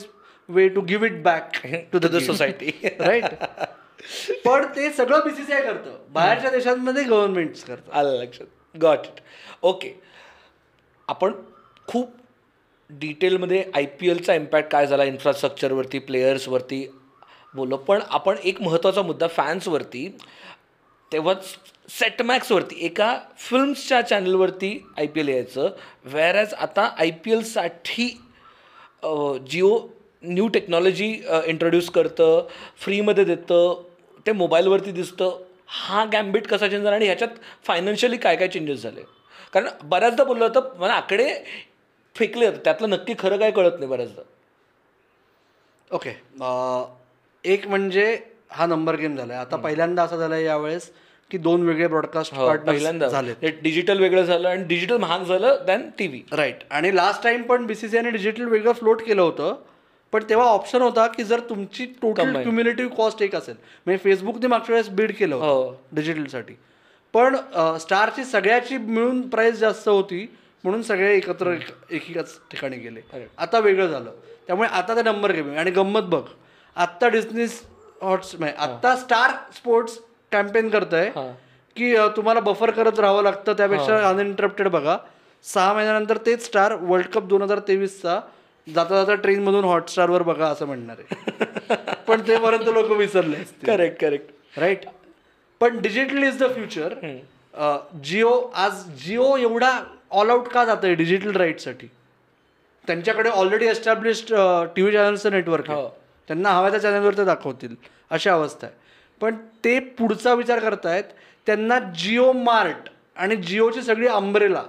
way 0.48 0.68
to 0.68 0.80
give 0.80 1.06
it 1.06 1.22
back 1.22 1.66
to 1.92 1.98
the 1.98 2.16
society 2.26 2.70
right 3.00 3.24
पण 4.44 4.64
ते 4.76 4.90
सगळं 4.92 5.20
बीसीसीआय 5.24 5.62
करतं. 5.62 5.96
बाहेरच्या 6.12 6.50
देशांमध्ये 6.50 7.02
गव्हर्नमेंट 7.04 7.56
करतं 7.66 7.92
आलं 7.92 8.22
लक्षात. 8.22 8.46
गॉट 8.74 9.06
इट 9.06 9.20
ओके 9.62 9.92
आपण 11.08 11.32
खूप 11.88 12.10
डिटेलमध्ये 12.90 13.64
आय 13.74 13.86
पी 14.00 14.10
एलचा 14.10 14.34
इम्पॅक्ट 14.34 14.70
काय 14.72 14.86
झाला 14.86 15.04
इन्फ्रास्ट्रक्चरवरती 15.04 15.98
प्लेयर्सवरती 15.98 16.86
बोललो. 17.54 17.76
पण 17.76 18.00
आपण 18.08 18.36
एक 18.44 18.60
महत्त्वाचा 18.62 19.02
मुद्दा 19.02 19.26
फॅन्सवरती 19.28 20.06
तेव्हाच 21.12 21.44
सेटमॅक्सवरती 21.90 22.76
एका 22.86 23.16
फिल्म्सच्या 23.38 24.00
चॅनलवरती 24.02 24.78
आय 24.98 25.06
पी 25.06 25.20
एल 25.20 25.28
यायचं. 25.28 25.68
व्हेरॅज 26.04 26.54
आता 26.54 26.88
आय 26.98 27.10
पी 27.24 27.32
एलसाठी 27.32 28.08
जिओ 29.50 29.78
न्यू 30.22 30.46
टेक्नॉलॉजी 30.48 31.08
इंट्रोड्यूस 31.46 31.88
करतं 31.90 32.46
फ्रीमध्ये 32.80 33.24
देतं 33.24 33.82
ते 34.26 34.32
मोबाईलवरती 34.32 34.92
दिसतं. 34.92 35.38
हा 35.66 36.04
गॅम्बिट 36.12 36.46
कसा 36.46 36.68
चेंज 36.68 36.82
झाला 36.82 36.94
आणि 36.96 37.04
ह्याच्यात 37.04 37.30
फायनान्शियली 37.64 38.16
काय 38.16 38.36
काय 38.36 38.48
चेंजेस 38.48 38.82
झाले? 38.82 39.02
कारण 39.52 39.68
बऱ्याचदा 39.82 40.24
बोललं 40.24 40.44
होतं 40.44 40.76
मला 40.78 40.92
आकडे 40.92 41.28
फेकले 42.16 42.46
होते 42.46 42.58
त्यातलं 42.64 42.90
नक्की 42.90 43.14
खरं 43.18 43.36
काय 43.38 43.50
कळत 43.50 43.78
नाही 43.78 43.90
बऱ्याचदा. 43.90 44.22
ओके 45.90 46.10
एक 47.44 47.66
म्हणजे 47.68 48.16
हा 48.52 48.66
नंबर 48.66 48.96
गेम 48.96 49.16
झालाय. 49.16 49.36
आता 49.36 49.56
पहिल्यांदा 49.56 50.02
असं 50.02 50.18
झालंय 50.18 50.44
यावेळेस 50.44 50.92
की 51.30 51.38
दोन 51.38 51.62
वेगळे 51.62 51.86
ब्रॉडकास्ट 51.86 52.34
हो, 52.34 52.52
पहिल्यांदा. 52.66 53.08
झाले 53.08 53.50
डिजिटल 53.62 54.00
वेगळं 54.00 54.22
झालं 54.22 54.48
आणि 54.48 54.64
डिजिटल 54.64 54.96
महाग 54.96 55.24
झालं 55.24 55.58
दॅन 55.66 55.90
टी 55.98 56.06
व्ही 56.06 56.22
राईट 56.32 56.56
आणि 56.70 56.96
लास्ट 56.96 57.22
टाइम 57.22 57.42
पण 57.42 57.66
बीसीसीआयने 57.66 58.10
डिजिटल 58.10 58.44
वेगळं 58.44 58.72
फ्लोट 58.72 59.02
केलं 59.02 59.22
होतं. 59.22 59.56
पण 60.12 60.24
तेव्हा 60.28 60.46
ऑप्शन 60.46 60.82
होता 60.82 61.06
की 61.06 61.24
जर 61.24 61.40
तुमची 61.40 61.84
टोटल 61.84 62.22
क्युम्युलेटिव्ह 62.42 62.94
कॉस्ट 62.94 63.22
एक 63.22 63.34
असेल. 63.34 63.54
म्हणजे 63.86 63.98
फेसबुकने 64.04 64.46
मागच्या 64.46 64.74
वेळेस 64.74 64.88
बीड 64.88 65.12
केलं 65.14 65.34
होतं 65.34 65.46
हो. 65.46 65.80
डिजिटलसाठी 65.92 66.54
पण 67.12 67.36
स्टारची 67.80 68.24
सगळ्याची 68.24 68.76
मिळून 68.76 69.28
प्राइस 69.28 69.54
जास्त 69.54 69.88
होती 69.88 70.36
म्हणून 70.64 70.82
सगळे 70.82 71.16
एकत्र 71.16 71.52
एक- 71.52 71.94
एकीच 71.94 72.38
ठिकाणी 72.50 72.76
गेले. 72.76 73.00
आता 73.38 73.58
वेगळं 73.58 73.86
झालं. 73.86 74.10
त्यामुळे 74.46 74.68
आता 74.68 74.96
ते 74.96 75.02
नंबर 75.02 75.32
गेम 75.32 75.56
आणि 75.58 75.70
गंमत 75.70 76.00
बघ. 76.00 76.22
आत्ता 76.76 77.08
डिस्नी 77.08 77.46
हॉट्स 78.02 78.34
आत्ता 78.56 78.94
स्टार 78.96 79.30
स्पोर्ट्स 79.56 79.98
कॅम्पेन 80.32 80.68
करत 80.68 80.94
आहे 80.94 81.10
की 81.76 81.94
तुम्हाला 82.16 82.40
बफर 82.40 82.70
करत 82.70 82.98
राहावं 83.00 83.22
लागतं 83.22 83.52
त्यापेक्षा 83.56 83.98
अनइंटरप्टेड 84.08 84.68
बघा. 84.68 84.96
सहा 85.44 85.72
महिन्यानंतर 85.74 86.16
तेच 86.26 86.44
स्टार 86.46 86.72
वर्ल्ड 86.80 87.06
कप 87.12 87.22
दोन 87.28 87.42
हजार 87.42 87.58
तेवीसचा 87.68 88.20
जाता 88.66 88.94
जाता 88.94 89.14
ट्रेनमधून 89.14 89.64
हॉटस्टारवर 89.64 90.22
बघा 90.22 90.48
असं 90.48 90.66
म्हणणार 90.66 90.96
आहे. 90.98 91.74
पण 92.08 92.20
ते 92.28 92.36
पर्यंत 92.36 92.68
लोक 92.68 92.90
विसरले. 92.90 93.36
करेक्ट 93.66 94.00
करेक्ट 94.00 94.58
राईट 94.58 94.84
पण 95.60 95.78
digital 95.80 96.22
is 96.22 96.38
the 96.42 96.52
future 96.54 96.94
Jio 98.02 98.30
आज 98.54 98.84
जिओ 99.06 99.36
एवढा 99.36 99.70
ऑल 100.10 100.30
आउट 100.30 100.48
का 100.48 100.64
जात 100.64 100.84
आहे 100.84 100.94
डिजिटल 100.94 101.36
राईटसाठी 101.36 101.86
त्यांच्याकडे 102.84 103.30
ऑलरेडी 103.30 103.66
एस्टॅब्लिश्ड 103.66 104.34
टी 104.76 104.82
व्ही 104.82 104.92
चॅनलचं 104.92 105.30
नेटवर्क 105.30 105.70
आहे. 105.70 105.80
त्यांना 106.28 106.50
हव्या 106.50 106.70
त्या 106.70 106.80
चॅनलवर 106.80 107.16
ते 107.16 107.24
दाखवतील. 107.24 107.74
अशी 108.10 108.30
अवस्था 108.30 108.66
आहे. 108.66 108.76
पण 109.20 109.34
ते 109.64 109.78
पुढचा 109.80 110.34
विचार 110.34 110.58
करतायत 110.58 111.04
त्यांना 111.46 111.78
जिओ 111.78 112.32
मार्ट 112.32 112.90
आणि 113.16 113.36
जिओची 113.36 113.82
सगळी 113.82 114.06
अंब्रेला 114.06 114.62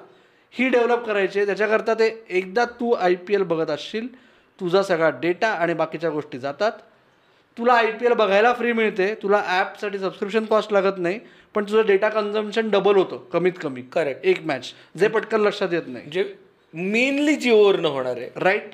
ही 0.51 0.69
डेव्हलप 0.69 1.05
करायची 1.05 1.39
आहे. 1.39 1.45
त्याच्याकरता 1.45 1.93
ते 1.93 2.25
एकदा 2.29 2.65
तू 2.65 2.91
आय 2.91 3.15
पी 3.15 3.33
एल 3.33 3.43
बघत 3.43 3.69
असशील 3.69 4.07
तुझा 4.59 4.83
सगळा 4.83 5.09
डेटा 5.09 5.47
आणि 5.47 5.73
बाकीच्या 5.73 6.09
गोष्टी 6.09 6.39
जातात. 6.39 6.71
तुला 7.57 7.73
आय 7.73 7.91
पी 7.91 8.05
एल 8.05 8.13
बघायला 8.13 8.53
फ्री 8.53 8.73
मिळते. 8.73 9.15
तुला 9.15 9.43
ॲपसाठी 9.47 9.99
सबस्क्रिप्शन 9.99 10.45
कॉस्ट 10.45 10.73
लागत 10.73 10.97
नाही 10.97 11.19
पण 11.55 11.63
तुझं 11.63 11.85
डेटा 11.85 12.09
कन्झम्पशन 12.09 12.69
डबल 12.69 12.95
होतं 12.95 13.17
कमीत 13.33 13.53
कमी. 13.61 13.81
Correct. 13.95 14.17
एक 14.23 14.41
मॅच. 14.45 14.73
जे 14.97 15.07
पटकन 15.07 15.41
लक्षात 15.41 15.73
येत 15.73 15.81
नाही. 15.87 16.09
जे 16.09 16.35
मेनली 16.73 17.35
जिओवरनं 17.35 17.87
होणार 17.87 18.17
आहे. 18.17 18.29
राईट. 18.35 18.71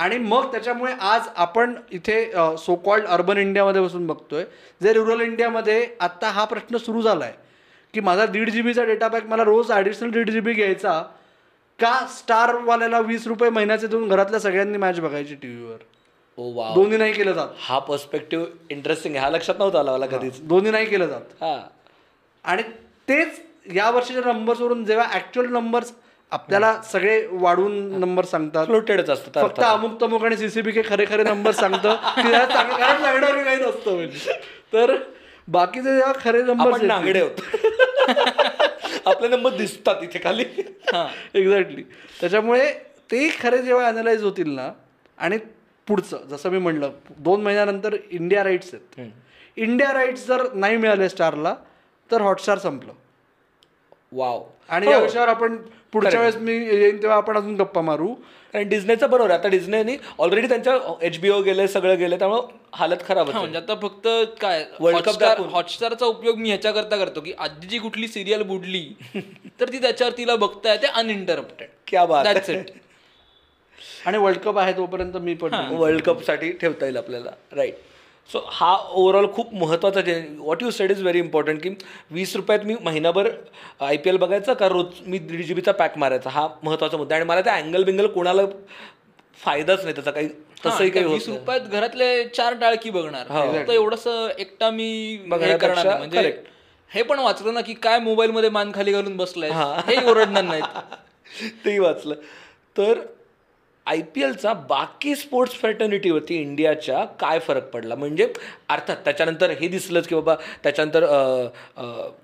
आणि 0.00 0.18
मग 0.18 0.50
त्याच्यामुळे 0.52 0.92
आज 1.00 1.28
आपण 1.36 1.74
इथे 1.90 2.24
सो 2.58 2.74
कॉल्ड 2.74 3.06
अर्बन 3.06 3.38
इंडियामध्ये 3.38 3.80
बसून 3.82 4.06
बघतोय 4.06 4.44
जे 4.82 4.92
रुरल 4.92 5.20
इंडियामध्ये 5.20 5.86
आत्ता 6.00 6.28
हा 6.28 6.44
प्रश्न 6.44 6.76
सुरू 6.76 7.02
झाला 7.02 7.24
आहे 7.24 7.34
की 7.94 8.00
माझा 8.00 8.26
दीड 8.26 8.50
जी 8.50 8.62
बीचा 8.62 8.84
डेटा 8.84 9.08
पॅक 9.08 9.26
मला 9.26 9.44
रोज 9.44 9.70
ॲडिशनल 9.70 10.10
दीड 10.10 10.30
जी 10.30 10.40
बी 10.40 10.52
घ्यायचा 10.52 11.00
का 11.78 11.94
स्टारवाल्याला 12.16 12.98
वीस 13.00 13.26
रुपये 13.26 13.50
महिन्याचे 13.50 13.86
देऊन 13.86 14.08
घरातल्या 14.08 14.40
सगळ्यांनी 14.40 14.78
मॅच 14.78 15.00
बघायची 15.00 15.34
टी 15.34 15.48
व्हीवर 15.48 15.76
ओ 16.38 16.52
वा 16.54 16.70
दोन्ही 16.74 16.98
नाही 16.98 17.12
केलं 17.12 17.32
जात. 17.32 17.48
हा 17.60 17.78
पर्स्पेक्टिव्ह 17.78 18.46
इंटरेस्टिंग 18.70 19.14
आहे. 19.14 19.24
हा 19.24 19.30
लक्षात 19.30 19.54
नव्हता 19.58 19.78
आला 19.78 19.92
मला 19.92 20.06
कधीच. 20.06 20.40
दोन्ही 20.42 20.70
नाही 20.72 20.86
केलं 20.86 21.06
जात. 21.06 21.20
हा. 21.40 21.56
आणि 22.44 22.62
तेच 23.08 23.40
या 23.74 23.90
वर्षीच्या 23.90 24.32
नंबर्सवरून 24.32 24.84
जेव्हा 24.84 25.06
ऍक्च्युअल 25.14 25.48
नंबर्स 25.52 25.92
आपल्याला 26.32 26.82
सगळे 26.82 27.26
वाढून 27.30 28.00
नंबर 28.00 28.24
सांगतात. 28.24 28.66
फ्लोटेडच 28.66 29.10
असतं 29.10 29.42
फक्त 29.42 29.60
अमुक 29.60 30.00
तमुक 30.02 30.24
आणि 30.24 30.36
सीसीबी 30.36 30.72
के 30.72 30.82
खरे 30.88 31.04
खरे 31.08 31.22
नंबर 31.22 31.50
सांगतं. 31.50 31.96
लागणार 32.16 33.42
काही 33.44 33.56
नसतं 33.56 33.94
म्हणजे. 33.94 34.32
तर 34.72 34.94
बाकीचे 35.48 35.94
जेव्हा 35.94 36.12
खरे 36.24 36.42
नंबर 36.42 36.80
नागडे 36.80 37.20
होत. 37.20 37.40
आपले 39.06 39.28
नंबर 39.28 39.50
दिसतात 39.50 40.02
इथे 40.02 40.18
खाली. 40.24 40.44
एक्झॅक्टली 41.34 41.82
त्याच्यामुळे 42.20 42.72
ते 43.10 43.28
खरे 43.42 43.58
जेव्हा 43.58 43.86
अनालाइज 43.86 44.22
होतील 44.22 44.50
ना 44.50 44.70
आणि 45.18 45.38
पुढचं 45.86 46.26
जसं 46.28 46.50
मी 46.50 46.58
म्हणलं 46.58 46.90
दोन 47.18 47.42
महिन्यानंतर 47.42 47.96
इंडिया 48.10 48.44
राईट्स 48.44 48.74
आहेत. 48.74 49.10
इंडिया 49.56 49.92
राईट्स 49.92 50.26
जर 50.26 50.42
नाही 50.54 50.76
मिळाले 50.76 51.08
स्टारला 51.08 51.54
तर 52.10 52.20
हॉटस्टार 52.20 52.58
संपलं. 52.58 52.92
वाव 54.12 54.42
आणि 54.68 54.90
या 54.90 54.98
विषयावर 54.98 55.28
आपण 55.28 55.56
पुढच्या 55.92 56.20
वेळेस 56.20 56.36
मी 56.36 56.52
येईन 56.56 57.02
तेव्हा 57.02 57.16
आपण 57.16 57.36
अजून 57.36 57.54
गप्पा 57.56 57.80
मारू. 57.80 58.14
आणि 58.54 58.64
डिझनेचं 58.64 59.10
बरोबर 59.10 59.30
आहे. 59.30 59.38
आता 59.38 59.48
डिझनेनी 59.48 59.96
ऑलरेडी 60.18 60.48
त्यांच्या 60.48 60.76
एच 61.02 61.18
बी 61.20 61.28
ओ 61.30 61.40
गेले 61.42 61.66
सगळं 61.68 61.98
गेले 61.98 62.16
त्यामुळं 62.18 62.46
हालत 62.74 62.96
खराब 63.08 63.26
होते. 63.26 63.38
म्हणजे 63.38 63.58
आता 63.58 63.74
फक्त 63.82 64.08
काय 64.40 64.64
World 64.80 64.86
Cup 64.86 64.94
हॉटस्टार 64.94 65.28
दाखवून. 65.28 65.48
हॉटस्टारचा 65.48 66.06
उपयोग 66.06 66.36
मी 66.36 66.48
ह्याच्याकरता 66.48 66.96
करतो 66.96 67.20
की 67.20 67.32
आधी 67.38 67.66
जी 67.66 67.78
कुठली 67.78 68.08
सिरियल 68.08 68.42
बुडली 68.42 68.82
तर 69.60 69.72
ती 69.72 69.78
त्याच्यावर 69.78 70.16
तिला 70.18 70.36
बघता 70.36 70.72
येते 70.72 70.86
अनइंटरप्टेड 70.94 71.68
क्या 71.86 72.04
बात 72.04 72.26
आणि 74.06 74.18
वर्ल्ड 74.18 74.38
कप 74.38 74.58
आहे 74.58 74.72
तोपर्यंत 74.72 75.16
मी 75.16 75.34
पण 75.34 75.54
वर्ल्ड 75.70 76.02
कपसाठी 76.02 76.50
ठेवता 76.52 76.84
येईल 76.86 76.96
आपल्याला. 76.96 77.30
राईट 77.52 77.74
सो 78.30 78.38
हा 78.50 78.74
ओव्हरऑल 78.76 79.26
खूप 79.32 79.54
महत्त्वाचा 79.54 80.00
what 80.38 80.62
you 80.62 80.70
said 80.70 80.90
is 80.90 81.00
very 81.02 81.18
important 81.18 81.62
की 81.62 81.68
वीस 82.10 82.34
रुपयात 82.36 82.64
मी 82.64 82.74
महिनाभर 82.82 83.30
आय 83.80 83.96
पी 83.96 84.10
एल 84.10 84.16
बघायचं 84.16 84.54
का 84.54 84.66
रोज 84.68 85.00
मी 85.06 85.18
दीड 85.18 85.42
जी 85.46 85.54
बीचा 85.54 85.72
पॅक 85.72 85.98
मारायचा? 85.98 86.30
हा 86.30 86.46
महत्त्वाचा 86.62 86.96
मुद्दा. 86.96 87.14
आणि 87.16 87.24
मला 87.24 87.40
त्या 87.40 87.54
अँगल 87.54 87.84
बिंगल 87.84 88.06
कोणाला 88.06 88.42
फायदाच 89.40 89.82
नाही 89.82 89.94
त्याचा 89.94 90.10
काही 90.10 90.26
हा, 90.26 90.68
तसंही 90.68 90.90
काही 90.90 91.06
वीस 91.06 91.28
रुपयात 91.28 91.60
घरातले 91.60 92.24
चार 92.26 92.54
टाळकी 92.54 92.90
बघणार. 92.90 93.26
फक्त 93.28 93.70
एवढस 93.70 94.06
एकटा 94.38 94.70
मी 94.70 94.88
हे 95.32 95.56
करणार 95.58 95.84
नाही. 95.86 95.98
म्हणजे. 95.98 96.32
हे 96.90 97.02
पण 97.02 97.18
वाचलं 97.18 97.54
ना 97.54 97.60
की 97.60 97.74
काय 97.74 97.98
मोबाईल 97.98 98.30
मध्ये 98.30 98.50
मान 98.50 98.70
खाली 98.74 98.92
घालून 98.92 99.16
बसलाय 99.16 99.50
हे 99.88 100.04
ओरडणार 100.10 100.42
नाहीत. 100.42 100.62
तेही 101.64 101.78
वाचलं. 101.78 102.14
तर 102.76 103.00
आय 103.90 104.00
पी 104.14 104.22
एलचा 104.22 104.52
बाकी 104.68 105.14
स्पोर्ट्स 105.16 105.54
फॅटर्निटीवरती 105.60 106.34
इंडियाच्या 106.40 107.04
काय 107.20 107.38
फरक 107.46 107.70
पडला? 107.70 107.94
म्हणजे 107.94 108.26
अर्थात 108.70 108.96
त्याच्यानंतर 109.04 109.50
हे 109.60 109.68
दिसलंच 109.68 110.06
की 110.08 110.14
बाबा 110.14 110.34
त्याच्यानंतर 110.62 111.06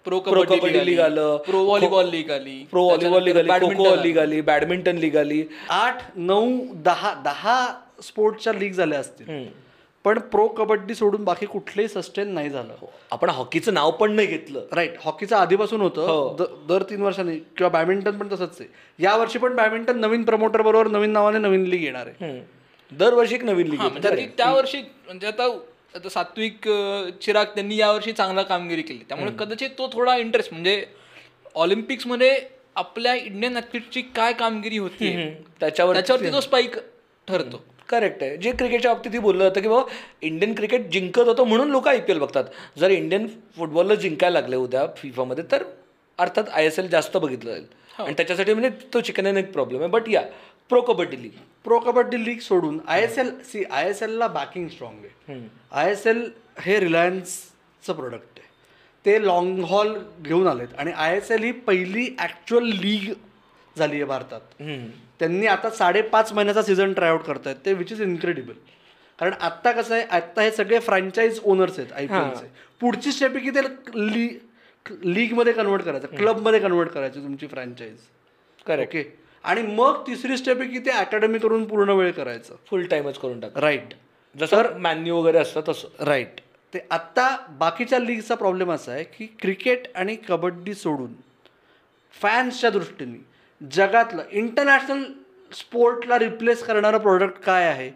प्रो 0.04 0.20
प्रो 0.20 0.42
कबड्डी 0.42 0.84
लीग 0.86 1.00
आलं 1.00 1.36
प्रो 1.46 1.64
व्हॉलीबॉल 1.64 2.08
लीग 2.10 2.30
आली 2.30 2.56
प्रो 2.70 2.84
व्हॉलीबॉल 2.84 3.22
लीग 3.22 3.36
आली 3.36 3.74
खो 3.74 3.94
लीग 4.02 4.18
आली. 4.18 4.40
बॅडमिंटन 4.40 4.96
लीग 4.96 5.16
आली. 5.16 5.42
आठ 5.70 6.02
नऊ 6.16 6.58
दहा 6.84 7.14
दहा 7.24 7.66
स्पोर्ट्सच्या 8.02 8.52
लीग 8.52 8.72
झाल्या 8.72 8.98
असतील. 9.00 9.46
पण 10.06 10.18
प्रो 10.18 10.48
कबड्डी 10.48 10.94
सोडून 10.94 11.24
बाकी 11.24 11.46
कुठलेही 11.46 11.88
सस्टेन 11.88 12.28
नाही 12.28 12.50
झालं. 12.50 12.74
आपण 13.10 13.30
हॉकीचं 13.30 13.74
नाव 13.74 13.90
पण 13.90 14.12
नाही 14.12 14.26
घेतलं. 14.28 14.66
राईट 14.72 14.94
हॉकीचं 15.00 15.36
आधीपासून 15.36 15.80
होतं 15.80 16.36
द- 16.38 16.68
दर 16.68 16.82
तीन 16.82 17.02
वर्षांनी 17.02 17.36
किंवा 17.38 17.68
बॅडमिंटन 17.68 18.18
पण 18.18 18.28
तसंच 18.32 18.56
आहे. 18.60 18.68
या 18.98 19.16
वर्षी 19.16 19.38
पण 19.38 19.56
बॅडमिंटन 19.56 19.98
नवीन 19.98 20.24
प्रमोटर 20.24 20.62
बरोबर 20.62 20.86
नवीन 20.86 21.10
नावाने 21.10 21.38
नवीन 21.38 21.64
लीग 21.64 21.82
येणार 21.84 22.06
आहे. 22.06 22.40
दरवर्षी 22.92 23.34
एक 23.34 23.44
नवीन 23.44 23.66
लीग 23.66 23.78
हा, 23.80 23.88
म्हणजे 23.88 24.26
त्या 24.36 24.52
वर्षी 24.52 24.78
म्हणजे 25.06 25.26
आता 25.26 25.44
आता 25.94 26.08
सात्विक 26.08 26.68
चिराग 27.22 27.44
त्यांनी 27.44 27.76
यावर्षी 27.76 28.12
चांगला 28.12 28.42
कामगिरी 28.42 28.82
केली. 28.82 29.04
त्यामुळे 29.08 29.32
कदाचित 29.38 29.70
तो 29.78 29.88
थोडा 29.92 30.16
इंटरेस्ट 30.16 30.52
म्हणजे 30.52 30.84
ऑलिम्पिक्समध्ये 31.54 32.40
आपल्या 32.76 33.14
इंडियन 33.14 33.56
ॲथलीटची 33.56 34.02
काय 34.02 34.32
कामगिरी 34.32 34.78
होती 34.78 35.16
त्याच्यावर 35.60 35.94
त्याच्यावरती 35.94 36.32
तो 36.32 36.40
स्पाईक 36.40 36.76
ठरतो. 37.28 37.64
करेक्ट 37.88 38.22
आहे. 38.22 38.36
जे 38.36 38.52
क्रिकेटच्या 38.52 38.92
बाबतीत 38.92 39.20
बोललं 39.20 39.44
होतं 39.44 39.60
की 39.60 39.68
बाबा 39.68 39.94
इंडियन 40.22 40.54
क्रिकेट 40.54 40.88
जिंकत 40.92 41.28
होतं 41.28 41.46
म्हणून 41.48 41.70
लोक 41.70 41.88
आय 41.88 42.00
पी 42.00 42.12
एल 42.12 42.18
बघतात. 42.18 42.44
जर 42.78 42.90
इंडियन 42.90 43.26
फुटबॉलला 43.56 43.94
जिंकायला 43.94 44.40
लागले 44.40 44.56
उद्या 44.56 44.86
फिफामध्ये 44.96 45.44
तर 45.52 45.62
अर्थात 46.18 46.48
आय 46.52 46.66
एस 46.66 46.78
एल 46.78 46.88
जास्त 46.88 47.16
बघितलं 47.16 47.50
जाईल. 47.50 47.66
आणि 47.98 48.14
त्याच्यासाठी 48.16 48.54
म्हणजे 48.54 48.70
तो 48.94 49.00
चिकन 49.00 49.36
एक 49.36 49.52
प्रॉब्लेम 49.52 49.80
आहे. 49.80 49.90
बट 49.90 50.08
या 50.08 50.22
pro 50.70 50.80
kabaddi 50.80 51.22
league 51.22 51.30
pro 51.64 51.78
kabaddi 51.78 52.24
league 52.24 52.38
सोडून 52.38 52.78
I 52.86 53.02
S 53.02 53.18
L 53.18 53.30
C 53.44 53.62
I 53.70 53.88
S 53.90 54.02
एलला 54.02 54.26
backing 54.28 54.68
strong 54.68 55.04
आहे. 55.04 55.38
आय 55.72 55.90
एस 55.90 56.06
एल 56.06 56.28
हे 56.60 56.78
रिलायन्सचं 56.80 57.92
प्रोडक्ट 57.92 58.38
आहे. 58.38 58.48
ते 59.04 59.24
लॉंग 59.26 59.62
हॉल 59.64 59.96
घेऊन 60.22 60.46
आलेत. 60.46 60.68
आणि 60.78 60.92
आय 60.96 61.16
एस 61.16 61.30
एल 61.30 61.42
ही 61.42 61.52
पहिली 61.52 62.08
ॲक्च्युअल 62.18 62.64
लीग 62.64 63.12
झाली 63.76 63.96
आहे 63.96 64.04
भारतात. 64.04 64.62
त्यांनी 65.20 65.46
आता 65.46 65.70
साडेपाच 65.70 66.32
महिन्याचा 66.32 66.62
सीझन 66.62 66.92
ट्रायआउट 66.92 67.22
करतायत. 67.22 67.56
ते 67.64 67.72
विच 67.72 67.92
इज 67.92 68.00
इन्क्रेडिबल 68.02 68.52
कारण 69.18 69.32
आत्ता 69.40 69.72
कसं 69.72 69.94
आहे 69.94 70.04
आत्ता 70.10 70.42
हे 70.42 70.50
सगळे 70.50 70.78
फ्रँचाईज 70.80 71.40
ओनर्स 71.44 71.78
आहेत 71.78 71.92
आय 71.92 72.06
पी 72.06 72.14
एलचे 72.16 72.50
पुढची 72.80 73.12
स्टेप 73.12 73.36
आहे 73.36 73.44
की 73.44 73.50
ते 73.50 73.60
लीग 73.96 74.94
लीगमध्ये 75.04 75.52
कन्वर्ट 75.52 75.82
करायचं 75.82 76.16
क्लबमध्ये 76.16 76.60
कन्वर्ट 76.60 76.90
करायचं 76.90 77.22
तुमची 77.22 77.46
फ्रँचाईज 77.46 77.98
करेक्ट 78.66 78.96
ओके 78.96 79.04
आणि 79.44 79.62
मग 79.62 80.02
तिसरी 80.06 80.36
स्टेप 80.36 80.60
आहे 80.60 80.68
की 80.70 80.78
ते 80.86 80.90
अकॅडमी 80.90 81.38
करून 81.38 81.64
पूर्ण 81.64 81.90
वेळ 81.90 82.10
करायचं. 82.12 82.54
फुल 82.66 82.86
टाइमच 82.86 83.18
करून 83.18 83.40
टाक 83.40 83.58
राईट 83.58 83.94
जसं 84.34 84.78
मॅन्यू 84.78 85.16
वगैरे 85.16 85.38
असतं 85.38 85.60
तसं. 85.68 86.04
राईट 86.04 86.40
ते 86.72 86.78
आत्ता 86.90 87.28
बाकीच्या 87.58 87.98
लीगचा 87.98 88.34
प्रॉब्लेम 88.34 88.72
असा 88.72 88.92
आहे 88.92 89.04
की 89.04 89.26
क्रिकेट 89.40 89.86
आणि 89.96 90.16
कबड्डी 90.28 90.74
सोडून 90.74 91.12
फॅन्सच्या 92.14 92.70
दृष्टीने 92.70 93.18
जगातलं 93.60 94.22
इंटरनॅशनल 94.30 95.04
स्पोर्टला 95.52 96.18
रिप्लेस 96.18 96.62
करणारं 96.64 96.98
प्रोडक्ट 96.98 97.38
काय 97.42 97.64
आहे? 97.64 97.90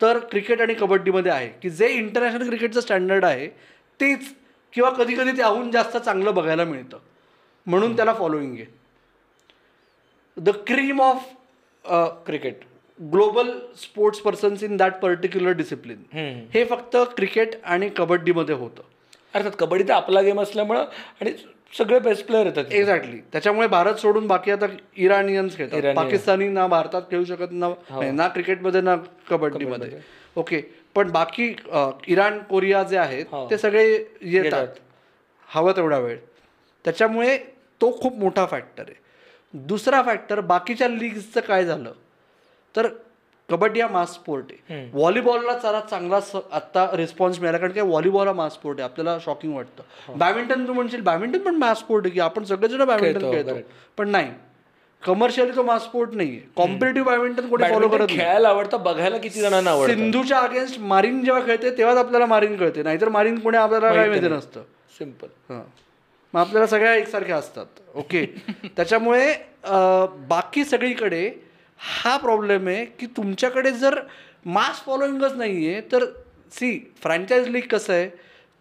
तर 0.00 0.18
क्रिकेट 0.30 0.60
आणि 0.60 0.74
कबड्डीमध्ये 0.74 1.32
आहे. 1.32 1.48
की 1.62 1.70
जे 1.70 1.88
इंटरनॅशनल 1.88 2.48
क्रिकेटचं 2.48 2.80
स्टँडर्ड 2.80 3.24
आहे 3.24 3.46
तेच 4.00 4.32
किंवा 4.74 4.90
कधी 4.90 5.14
कधी 5.16 5.36
त्याहून 5.36 5.70
जास्त 5.70 5.96
चांगलं 5.96 6.34
बघायला 6.34 6.64
मिळतं. 6.64 6.98
म्हणून 7.66 7.96
त्याला 7.96 8.14
फॉलोईंग 8.14 8.54
आहे. 8.54 8.66
The 10.36 10.50
cream 10.66 11.00
of 11.02 11.24
cricket 12.26 12.64
global 12.98 13.50
sports 13.76 14.20
persons 14.20 14.62
in 14.62 14.76
that 14.76 14.94
particular 15.02 15.52
discipline 15.56 16.02
हे 16.54 16.64
फक्त 16.64 16.96
क्रिकेट 17.16 17.54
आणि 17.64 17.88
कबड्डीमध्ये 17.96 18.54
होतं. 18.54 18.82
अर्थात 19.34 19.52
कबड्डी 19.58 19.84
तर 19.88 19.92
आपला 19.92 20.20
गेम 20.20 20.40
असल्यामुळं 20.40 20.84
आणि 21.20 21.32
सगळे 21.72 21.98
बेस्ट 21.98 22.26
प्लेअर 22.26 22.46
येतात 22.46 22.72
एक्झॅक्टली 22.72 23.18
त्याच्यामुळे 23.32 23.66
भारत 23.68 23.94
सोडून 23.94 24.26
बाकी 24.26 24.50
आता 24.50 24.66
इराणियन्स 24.96 25.56
खेळतात. 25.56 25.94
पाकिस्तानी 25.96 26.48
ना 26.48 26.66
भारतात 26.66 27.02
खेळू 27.10 27.24
शकत 27.24 27.52
ना 27.52 27.68
नाही, 27.90 28.10
ना 28.10 28.28
क्रिकेटमध्ये 28.28 28.80
ना 28.80 28.96
कबड्डीमध्ये. 29.30 30.00
ओके 30.36 30.60
पण 30.94 31.10
बाकी 31.10 31.54
इराण 32.06 32.38
कोरिया 32.50 32.82
जे 32.82 32.96
आहेत 32.98 33.34
ते 33.50 33.58
सगळे 33.58 33.84
येतात. 34.22 34.66
हवं 35.48 35.72
तेवढा 35.76 35.98
वेळ. 35.98 36.16
त्याच्यामुळे 36.84 37.36
तो 37.80 37.90
खूप 38.00 38.16
मोठा 38.18 38.46
फॅक्टर 38.46 38.82
आहे. 38.82 38.98
दुसरा 39.54 40.02
फॅक्टर 40.02 40.40
बाकीच्या 40.40 40.88
लीग्सचं 40.88 41.40
काय 41.40 41.64
झालं? 41.64 41.92
तर 42.74 42.88
कबड्डी 43.50 43.80
हा 43.80 43.88
मास 43.88 44.12
स्पोर्ट 44.14 44.44
आहे. 44.50 44.88
व्हॉलीबॉलला 44.92 45.52
जरा 45.62 45.80
चांगला 45.80 46.18
आत्ता 46.52 46.86
रिस्पॉन्स 46.96 47.38
मिळाला 47.40 47.58
कारण 47.58 47.72
की 47.72 47.80
व्हॉलीबॉल 47.80 48.26
हा 48.26 48.32
मास 48.32 48.52
स्पोर्ट 48.52 48.80
आहे. 48.80 48.88
आपल्याला 48.90 49.16
शॉकिंग 49.24 49.54
वाटतं. 49.56 50.16
बॅडमिंटन 50.18 50.66
तू 50.68 50.72
म्हणशील 50.72 51.00
बॅडमिंटन 51.00 51.38
पण 51.38 51.54
मास 51.54 51.78
स्पोर्ट 51.78 52.06
आहे 52.06 52.14
की 52.14 52.20
आपण 52.20 52.44
सगळेजण 52.44 52.84
बॅडमिंटन 52.84 53.30
खेळतो 53.32 53.58
पण 53.98 54.08
नाही. 54.08 54.30
कमर्शियली 55.02 55.56
तो 55.56 55.62
मास 55.62 55.82
स्पोर्ट 55.82 56.14
नाहीये. 56.14 56.40
कॉम्पिटेटिव्ह 56.56 57.08
बॅडमिंटन 57.08 57.48
कोणी 57.48 57.68
फॉलो 57.70 57.88
करत 57.88 58.08
खेळायला 58.08 58.48
आवडतं 58.48 58.82
बघायला 58.82 59.18
किती 59.18 59.40
जणांना 59.40 59.70
आवडतं. 59.70 59.94
सिंधूच्या 59.94 60.38
अगेन्स्ट 60.38 60.78
मारीन 60.80 61.24
जेव्हा 61.24 61.42
खेळते 61.46 61.70
तेव्हाच 61.78 61.96
आपल्याला 61.98 62.26
मारीन 62.26 62.56
कळते. 62.56 62.82
नाहीतर 62.82 63.08
मारीन 63.08 63.38
कोणी 63.38 63.56
आपल्याला 63.56 63.92
काय 63.94 64.08
माहिती 64.08 64.28
नसतं. 64.28 64.62
सिंपल 64.98 65.26
हां. 65.50 65.62
मग 66.34 66.40
आपल्याला 66.40 66.66
सगळ्या 66.66 66.94
एकसारख्या 66.94 67.36
असतात. 67.36 67.66
ओके 67.94 68.24
त्याच्यामुळे 68.76 69.32
बाकी 70.28 70.64
सगळीकडे 70.64 71.30
हा 71.82 72.16
प्रॉब्लेम 72.16 72.68
आहे 72.68 72.84
की 72.84 73.06
तुमच्याकडे 73.06 73.70
जर 73.70 74.00
मास 74.46 74.82
फॉलोईंगच 74.84 75.32
नाही 75.32 75.72
आहे 75.72 75.80
तर 75.80 76.04
सी 76.52 76.92
फ्रँचायझ 77.02 77.48
लीग 77.48 77.62
कसं 77.70 77.92
आहे? 77.92 78.08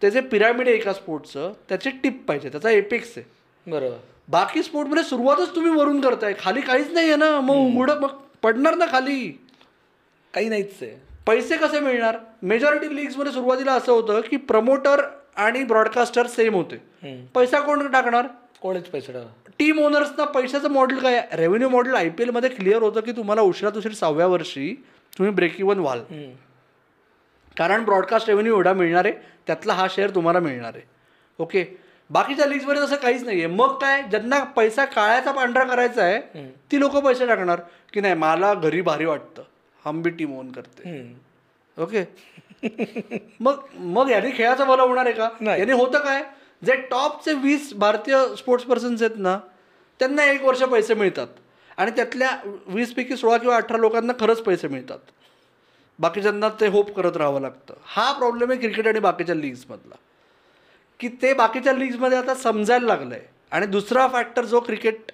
त्याचे 0.02 0.22
पिरामिड 0.22 0.68
आहे 0.68 0.76
एका 0.76 0.94
स्पोर्टचं 0.94 1.54
त्याचे 1.70 1.90
टिप 1.90 2.26
पाहिजे. 2.28 2.50
त्याचा 2.50 2.70
एपेक्स 2.70 3.14
आहे. 3.18 3.26
बरोबर. 3.72 3.96
बाकी 4.28 4.64
स्पोर्टमध्ये 4.64 5.04
सुरुवातच 5.04 5.56
तुम्ही 5.56 5.72
वरून 5.72 6.02
करताय. 6.02 6.34
खाली 6.40 6.62
काहीच 6.62 6.92
नाही 6.92 7.08
आहे 7.08 7.16
ना. 7.16 7.42
मग 7.42 7.56
उघडं 7.56 8.00
मग 8.02 8.10
पडणार 8.42 8.76
ना 8.76 8.86
खाली. 8.92 9.40
काही 10.34 10.50
नाहीच 10.50 10.72
आहे. 10.82 11.02
पैसे 11.28 11.58
कसे 11.58 11.80
मिळणार? 11.80 12.18
मेजॉरिटी 12.42 12.96
लीग्समध्ये 12.96 13.32
सुरुवातीला 13.32 13.74
असं 13.74 13.92
होतं 13.92 14.22
की 14.22 14.38
प्रमोटर 14.38 15.02
आणि 15.36 15.64
ब्रॉडकास्टर 15.64 16.28
सेम 16.28 16.54
होते. 16.56 16.76
पैसा 17.34 17.60
कोण 17.60 17.88
टाकणार? 17.88 18.28
कोणीच 18.62 18.84
पैसे 18.84 19.14
टाका 19.14 19.28
टीम 19.60 19.80
ओनर्सना 19.80 20.26
पैशाचं 20.26 20.72
मॉडेल 20.72 21.00
काय? 21.00 21.22
रेव्हेन्यू 21.34 21.70
मॉडेल 21.70 21.96
आय 21.96 22.10
पी 22.10 22.24
एलमध्ये 22.24 22.50
क्लिअर 22.50 22.82
होतं 22.82 23.02
की 23.02 23.12
तुम्हाला 23.12 23.42
उशिरात 23.42 23.78
उशीर 23.78 23.94
सहाव्या 23.94 24.28
वर्षी 24.28 24.74
तुम्ही 25.14 25.34
ब्रेक 25.36 25.60
इवन 25.60 25.80
व्हाल. 25.80 26.04
कारण 27.58 27.84
ब्रॉडकास्ट 27.86 28.28
रेव्हेन्यू 28.28 28.54
एवढा 28.56 28.74
मिळणार 28.74 29.06
आहे 29.06 29.14
त्यातला 29.48 29.74
हा 29.74 29.88
शेअर 29.92 30.10
तुम्हाला 30.16 30.40
मिळणार 30.40 30.76
आहे. 30.76 30.84
ओके 31.40 31.66
बाकीच्या 32.10 32.46
लीग्समध्ये 32.48 32.84
तसं 32.84 32.96
काहीच 32.96 33.24
नाही 33.24 33.44
आहे 33.44 33.54
मग 33.56 33.76
काय? 33.82 34.02
ज्यांना 34.10 34.44
पैसा 34.56 34.86
काळ्याचा 34.86 35.32
पांढरा 35.32 35.64
करायचा 35.64 36.04
आहे 36.04 36.48
ती 36.72 36.80
लोक 36.80 36.98
पैसे 36.98 37.28
टाकणार. 37.28 37.60
की 37.94 38.02
नाही 38.02 38.14
मला 38.14 38.54
घरी 38.54 38.82
भारी 38.82 39.06
वाटतं. 39.06 39.44
हम 39.86 40.02
बी 40.02 40.10
टीम 40.10 40.38
ओन 40.40 40.52
करते. 40.52 41.02
ओके 41.78 42.04
मग 43.40 43.60
मग 43.76 44.10
याने 44.10 44.32
खेळाचं 44.38 44.68
भलं 44.68 44.82
होणार 44.82 45.06
आहे 45.06 45.16
का. 45.16 45.56
याने 45.58 45.74
होतं 45.74 46.00
काय? 46.00 46.24
जे 46.62 46.76
टॉपचे 46.92 47.34
वीस 47.34 47.74
भारतीय 47.74 48.16
स्पोर्ट्स 48.38 48.66
पर्सन्स 48.68 49.02
आहेत 49.02 49.18
ना 49.18 49.38
त्यांना 50.00 50.26
एक 50.32 50.44
वर्ष 50.44 50.62
पैसे 50.64 50.94
मिळतात. 50.94 51.28
आणि 51.78 51.92
त्यातल्या 51.92 52.30
वीसपैकी 52.68 53.16
सोळा 53.16 53.38
किंवा 53.38 53.56
अठरा 53.56 53.78
लोकांना 53.78 54.14
खरंच 54.20 54.42
पैसे 54.42 54.68
मिळतात. 54.68 55.00
बाकीच्यांना 56.00 56.50
ते 56.60 56.68
होप 56.68 56.92
करत 56.96 57.18
राहावं 57.18 57.42
लागतं. 57.42 57.74
हा 57.86 58.12
प्रॉब्लेम 58.12 58.52
आहे 58.52 58.60
क्रिकेट 58.60 58.88
आणि 58.88 59.00
बाकीच्या 59.00 59.36
लीग्समधला 59.36 59.96
की 61.00 61.08
ते 61.22 61.34
बाकीच्या 61.34 61.74
लीग्समध्ये 61.74 62.18
आता 62.18 62.34
समजायला 62.36 62.88
लागलं 62.88 63.16
आहे 63.16 63.24
आणि 63.52 63.66
दुसरा 63.66 64.08
फॅक्टर 64.08 64.46
जो 64.46 64.60
क्रिकेट 64.60 65.12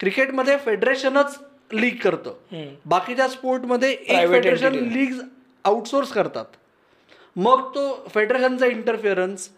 क्रिकेटमध्ये 0.00 0.56
फेडरेशनच 0.58 1.38
लीग 1.72 1.96
करतं. 1.96 2.34
बाकीच्या 2.86 3.28
स्पोर्टमध्ये 3.28 3.90
एक 3.92 4.28
फेडरेशन. 4.28 4.74
लीग 4.74 5.18
आउटसोर्स 5.64 6.12
करतात. 6.12 6.44
मग 7.36 7.68
तो 7.74 8.08
फेडरेशनचा 8.14 8.66
इंटरफिअरन्स 8.66 9.48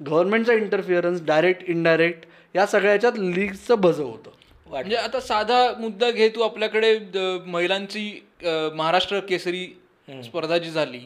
गव्हर्नमेंटचा 0.00 0.52
इंटरफिअरन्स 0.52 1.22
डायरेक्ट 1.26 1.68
इनडायरेक्ट 1.70 2.24
या 2.54 2.66
सगळ्याच्यात 2.66 3.18
लीगचं 3.18 3.80
भजं 3.80 4.02
होतं. 4.02 4.30
म्हणजे 4.66 4.96
आता 4.96 5.20
साधा 5.20 5.58
मुद्दा 5.78 6.10
घे 6.10 6.28
तू 6.28 6.42
आपल्याकडे 6.42 6.98
महिलांची 7.46 8.10
महाराष्ट्र 8.44 9.20
केसरी 9.28 9.66
स्पर्धा 10.24 10.58
जी 10.58 10.70
झाली 10.70 10.98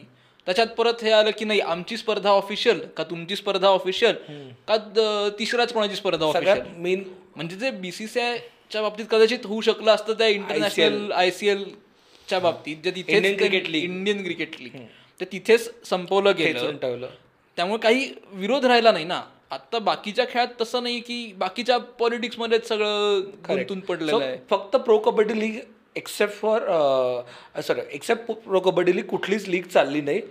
त्याच्यात 0.47 0.67
परत 0.67 1.03
हे 1.03 1.11
आलं 1.11 1.31
की 1.37 1.45
नाही 1.45 1.59
आमची 1.59 1.97
स्पर्धा 1.97 2.29
ऑफिशियल 2.29 2.79
का 2.97 3.03
तुमची 3.03 3.35
स्पर्धा 3.35 3.67
ऑफिशियल 3.67 4.15
का 4.67 4.77
तिसऱ्याच 5.39 5.73
कोणाची 5.73 5.95
स्पर्धा 5.95 6.25
ऑफिशियल 6.25 6.61
मेन 6.77 7.03
म्हणजे 7.35 7.55
जे 7.55 7.71
बीसीसीआयच्या 7.71 8.81
बाबतीत 8.81 9.05
कदाचित 9.11 9.45
होऊ 9.45 9.61
शकलं 9.61 9.91
असतं 9.91 10.13
त्या 10.13 10.27
इंटरनॅशनल 10.27 11.11
आय 11.11 11.31
सी 11.31 11.47
एल 11.47 11.63
च्या 12.27 12.39
बाबतीत 12.39 12.77
जे 12.83 12.91
तिथे 12.91 13.19
Cricket 13.37 13.65
League. 13.65 13.83
Indian 13.83 14.23
cricket 14.23 14.55
league 14.59 14.75
ते 15.19 15.25
तिथेच 15.31 15.69
संपवलं 15.85 16.33
गेलं. 16.37 17.07
त्यामुळे 17.57 17.79
काही 17.79 18.09
विरोध 18.33 18.65
राहिला 18.65 18.91
नाही 18.91 19.05
ना. 19.05 19.21
आता 19.51 19.79
बाकीच्या 19.79 20.25
खेळात 20.29 20.47
तसं 20.61 20.83
नाही 20.83 20.99
की 20.99 21.33
बाकीच्या 21.37 21.77
पॉलिटिक्समध्ये 21.99 22.59
सगळं 22.67 23.19
गुंतून 23.47 23.79
पडलेलं 23.79 24.23
आहे. 24.23 24.37
फक्त 24.49 24.75
pro 24.75 24.97
kabaddi 24.97 25.39
league 25.39 25.59
except 25.95 26.35
for 26.35 26.61
sorry 27.61 27.81
except 27.93 28.31
pro 28.31 28.59
kabaddi 28.59 28.95
league 28.95 29.05
कुठलीच 29.05 29.47
लीग 29.47 29.63
चालली 29.63 30.01
नाही. 30.01 30.21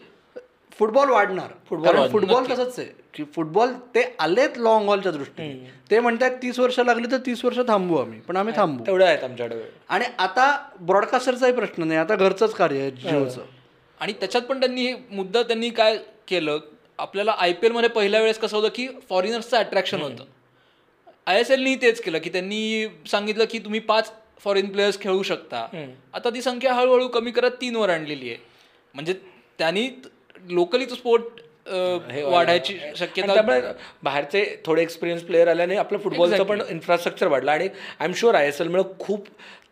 फुटबॉल 0.78 1.10
वाढणार. 1.10 1.50
फुटबॉल 1.68 2.08
फुटबॉल 2.10 2.44
तसंच 2.50 2.78
आहे. 2.78 2.88
की 3.14 3.24
फुटबॉल 3.34 3.72
ते 3.94 4.02
आलेत 4.18 4.58
लॉंग 4.58 4.88
हॉलच्या 4.88 5.12
दृष्टीने. 5.12 5.70
ते 5.90 6.00
म्हणतात 6.00 6.30
तीस 6.42 6.58
वर्ष 6.58 6.78
लागली 6.80 7.10
तर 7.12 7.18
तीस 7.26 7.44
वर्ष 7.44 7.58
थांबू 7.68 7.96
आम्ही 7.96 8.20
पण 8.20 8.36
आम्ही 8.36 8.54
थांबू. 8.56 8.84
तेवढं 8.84 9.04
आहेत 9.04 9.24
आमच्याकडे. 9.24 9.62
आणि 9.88 10.04
आता 10.18 10.46
ब्रॉडकास्टरचाही 10.80 11.52
प्रश्न 11.52 11.82
नाही 11.82 12.00
आता 12.00 12.16
घरचंच 12.16 12.54
कार्य 12.54 12.80
आहे 12.80 12.90
जिओचं. 12.90 13.40
आणि 14.00 14.12
त्याच्यात 14.12 14.42
पण 14.42 14.60
त्यांनी 14.60 14.86
हे 14.86 14.94
मुद्दा 15.10 15.42
त्यांनी 15.42 15.70
काय 15.70 15.98
केलं? 16.28 16.58
आपल्याला 17.01 17.34
आय 17.38 17.53
पी 17.53 17.66
एलमध्ये 17.66 17.88
पहिल्या 17.90 18.20
वेळेस 18.20 18.38
कसं 18.38 18.57
होतं 18.57 18.68
की 18.74 18.86
फॉरेनर्सचं 19.09 19.57
अट्रॅक्शन 19.57 20.01
होतं. 20.03 20.24
आय 21.26 21.40
एस 21.40 21.51
एलनी 21.51 21.74
तेच 21.82 22.01
केलं 22.03 22.18
की 22.18 22.30
त्यांनी 22.30 22.86
सांगितलं 23.11 23.44
की 23.51 23.59
तुम्ही 23.59 23.80
पाच 23.80 24.12
फॉरेन 24.44 24.70
प्लेयर्स 24.72 25.01
खेळू 25.01 25.22
शकता. 25.22 25.66
आता 26.14 26.30
ती 26.34 26.42
संख्या 26.42 26.72
हळूहळू 26.74 27.09
कमी 27.09 27.30
करत 27.30 27.61
तीनवर 27.61 27.90
आणलेली 27.90 28.28
आहे. 28.28 28.38
म्हणजे 28.94 29.14
त्यांनी 29.59 29.88
लोकली 30.48 30.84
तो 30.84 30.94
स्पोर्ट 30.94 31.40
वाढायची 31.68 32.78
शक्यता 32.96 33.34
त्यामुळे 33.34 33.61
बाहेरचे 34.03 34.44
थोडे 34.66 34.82
एक्सपिरियन्स 34.82 35.22
प्लेअर 35.24 35.48
आल्याने 35.48 35.76
आपलं 35.76 35.98
फुटबॉलचं 35.98 36.44
पण 36.44 36.61
इन्फ्रास्ट्रक्चर 36.70 37.26
वाढलं. 37.26 37.51
आणि 37.51 37.68
I 37.98 38.07
am 38.07 38.12
sure 38.16 38.34
I 38.34 38.48
S 38.48 38.61
एलमुळे 38.61 38.82
खूप 39.01 39.26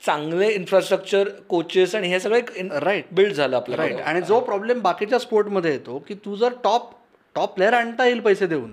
चांगले 0.07 0.49
इन्फ्रास्ट्रक्चर 0.53 1.29
कोचेस 1.49 1.95
आणि 1.95 2.09
हे 2.09 2.21
सगळं 2.21 2.79
राईट 2.83 3.07
बिल्ड 3.13 3.33
झालं 3.33 3.57
आपलं 3.57 3.77
राईट 3.77 4.01
आणि 4.01 4.21
जो 4.21 4.41
प्रॉब्लेम 4.41 4.81
बाकीच्या 4.81 5.19
स्पोर्टमध्ये 5.19 5.73
येतो 5.73 5.99
की 6.09 6.15
तू 6.25 6.37
जर 6.37 6.53
टॉप 6.65 6.91
टॉप 7.37 7.55
प्लेअर 7.55 7.73
आणता 7.73 8.07
येईल 8.07 8.21
पैसे 8.21 8.47
देऊन. 8.47 8.73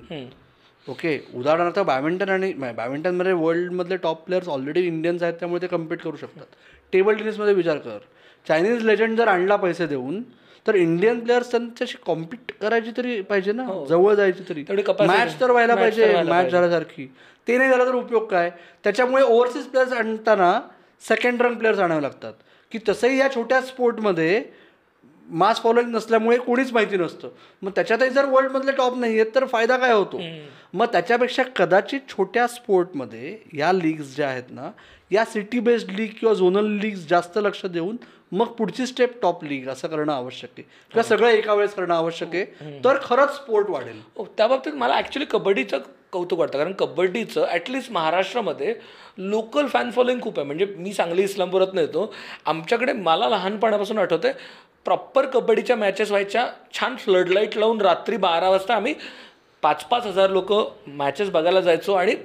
ओके 0.87 1.19
उदाहरणार्थ 1.35 1.79
बॅडमिंटन 1.79 2.29
आणि 2.29 2.51
बॅडमिंटनमध्ये 2.53 3.33
वर्ल्डमधले 3.33 3.97
टॉप 3.97 4.25
प्लेयर्स 4.25 4.47
ऑलरेडी 4.49 4.81
इंडियन्स 4.87 5.23
आहेत 5.23 5.33
त्यामुळे 5.39 5.61
ते 5.61 5.67
कम्पीट 5.67 6.01
करू 6.01 6.17
शकतात. 6.17 6.45
टेबल 6.93 7.15
टेनिसमध्ये 7.17 7.53
विचार 7.53 7.77
कर. 7.77 7.97
चायनीज 8.47 8.83
लेजंड 8.85 9.17
जर 9.17 9.27
आणला 9.27 9.55
पैसे 9.55 9.87
देऊन 9.87 10.21
तर 10.65 10.75
इंडियन 10.75 11.19
प्लेयर्स 11.19 11.51
त्यांच्याशी 11.51 11.97
कॉम्पिट 12.05 12.51
करायची 12.61 12.91
तरी 12.97 13.19
पाहिजे 13.21 13.51
ना? 13.51 13.63
जवळ 13.89 14.13
जायची 14.15 14.43
तरी. 14.49 14.63
मॅच 14.99 15.39
तर 15.39 15.51
व्हायला 15.51 15.75
पाहिजे 15.75 16.13
मॅच 16.23 16.51
झाल्यासारखी. 16.51 17.05
ते 17.47 17.57
नाही 17.57 17.69
झालं 17.69 17.85
तर 17.85 17.95
उपयोग 17.95 18.25
काय? 18.27 18.49
त्याच्यामुळे 18.83 19.23
ओव्हरसीज 19.23 19.65
प्लेयर्स 19.65 19.93
आणताना 19.93 20.59
सेकंड 21.03 21.41
रँक 21.41 21.57
प्लेयर्स 21.57 21.79
आणावे 21.79 22.01
लागतात. 22.01 22.33
की 22.71 22.79
तसंही 22.89 23.19
या 23.19 23.27
छोट्या 23.35 23.61
स्पोर्टमध्ये 23.61 24.43
मास 25.29 25.61
फॉलोईंग 25.61 25.89
नसल्यामुळे 25.89 26.37
कोणीच 26.37 26.73
माहिती 26.73 26.97
नसतं. 26.97 27.29
मग 27.61 27.71
त्याच्यातही 27.71 28.09
जर 28.09 28.25
वर्ल्डमधले 28.25 28.71
टॉप 28.71 28.97
नाही 28.97 29.19
आहेत 29.19 29.31
तर 29.35 29.45
फायदा 29.45 29.77
काय 29.77 29.93
होतो? 29.93 30.21
मग 30.73 30.85
त्याच्यापेक्षा 30.85 31.43
कदाचित 31.55 31.99
छोट्या 32.09 32.47
स्पोर्टमध्ये 32.47 33.37
या 33.53 33.71
लीग्स 33.71 34.15
ज्या 34.15 34.27
आहेत 34.27 34.43
ना 34.49 34.71
या 35.11 35.25
सिटी 35.25 35.59
बेस्ड 35.59 35.91
लीग 35.91 36.09
किंवा 36.19 36.33
झोनल 36.35 36.65
लीग्स 36.65 37.07
जास्त 37.09 37.37
लक्ष 37.37 37.65
देऊन 37.65 37.95
मग 38.31 38.45
पुढची 38.45 38.85
स्टेप 38.85 39.21
टॉप 39.21 39.43
लीग 39.43 39.67
असं 39.69 39.87
करणं 39.87 40.13
आवश्यक 40.13 40.49
आहे. 40.57 40.61
किंवा 40.61 41.03
सगळं 41.03 41.27
एका 41.27 41.53
वेळेस 41.53 41.73
करणं 41.73 41.93
आवश्यक 41.93 42.35
आहे. 42.35 42.79
तर 42.83 42.97
खरंच 43.03 43.35
स्पोर्ट 43.35 43.69
वाढेल. 43.69 43.99
हो, 44.17 44.25
त्या 44.37 44.47
बाबतीत 44.47 44.73
मला 44.73 44.93
ॲक्च्युली 44.93 45.25
कबड्डीचं 45.29 45.77
कौतुक 46.15 46.39
वाटतं. 46.39 46.57
कारण 46.57 46.73
कबड्डीचं 46.79 47.45
ॲटलिस्ट 47.51 47.91
महाराष्ट्रामध्ये 47.91 48.73
लोकल 49.17 49.67
फॅन 49.67 49.91
फॉलोईंग 49.91 50.19
खूप 50.21 50.39
आहे. 50.39 50.45
म्हणजे 50.45 50.65
मी 50.77 50.93
सांगली 50.93 51.23
इस्लामपुरात 51.23 51.77
येतो. 51.77 52.13
आमच्याकडे 52.45 52.93
मला 52.93 53.29
लहानपणापासून 53.29 53.99
आठवतं 53.99 54.31
प्रॉपर 54.85 55.25
कबड्डीच्या 55.25 55.75
मॅचेस 55.75 56.09
व्हायच्या 56.09 56.47
छान 56.73 56.95
फ्लडलाईट 56.95 57.57
लावून 57.57 57.81
रात्री 57.81 58.17
बारा 58.17 58.49
वाजता 58.49 58.75
आम्ही 58.75 58.93
पाच 59.63 59.83
पाच 59.89 60.05
हजार 60.05 60.29
लोक 60.29 60.51
मॅचेस 60.87 61.29
बघायला 61.31 61.61
जायचो 61.61 61.93
आणि 61.93 62.15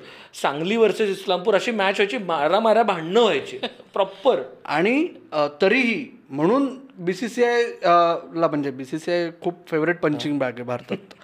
सांगली 0.41 0.77
वर्सेस 0.77 1.11
इस्लामपूर 1.11 1.55
अशी 1.55 1.71
मॅच 1.71 1.95
व्हायची 1.95 2.19
मारा 2.19 2.61
मारा 2.61 2.83
भांडणं 2.83 3.21
व्हायची. 3.21 3.59
प्रॉपर 3.95 4.43
आणि 4.65 5.07
तरीही 5.63 6.05
म्हणून 6.31 6.69
बी 6.99 7.13
सी 7.15 7.29
सी 7.29 7.45
आय 7.45 7.63
ला 7.83 8.49
म्हणजे 8.49 8.71
बी 8.71 8.85
सी 8.85 8.99
सी 8.99 9.13
आय 9.13 9.31
खूप 9.43 9.67
फेवरेट 9.71 10.01
पंचिंग 10.01 10.39
बॅग 10.39 10.53
आहे 10.53 10.63
भारतात. 10.65 11.15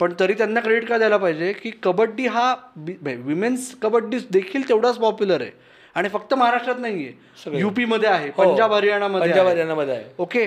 पण 0.00 0.12
तरी 0.20 0.34
त्यांना 0.34 0.60
क्रेडिट 0.60 0.88
काय 0.88 0.98
द्यायला 0.98 1.16
पाहिजे 1.16 1.52
की 1.52 1.70
कबड्डी 1.82 2.26
हा 2.26 2.54
विमेन्स 2.76 3.74
कबड्डी 3.82 4.18
देखील 4.30 4.68
तेवढाच 4.68 4.98
पॉप्युलर 4.98 5.40
आहे. 5.40 5.50
आणि 5.96 6.08
फक्त 6.08 6.34
महाराष्ट्रात 6.34 6.78
नाही 6.80 7.06
आहे 7.06 7.58
युपीमध्ये 7.60 8.08
आहे 8.08 8.30
पंजाब 8.30 8.72
हरियाणामध्ये 8.72 9.28
पंजाब 9.28 9.46
आहे. 9.46 9.54
हरियाणामध्ये 9.54 9.94
आहे. 9.94 10.04
ओके 10.18 10.46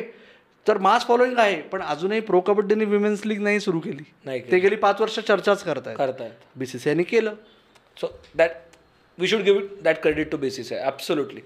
तर 0.65 0.77
मास 0.77 1.05
फॉलोईंग 1.07 1.37
आहे 1.39 1.55
पण 1.71 1.81
अजूनही 1.81 2.19
प्रो 2.19 2.39
कबड्डीने 2.41 2.85
विमेन्स 2.85 3.25
लीग 3.25 3.41
नाही 3.41 3.59
सुरू 3.59 3.79
केली. 3.79 4.03
नाही. 4.25 4.41
ते 4.51 4.59
गेली 4.59 4.75
पाच 4.75 5.01
वर्ष 5.01 5.19
चर्चाच 5.19 5.63
करतायत. 5.63 5.97
करतायत. 5.97 6.31
बीसीसीआयने 6.55 7.03
केलं. 7.03 7.33
So 7.97 8.07
that 8.35 8.51
we 9.17 9.27
should 9.27 9.41
give 9.41 9.61
that 9.83 10.01
credit 10.01 10.31
to 10.31 10.37
basis 10.37 10.71
आहे 10.71 10.83
ॲब्सोल्युटली 10.83 11.41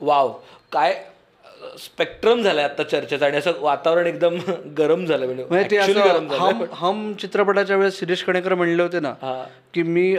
वाव 0.00 0.32
काय 0.72 1.02
स्पेक्ट्रम 1.78 2.42
झालाय 2.42 2.64
आता 2.64 2.82
चर्चेचं 2.82 3.24
आणि 3.26 3.36
असं 3.36 3.52
वातावरण 3.60 4.06
एकदम 4.06 4.36
गरम 4.78 5.04
झालं 5.06 5.26
म्हणजे 5.26 5.44
हम 6.38 6.62
हम 6.72 7.12
चित्रपटाच्या 7.12 7.76
वेळेस 7.76 7.98
शिरीष 7.98 8.22
कणेकर 8.22 8.54
म्हणले 8.54 8.82
होते 8.82 9.00
ना 9.00 9.12
हा. 9.22 9.42
की 9.74 9.82
मी 9.82 10.16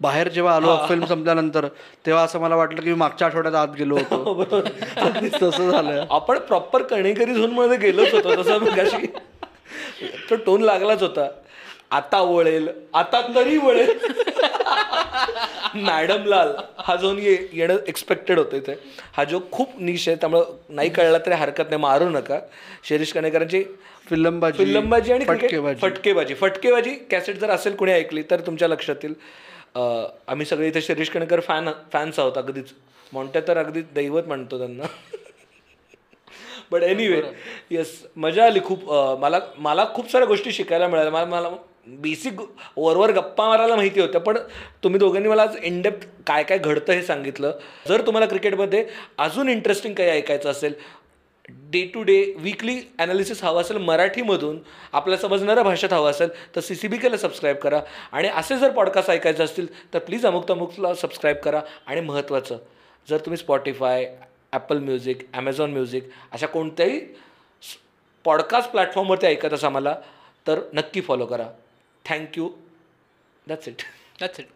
बाहेर 0.00 0.28
जेव्हा 0.28 0.54
आलो 0.56 0.76
फिल्म 0.88 1.04
संपल्यानंतर 1.04 1.66
तेव्हा 2.06 2.22
असं 2.22 2.40
मला 2.40 2.56
वाटलं 2.56 2.82
की 2.82 2.88
मी 2.88 2.94
मागच्या 2.94 3.28
आठवड्यात 3.28 3.54
आत 3.54 3.74
गेलो 3.78 3.96
होतो. 3.96 4.40
अगदीच 4.96 5.34
तसं 5.42 5.70
झालं. 5.70 6.04
आपण 6.10 6.38
प्रॉपर 6.38 6.82
कणेकरी 6.82 7.34
झोनमध्ये 7.34 7.76
गेलोच 7.76 8.14
होतो 8.14 8.42
तसं 8.42 8.64
तो 10.30 10.34
टोन 10.36 10.62
लागलाच 10.62 11.02
होता. 11.02 11.28
आता 11.90 12.20
वळेल 12.20 12.68
आता 12.94 13.20
तरी 13.34 13.56
वळेल. 13.56 13.90
मॅडम 15.74 16.24
लाल 16.28 16.52
हा 16.78 16.96
झोन 16.96 17.18
ये 17.18 17.36
येणं 17.52 17.76
एक्सपेक्टेड 17.88 18.38
होतं 18.38 18.56
इथे. 18.56 18.74
हा 19.16 19.24
जो 19.24 19.40
खूप 19.52 19.70
निश 19.78 20.08
आहे 20.08 20.16
त्यामुळं 20.20 20.74
नाही 20.74 20.88
कळला 20.90 21.18
तरी 21.26 21.34
हरकत 21.34 21.70
नाही 21.70 21.80
मारू 21.82 22.08
नका. 22.10 22.38
शिरीष 22.84 23.12
कणेकरांची 23.12 23.62
फिल्मबाजी 24.06 24.64
फिल्मबाजी 24.64 25.12
आणि 25.12 25.24
फटकेबाजी. 25.24 25.80
फटकेबाजी. 25.80 26.34
फटकेबाजी 26.34 26.94
कॅसेट 27.10 27.38
जर 27.38 27.50
असेल 27.50 27.74
कोणी 27.76 27.92
ऐकली 27.92 28.22
तर 28.30 28.40
तुमच्या 28.46 28.68
लक्षात 28.68 29.04
येईल 29.04 29.14
आम्ही 30.28 30.46
सगळे 30.46 30.68
इथे 30.68 30.80
शिरीष 30.82 31.10
कणेकर 31.10 31.40
फॅन 31.40 31.70
फॅन्स 31.92 32.18
आहोत 32.18 32.38
अगदीच. 32.38 32.72
मोंटे 33.12 33.40
तर 33.48 33.58
अगदी 33.58 33.82
दैवत 33.94 34.26
म्हणतो 34.26 34.58
त्यांना. 34.58 34.86
बट 36.70 36.82
एनिवे 36.82 37.20
येस 37.70 37.92
मजा 38.16 38.44
आली 38.46 38.60
खूप. 38.64 38.90
मला 39.20 39.38
मला 39.58 39.84
खूप 39.94 40.10
साऱ्या 40.10 40.26
गोष्टी 40.28 40.52
शिकायला 40.52 40.88
मिळाल्या. 40.88 41.12
मला 41.12 41.24
मला 41.26 41.48
बेसिक 41.86 42.40
वरवर 42.76 43.10
गप्पा 43.12 43.48
मारायला 43.48 43.76
माहिती 43.76 44.00
होत्या 44.00 44.20
पण 44.20 44.36
तुम्ही 44.84 44.98
दोघांनी 45.00 45.28
मला 45.28 45.42
आज 45.42 45.56
इनडेप्थ 45.62 46.06
काय 46.26 46.42
काय 46.42 46.58
घडतं 46.58 46.92
हे 46.92 47.02
सांगितलं. 47.02 47.52
जर 47.88 48.06
तुम्हाला 48.06 48.26
क्रिकेटमध्ये 48.26 48.84
अजून 49.18 49.48
इंटरेस्टिंग 49.48 49.94
काही 49.94 50.10
ऐकायचं 50.10 50.50
असेल 50.50 50.74
day 51.70 51.84
to 51.94 52.02
day 52.02 52.22
weekly 52.38 52.76
analysis 52.98 53.42
हवं 53.44 53.60
असेल 53.60 53.76
मराठीमधून 53.76 54.58
आपल्या 54.92 55.18
समजणाऱ्या 55.18 55.64
भाषेत 55.64 55.92
हवं 55.92 56.10
असेल 56.10 56.28
तर 56.56 56.60
सी 56.60 56.74
सी 56.74 56.88
बी 56.88 56.96
केला 56.96 57.16
सबस्क्राईब 57.16 57.56
करा. 57.56 57.80
आणि 58.12 58.28
असे 58.28 58.58
जर 58.58 58.70
पॉडकास्ट 58.70 59.10
ऐकायचे 59.10 59.42
असतील 59.42 59.66
तर 59.94 59.98
प्लीज 59.98 60.26
अमुक 60.26 60.48
तमुकला 60.48 60.94
सबस्क्राईब 60.94 61.36
करा. 61.36 61.60
आणि 61.86 62.00
महत्त्वाचं 62.00 62.58
जर 63.08 63.18
तुम्ही 63.18 63.36
Spotify 63.36 64.06
Apple 64.52 64.78
music 64.78 65.26
Amazon 65.32 65.70
music 65.70 66.10
अशा 66.32 66.46
कोणत्याही 66.46 67.00
पॉडकास्ट 68.24 68.70
प्लॅटफॉर्मवरती 68.70 69.26
ऐकत 69.26 69.52
असा 69.52 69.68
मला 69.68 69.94
तर 70.46 70.60
नक्की 70.72 71.00
फॉलो 71.00 71.26
करा. 71.26 71.46
Thank you 72.04 72.48
that's 73.46 73.68
it 73.68 73.82
that's 74.20 74.40
it 74.40 74.48